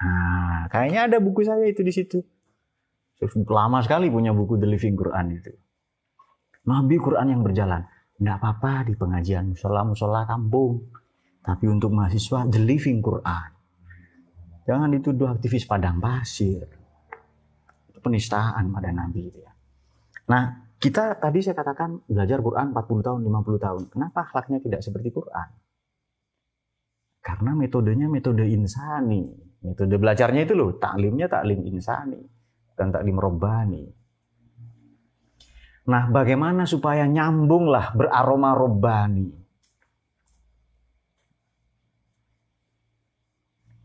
Nah, 0.00 0.64
kayaknya 0.72 1.12
ada 1.12 1.18
buku 1.20 1.44
saya 1.44 1.68
itu 1.68 1.84
di 1.84 1.92
situ. 1.92 2.18
Lama 3.52 3.84
sekali 3.84 4.08
punya 4.08 4.32
buku 4.32 4.56
The 4.56 4.64
Living 4.64 4.96
Quran 4.96 5.26
itu. 5.36 5.52
Nabi 6.64 6.96
Quran 6.96 7.36
yang 7.36 7.42
berjalan. 7.44 7.84
Nggak 8.20 8.36
apa-apa 8.40 8.88
di 8.88 8.96
pengajian 8.96 9.52
musola-musola 9.52 10.24
kampung. 10.24 10.88
Tapi 11.44 11.64
untuk 11.68 11.92
mahasiswa 11.92 12.48
The 12.48 12.60
Living 12.60 13.04
Quran. 13.04 13.50
Jangan 14.64 14.88
dituduh 14.92 15.28
aktivis 15.36 15.68
padang 15.68 16.00
pasir. 16.00 16.64
Itu 17.92 17.98
penistaan 18.00 18.72
pada 18.72 18.88
Nabi 18.92 19.20
itu 19.28 19.38
ya. 19.40 19.52
Nah, 20.32 20.72
kita 20.80 21.20
tadi 21.20 21.44
saya 21.44 21.52
katakan 21.58 22.08
belajar 22.08 22.40
Quran 22.40 22.72
40 22.72 23.04
tahun, 23.04 23.20
50 23.20 23.60
tahun. 23.60 23.82
Kenapa 23.92 24.24
akhlaknya 24.24 24.64
tidak 24.64 24.80
seperti 24.80 25.12
Quran? 25.12 25.48
Karena 27.20 27.52
metodenya 27.52 28.08
metode 28.08 28.48
insani. 28.48 29.49
Metode 29.60 29.96
belajarnya 30.00 30.48
itu 30.48 30.56
loh, 30.56 30.76
taklimnya 30.80 31.28
taklim 31.28 31.64
insani. 31.68 32.20
Dan 32.72 32.88
taklim 32.88 33.20
robbani. 33.20 33.84
Nah, 35.90 36.08
bagaimana 36.08 36.64
supaya 36.64 37.04
nyambunglah 37.04 37.92
beraroma 37.92 38.56
robbani? 38.56 39.28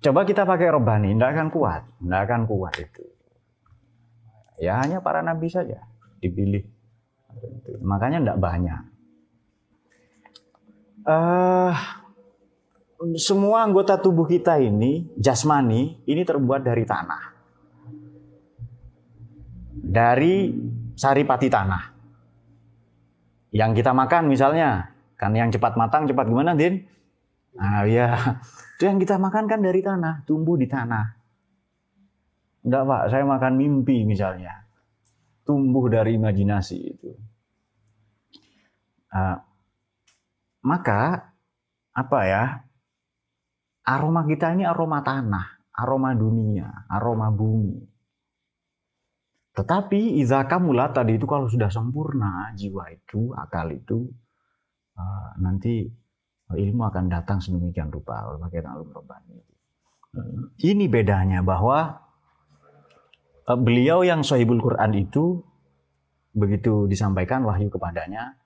Coba 0.05 0.21
kita 0.21 0.45
pakai 0.45 0.69
robbani, 0.69 1.17
tidak 1.17 1.33
akan 1.33 1.47
kuat. 1.49 1.81
Tidak 1.97 2.21
akan 2.29 2.41
kuat 2.45 2.73
itu. 2.77 3.03
Ya 4.61 4.79
hanya 4.79 5.03
para 5.03 5.19
nabi 5.19 5.51
saja 5.51 5.83
dipilih. 6.23 6.63
Makanya 7.83 8.23
tidak 8.23 8.39
banyak. 8.39 8.81
Uh, 11.05 11.75
semua 13.19 13.67
anggota 13.67 13.99
tubuh 13.99 14.25
kita 14.25 14.59
ini, 14.59 15.11
jasmani, 15.19 16.03
ini 16.07 16.21
terbuat 16.23 16.63
dari 16.63 16.83
tanah. 16.87 17.23
Dari 19.75 20.35
saripati 20.95 21.47
tanah. 21.51 21.83
Yang 23.55 23.71
kita 23.83 23.91
makan 23.95 24.27
misalnya, 24.27 24.91
kan 25.15 25.31
yang 25.35 25.51
cepat 25.51 25.79
matang, 25.79 26.07
cepat 26.07 26.27
gimana, 26.27 26.55
Din? 26.55 26.83
Nah, 27.55 27.87
ya, 27.87 28.15
itu 28.75 28.83
yang 28.83 28.99
kita 28.99 29.15
makan 29.15 29.47
kan 29.47 29.59
dari 29.63 29.79
tanah, 29.79 30.27
tumbuh 30.27 30.59
di 30.59 30.67
tanah. 30.67 31.05
Enggak, 32.65 32.83
Pak, 32.83 33.03
saya 33.13 33.23
makan 33.23 33.53
mimpi 33.55 34.03
misalnya 34.03 34.65
tumbuh 35.45 35.85
dari 35.87 36.17
imajinasi 36.17 36.77
itu. 36.81 37.13
Uh, 39.13 39.37
maka 40.65 41.31
apa 41.93 42.19
ya? 42.25 42.43
Aroma 43.85 44.25
kita 44.25 44.57
ini 44.57 44.65
aroma 44.65 45.05
tanah, 45.05 45.71
aroma 45.77 46.17
dunia, 46.17 46.89
aroma 46.89 47.29
bumi. 47.29 47.77
Tetapi 49.55 50.19
izaka 50.19 50.59
mula 50.59 50.91
tadi 50.91 51.15
itu 51.15 51.23
kalau 51.29 51.47
sudah 51.47 51.69
sempurna 51.69 52.51
jiwa 52.57 52.91
itu, 52.91 53.31
akal 53.31 53.71
itu, 53.71 54.09
uh, 54.97 55.29
nanti 55.39 55.85
ilmu 56.51 56.81
akan 56.81 57.05
datang 57.07 57.39
sedemikian 57.39 57.87
rupa. 57.93 58.25
Ini 60.59 60.85
bedanya 60.91 61.39
bahwa 61.45 62.05
Eh, 63.45 63.59
beliau 63.61 64.01
yang 64.01 64.25
sahibul 64.25 64.57
Quran 64.57 64.91
itu 64.97 65.45
begitu 66.33 66.89
disampaikan 66.89 67.45
wahyu 67.45 67.69
kepadanya 67.69 68.41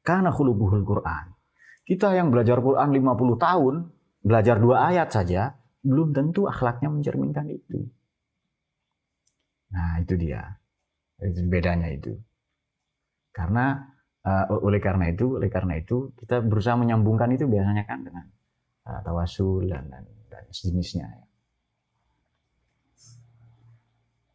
karena 0.00 0.32
khulubuhul 0.32 0.82
Quran. 0.88 1.36
Kita 1.84 2.16
yang 2.16 2.32
belajar 2.32 2.58
Quran 2.64 2.96
50 2.96 3.36
tahun, 3.36 3.74
belajar 4.22 4.56
dua 4.62 4.88
ayat 4.94 5.10
saja, 5.10 5.58
belum 5.82 6.14
tentu 6.14 6.46
akhlaknya 6.46 6.88
mencerminkan 6.88 7.50
itu. 7.50 7.82
Nah, 9.74 9.98
itu 9.98 10.14
dia. 10.14 10.46
Itu 11.18 11.42
bedanya 11.50 11.90
itu. 11.90 12.14
Karena 13.34 13.82
uh, 14.22 14.46
oleh 14.62 14.78
karena 14.78 15.10
itu, 15.10 15.38
oleh 15.38 15.50
karena 15.50 15.78
itu 15.78 16.14
kita 16.14 16.38
berusaha 16.42 16.78
menyambungkan 16.78 17.34
itu 17.34 17.50
biasanya 17.50 17.84
kan 17.84 18.04
dengan 18.06 18.24
uh, 18.86 19.00
tawasul 19.02 19.66
dan, 19.66 19.90
dan, 19.90 20.04
dan 20.30 20.44
sejenisnya. 20.54 21.06
Ya. 21.06 21.24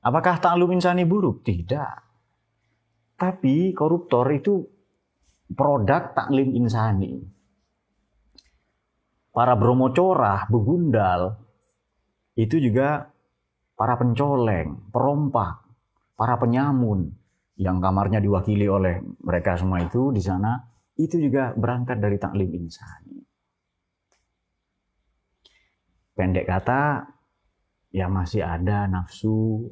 Apakah 0.07 0.39
taklum 0.39 0.71
insani 0.71 1.03
buruk? 1.03 1.43
Tidak. 1.43 1.95
Tapi 3.17 3.75
koruptor 3.75 4.29
itu 4.31 4.63
produk 5.51 6.15
taklim 6.15 6.55
insani. 6.55 7.36
Para 9.38 9.53
bromocorah, 9.53 10.49
begundal, 10.49 11.38
itu 12.33 12.57
juga 12.57 13.05
para 13.77 13.93
pencoleng, 13.93 14.89
perompak, 14.89 15.61
para 16.17 16.41
penyamun 16.41 17.13
yang 17.61 17.77
kamarnya 17.77 18.17
diwakili 18.17 18.65
oleh 18.65 18.97
mereka 19.21 19.53
semua 19.53 19.85
itu 19.85 20.09
di 20.09 20.25
sana 20.25 20.57
itu 20.97 21.21
juga 21.21 21.53
berangkat 21.53 22.01
dari 22.01 22.17
taklim 22.17 22.49
insani. 22.49 23.21
Pendek 26.17 26.49
kata, 26.49 27.05
ya 27.93 28.09
masih 28.09 28.41
ada 28.41 28.89
nafsu 28.89 29.69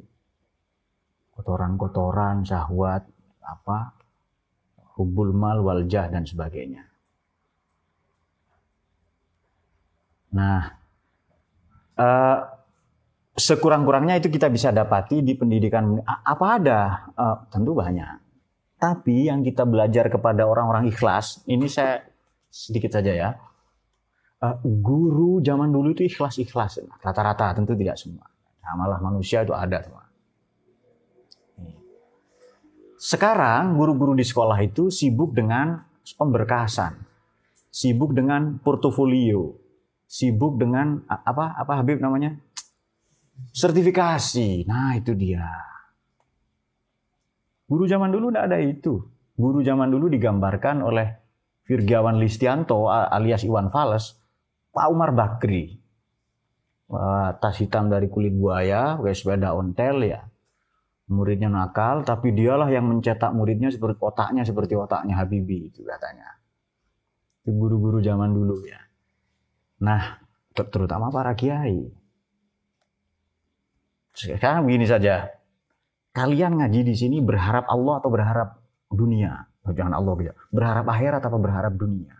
kotoran-kotoran, 1.34 2.46
syahwat, 2.46 3.02
apa, 3.42 3.98
hubul 4.94 5.34
mal, 5.34 5.58
waljah, 5.66 6.06
dan 6.06 6.22
sebagainya. 6.22 6.95
Nah, 10.36 10.60
uh, 11.96 12.38
sekurang-kurangnya 13.32 14.20
itu 14.20 14.28
kita 14.28 14.52
bisa 14.52 14.68
dapati 14.68 15.24
di 15.24 15.32
pendidikan. 15.32 15.96
Apa 16.04 16.60
ada? 16.60 16.80
Uh, 17.16 17.36
tentu 17.48 17.72
banyak. 17.72 18.20
Tapi 18.76 19.32
yang 19.32 19.40
kita 19.40 19.64
belajar 19.64 20.12
kepada 20.12 20.44
orang-orang 20.44 20.92
ikhlas 20.92 21.40
ini 21.48 21.64
saya 21.64 22.04
sedikit 22.52 22.92
saja 22.92 23.12
ya. 23.16 23.30
Uh, 24.36 24.60
guru 24.60 25.40
zaman 25.40 25.72
dulu 25.72 25.96
itu 25.96 26.04
ikhlas 26.04 26.36
ikhlas 26.36 26.84
rata-rata 27.00 27.56
tentu 27.56 27.72
tidak 27.72 27.96
semua. 27.96 28.28
Nah, 28.60 28.76
malah 28.76 29.00
manusia 29.00 29.40
itu 29.40 29.56
ada 29.56 29.80
semua. 29.80 30.04
Sekarang 32.96 33.76
guru-guru 33.76 34.16
di 34.16 34.24
sekolah 34.24 34.56
itu 34.64 34.88
sibuk 34.88 35.36
dengan 35.36 35.84
pemberkasan, 36.16 36.96
sibuk 37.68 38.16
dengan 38.16 38.56
portofolio, 38.56 39.65
sibuk 40.06 40.56
dengan 40.56 41.02
apa 41.10 41.58
apa 41.58 41.82
Habib 41.82 41.98
namanya? 42.00 42.38
sertifikasi. 43.52 44.64
Nah, 44.64 44.96
itu 44.96 45.12
dia. 45.12 45.44
Guru 47.68 47.84
zaman 47.84 48.08
dulu 48.08 48.32
tidak 48.32 48.44
ada 48.48 48.58
itu. 48.64 48.96
Guru 49.36 49.60
zaman 49.60 49.92
dulu 49.92 50.08
digambarkan 50.08 50.80
oleh 50.80 51.20
Virgawan 51.68 52.16
Listianto 52.16 52.88
alias 52.88 53.44
Iwan 53.44 53.68
Fales, 53.68 54.16
Pak 54.72 54.86
Umar 54.88 55.12
Bakri. 55.12 55.76
Tas 57.36 57.60
hitam 57.60 57.92
dari 57.92 58.08
kulit 58.08 58.32
buaya, 58.32 58.96
pakai 58.96 59.12
sepeda 59.12 59.52
ontel 59.52 60.06
ya 60.06 60.24
muridnya 61.06 61.46
nakal, 61.46 62.02
tapi 62.02 62.34
dialah 62.34 62.66
yang 62.66 62.86
mencetak 62.86 63.30
muridnya 63.30 63.70
seperti 63.70 63.98
otaknya 64.02 64.42
seperti 64.42 64.74
otaknya 64.74 65.14
Habibie 65.14 65.70
itu 65.70 65.86
katanya. 65.86 66.34
Itu 67.42 67.54
guru-guru 67.54 68.02
zaman 68.02 68.34
dulu 68.34 68.66
ya. 68.66 68.78
Nah, 69.82 70.20
terutama 70.52 71.12
para 71.12 71.36
kiai. 71.36 71.92
Sekarang 74.16 74.64
begini 74.64 74.88
saja. 74.88 75.28
Kalian 76.16 76.56
ngaji 76.56 76.80
di 76.88 76.94
sini 76.96 77.20
berharap 77.20 77.68
Allah 77.68 78.00
atau 78.00 78.08
berharap 78.08 78.48
dunia? 78.88 79.44
Oh, 79.68 79.76
jangan 79.76 80.00
Allah 80.00 80.12
gitu. 80.16 80.32
Berharap 80.48 80.86
akhirat 80.88 81.20
atau 81.20 81.36
berharap 81.36 81.76
dunia? 81.76 82.16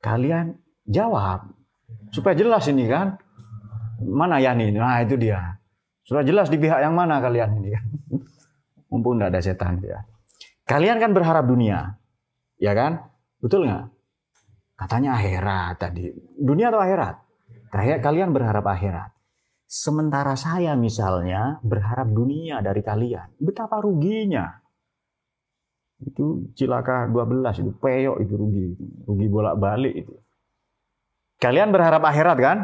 Kalian 0.00 0.56
jawab 0.88 1.52
supaya 2.08 2.32
jelas 2.32 2.64
ini 2.72 2.88
kan. 2.88 3.20
Mana 4.00 4.40
ya 4.40 4.56
nih? 4.56 4.72
Nah, 4.72 5.04
itu 5.04 5.20
dia. 5.20 5.60
Sudah 6.06 6.24
jelas 6.24 6.48
di 6.48 6.56
pihak 6.56 6.80
yang 6.80 6.96
mana 6.96 7.20
kalian 7.20 7.60
ini 7.60 7.68
kan. 7.76 7.84
Mumpung 8.88 9.20
tidak 9.20 9.36
ada 9.36 9.40
setan 9.44 9.82
ya. 9.84 10.08
Kalian 10.64 10.96
kan 10.96 11.12
berharap 11.12 11.44
dunia. 11.44 12.00
Ya 12.56 12.72
kan? 12.72 13.04
Betul 13.44 13.68
nggak? 13.68 13.95
Katanya 14.76 15.16
akhirat 15.16 15.80
tadi. 15.80 16.12
Dunia 16.36 16.68
atau 16.68 16.84
akhirat? 16.84 17.16
Kayak 17.72 18.04
kalian 18.04 18.30
berharap 18.36 18.64
akhirat. 18.68 19.10
Sementara 19.66 20.38
saya 20.38 20.76
misalnya 20.78 21.58
berharap 21.64 22.06
dunia 22.12 22.62
dari 22.62 22.84
kalian. 22.84 23.34
Betapa 23.40 23.82
ruginya. 23.82 24.46
Itu 25.96 26.52
cilaka 26.52 27.08
12 27.08 27.64
itu 27.64 27.72
peyok 27.80 28.16
itu 28.20 28.34
rugi. 28.36 28.66
Rugi 29.08 29.26
bolak-balik 29.32 29.94
itu. 29.96 30.14
Kalian 31.40 31.72
berharap 31.72 32.04
akhirat 32.04 32.38
kan? 32.38 32.58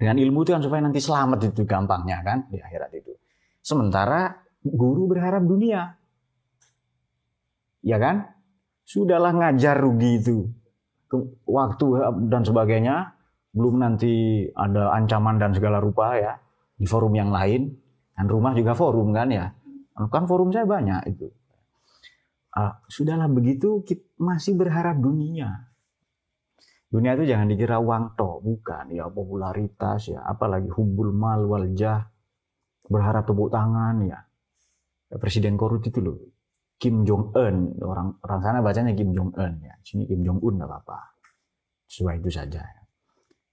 Dengan 0.00 0.16
ilmu 0.18 0.42
itu 0.42 0.50
kan 0.56 0.64
supaya 0.64 0.82
nanti 0.82 0.98
selamat 0.98 1.54
itu 1.54 1.62
gampangnya 1.68 2.24
kan 2.24 2.48
di 2.50 2.58
akhirat 2.58 2.90
itu. 2.96 3.12
Sementara 3.62 4.42
guru 4.64 5.12
berharap 5.12 5.44
dunia. 5.44 5.92
Ya 7.84 8.00
kan? 8.00 8.32
Sudahlah 8.82 9.30
ngajar 9.30 9.78
rugi 9.78 10.18
itu. 10.18 10.50
Waktu 11.48 11.86
dan 12.32 12.42
sebagainya. 12.44 13.16
Belum 13.52 13.84
nanti 13.84 14.46
ada 14.56 14.96
ancaman 14.96 15.36
dan 15.36 15.52
segala 15.52 15.82
rupa 15.82 16.16
ya. 16.16 16.38
Di 16.76 16.88
forum 16.88 17.12
yang 17.12 17.28
lain. 17.28 17.72
Dan 18.16 18.26
rumah 18.28 18.56
juga 18.56 18.72
forum 18.72 19.12
kan 19.12 19.28
ya. 19.28 19.52
Kan 20.08 20.24
forum 20.24 20.52
saya 20.52 20.64
banyak 20.64 21.12
itu. 21.12 21.28
Uh, 22.52 22.76
sudahlah 22.84 23.32
begitu 23.32 23.80
masih 24.20 24.52
berharap 24.52 25.00
dunia. 25.00 25.72
Dunia 26.92 27.16
itu 27.16 27.24
jangan 27.24 27.48
dikira 27.48 27.80
uang 27.80 28.20
toh, 28.20 28.44
bukan 28.44 28.92
ya 28.92 29.08
popularitas 29.08 30.12
ya, 30.12 30.20
apalagi 30.28 30.68
hubul 30.68 31.08
mal 31.16 31.40
wal 31.48 31.64
jah, 31.72 32.04
berharap 32.84 33.24
tepuk 33.24 33.48
tangan 33.48 34.04
ya. 34.04 34.20
Presiden 35.16 35.56
korut 35.56 35.80
itu 35.88 36.04
loh, 36.04 36.20
Kim 36.82 37.06
Jong 37.06 37.30
Un, 37.38 37.78
orang 37.78 38.18
orang 38.26 38.40
sana 38.42 38.58
bacanya 38.58 38.90
Kim 38.90 39.14
Jong 39.14 39.30
Un 39.38 39.52
ya, 39.62 39.70
sini 39.86 40.02
Kim 40.02 40.26
Jong 40.26 40.42
Un 40.42 40.58
apa 40.66 40.82
apa, 40.82 40.98
sesuai 41.86 42.18
itu 42.18 42.34
saja. 42.34 42.58
Ya. 42.58 42.82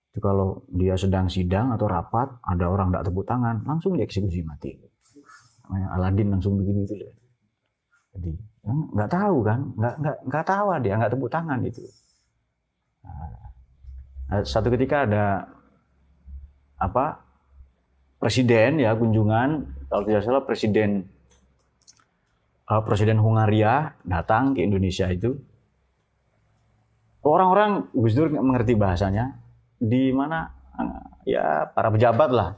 Itu 0.09 0.17
kalau 0.17 0.65
dia 0.73 0.97
sedang 0.97 1.29
sidang 1.29 1.69
atau 1.69 1.85
rapat, 1.85 2.41
ada 2.41 2.65
orang 2.65 2.89
tidak 2.89 3.05
tepuk 3.05 3.29
tangan, 3.29 3.61
langsung 3.69 3.93
dieksekusi 3.93 4.41
mati. 4.41 4.73
Aladin 5.69 6.33
langsung 6.33 6.57
begini 6.57 6.89
itu. 6.89 6.97
Jadi 8.17 8.33
nggak 8.97 9.09
tahu 9.13 9.45
kan, 9.45 9.59
nggak 9.77 9.95
nggak 10.01 10.17
nggak 10.25 10.45
tahu 10.49 10.65
dia 10.81 10.93
nggak 10.97 11.13
tepuk 11.13 11.29
tangan 11.29 11.61
itu. 11.61 11.85
Nah, 13.05 14.41
satu 14.41 14.73
ketika 14.73 15.05
ada 15.05 15.45
apa 16.81 17.21
presiden 18.17 18.81
ya 18.81 18.97
kunjungan 18.97 19.69
kalau 19.85 20.03
tidak 20.09 20.25
salah 20.25 20.41
presiden 20.41 21.05
uh, 22.69 22.81
presiden 22.85 23.17
Hungaria 23.17 23.97
datang 24.05 24.53
ke 24.53 24.61
Indonesia 24.61 25.09
itu. 25.09 25.33
Orang-orang 27.25 27.91
Gus 27.91 28.15
Dur 28.15 28.31
mengerti 28.31 28.77
bahasanya. 28.79 29.35
Di 29.79 30.11
mana 30.15 30.47
ya 31.27 31.67
para 31.71 31.91
pejabat 31.91 32.29
lah. 32.31 32.49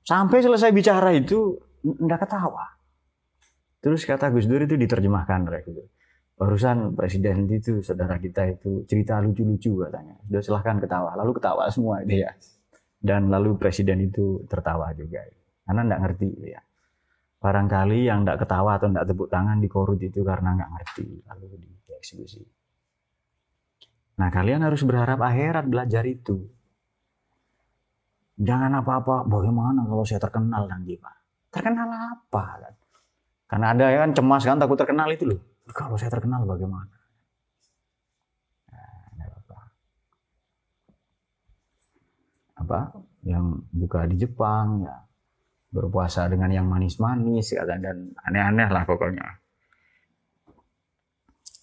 Sampai 0.00 0.40
selesai 0.40 0.72
bicara 0.72 1.12
itu 1.12 1.60
tidak 1.84 2.24
ketawa. 2.24 2.64
Terus 3.84 4.04
kata 4.08 4.32
Gus 4.32 4.48
Dur 4.48 4.64
itu 4.64 4.78
diterjemahkan 4.78 5.40
Gus 5.44 5.84
barusan 6.40 6.96
presiden 6.96 7.44
itu 7.52 7.84
saudara 7.84 8.16
kita 8.16 8.48
itu 8.48 8.88
cerita 8.88 9.20
lucu-lucu 9.20 9.84
katanya. 9.84 10.16
Sudah 10.24 10.40
silahkan 10.40 10.80
ketawa. 10.80 11.12
Lalu 11.20 11.36
ketawa 11.36 11.68
semua 11.68 12.00
dia 12.00 12.32
dan 12.96 13.28
lalu 13.28 13.60
presiden 13.60 14.00
itu 14.00 14.40
tertawa 14.48 14.88
juga. 14.96 15.20
Karena 15.68 15.84
tidak 15.84 16.00
ngerti 16.00 16.28
ya 16.48 16.60
barangkali 17.40 18.04
yang 18.04 18.22
tidak 18.22 18.44
ketawa 18.44 18.76
atau 18.76 18.92
tidak 18.92 19.08
tepuk 19.08 19.28
tangan 19.32 19.56
di 19.64 19.68
korut 19.72 19.96
itu 19.96 20.20
karena 20.20 20.60
nggak 20.60 20.70
ngerti 20.76 21.24
lalu 21.24 21.44
dieksekusi. 21.88 22.44
Nah 24.20 24.28
kalian 24.28 24.60
harus 24.60 24.84
berharap 24.84 25.16
akhirat 25.24 25.64
belajar 25.64 26.04
itu. 26.04 26.44
Jangan 28.40 28.84
apa-apa 28.84 29.24
bagaimana 29.24 29.84
kalau 29.88 30.04
saya 30.04 30.20
terkenal 30.20 30.68
nanti 30.68 31.00
pak? 31.00 31.16
Terkenal 31.48 31.88
apa? 31.88 32.44
Kan 32.60 32.74
karena 33.48 33.66
ada 33.72 33.84
kan 34.04 34.10
cemas 34.12 34.44
kan 34.44 34.60
takut 34.60 34.76
terkenal 34.76 35.08
itu 35.08 35.24
loh. 35.24 35.40
Kalau 35.72 35.96
saya 35.96 36.12
terkenal 36.12 36.44
bagaimana? 36.44 36.92
Nah, 39.16 39.28
apa? 42.60 42.80
Yang 43.24 43.44
buka 43.72 44.08
di 44.08 44.16
Jepang 44.20 44.84
ya 44.84 45.09
berpuasa 45.70 46.26
dengan 46.26 46.50
yang 46.50 46.66
manis-manis 46.66 47.54
dan 47.54 48.10
aneh-aneh 48.26 48.68
lah 48.68 48.84
pokoknya. 48.84 49.40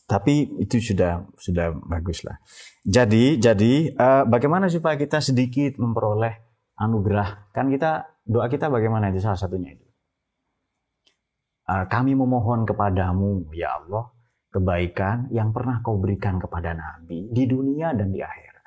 Tapi 0.08 0.64
itu 0.64 0.80
sudah 0.80 1.28
sudah 1.36 1.76
bagus 1.76 2.24
lah. 2.24 2.40
Jadi 2.88 3.36
jadi 3.44 3.92
uh, 3.92 4.24
bagaimana 4.24 4.72
supaya 4.72 4.96
kita 4.96 5.20
sedikit 5.20 5.76
memperoleh 5.76 6.32
anugerah? 6.80 7.52
Kan 7.52 7.68
kita 7.68 8.08
doa 8.24 8.48
kita 8.48 8.72
bagaimana 8.72 9.12
itu 9.12 9.20
salah 9.20 9.36
satunya 9.36 9.76
itu. 9.76 9.88
Ah, 11.68 11.84
kami 11.84 12.16
memohon 12.16 12.64
kepadamu, 12.64 13.52
ya 13.52 13.84
Allah, 13.84 14.08
kebaikan 14.56 15.28
yang 15.36 15.52
pernah 15.52 15.84
kau 15.84 16.00
berikan 16.00 16.40
kepada 16.40 16.72
Nabi 16.72 17.28
di 17.28 17.44
dunia 17.44 17.92
dan 17.92 18.16
di 18.16 18.24
akhirat. 18.24 18.66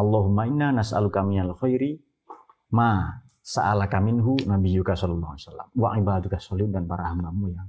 Allahumma 0.00 0.48
inna 0.48 0.72
nas'aluka 0.72 1.20
minal 1.20 1.52
khairi 1.60 2.00
ma 2.72 3.20
sa'alaka 3.50 3.98
minhu 3.98 4.38
nabiyyuka 4.46 4.94
sallallahu 4.94 5.34
alaihi 5.34 5.46
wasallam 5.50 5.68
wa 5.74 5.88
ibaduka 5.98 6.38
dan 6.70 6.84
para 6.86 7.10
hambamu 7.10 7.50
yang. 7.50 7.66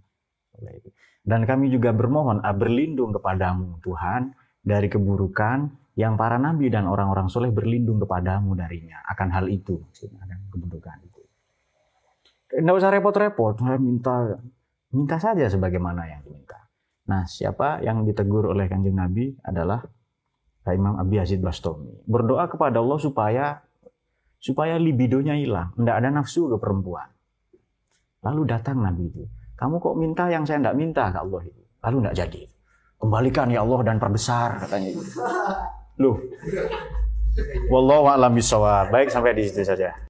Dan 1.26 1.50
kami 1.50 1.74
juga 1.74 1.90
bermohon 1.90 2.46
ah, 2.46 2.54
berlindung 2.54 3.10
kepadamu 3.18 3.82
Tuhan 3.82 4.38
dari 4.62 4.86
keburukan 4.94 5.74
yang 5.98 6.16
para 6.16 6.38
nabi 6.38 6.70
dan 6.70 6.86
orang-orang 6.86 7.28
soleh 7.34 7.50
berlindung 7.50 7.98
kepadamu 7.98 8.54
darinya 8.54 9.02
akan 9.10 9.28
hal 9.34 9.46
itu 9.50 9.82
maksudnya 9.82 10.22
akan 10.22 10.38
keburukan 10.54 10.98
itu. 11.02 11.22
Tidak 12.52 12.76
usah 12.78 12.92
repot-repot, 12.94 13.64
minta 13.82 14.38
minta 14.94 15.18
saja 15.18 15.50
sebagaimana 15.50 16.06
yang 16.06 16.22
diminta. 16.22 16.62
Nah, 17.10 17.26
siapa 17.26 17.82
yang 17.82 18.06
ditegur 18.06 18.54
oleh 18.54 18.70
kanjeng 18.70 18.96
Nabi 18.96 19.34
adalah 19.42 19.82
Imam 20.70 21.00
Abi 21.02 21.18
Yazid 21.18 21.42
Bastomi. 21.42 22.06
Berdoa 22.06 22.46
kepada 22.46 22.78
Allah 22.78 23.00
supaya 23.02 23.46
supaya 24.42 24.82
libidonya 24.82 25.38
hilang, 25.38 25.70
tidak 25.78 25.96
ada 26.02 26.10
nafsu 26.10 26.50
ke 26.50 26.58
perempuan. 26.58 27.06
Lalu 28.26 28.42
datang 28.50 28.82
Nabi 28.82 29.06
itu, 29.14 29.24
kamu 29.54 29.78
kok 29.78 29.94
minta 29.94 30.26
yang 30.34 30.42
saya 30.42 30.58
tidak 30.58 30.74
minta 30.74 31.14
ke 31.14 31.18
Allah 31.22 31.42
itu. 31.46 31.62
Lalu 31.86 31.98
tidak 32.02 32.16
jadi. 32.26 32.42
Kembalikan 33.02 33.48
ya 33.50 33.62
Allah 33.62 33.80
dan 33.86 33.98
perbesar 34.02 34.62
katanya 34.66 34.90
itu. 34.94 35.02
Loh. 36.02 36.18
Wallahu 37.70 38.06
a'lam 38.10 38.34
bishawab. 38.34 38.90
Baik 38.94 39.10
sampai 39.14 39.38
di 39.38 39.46
situ 39.46 39.66
saja. 39.66 39.94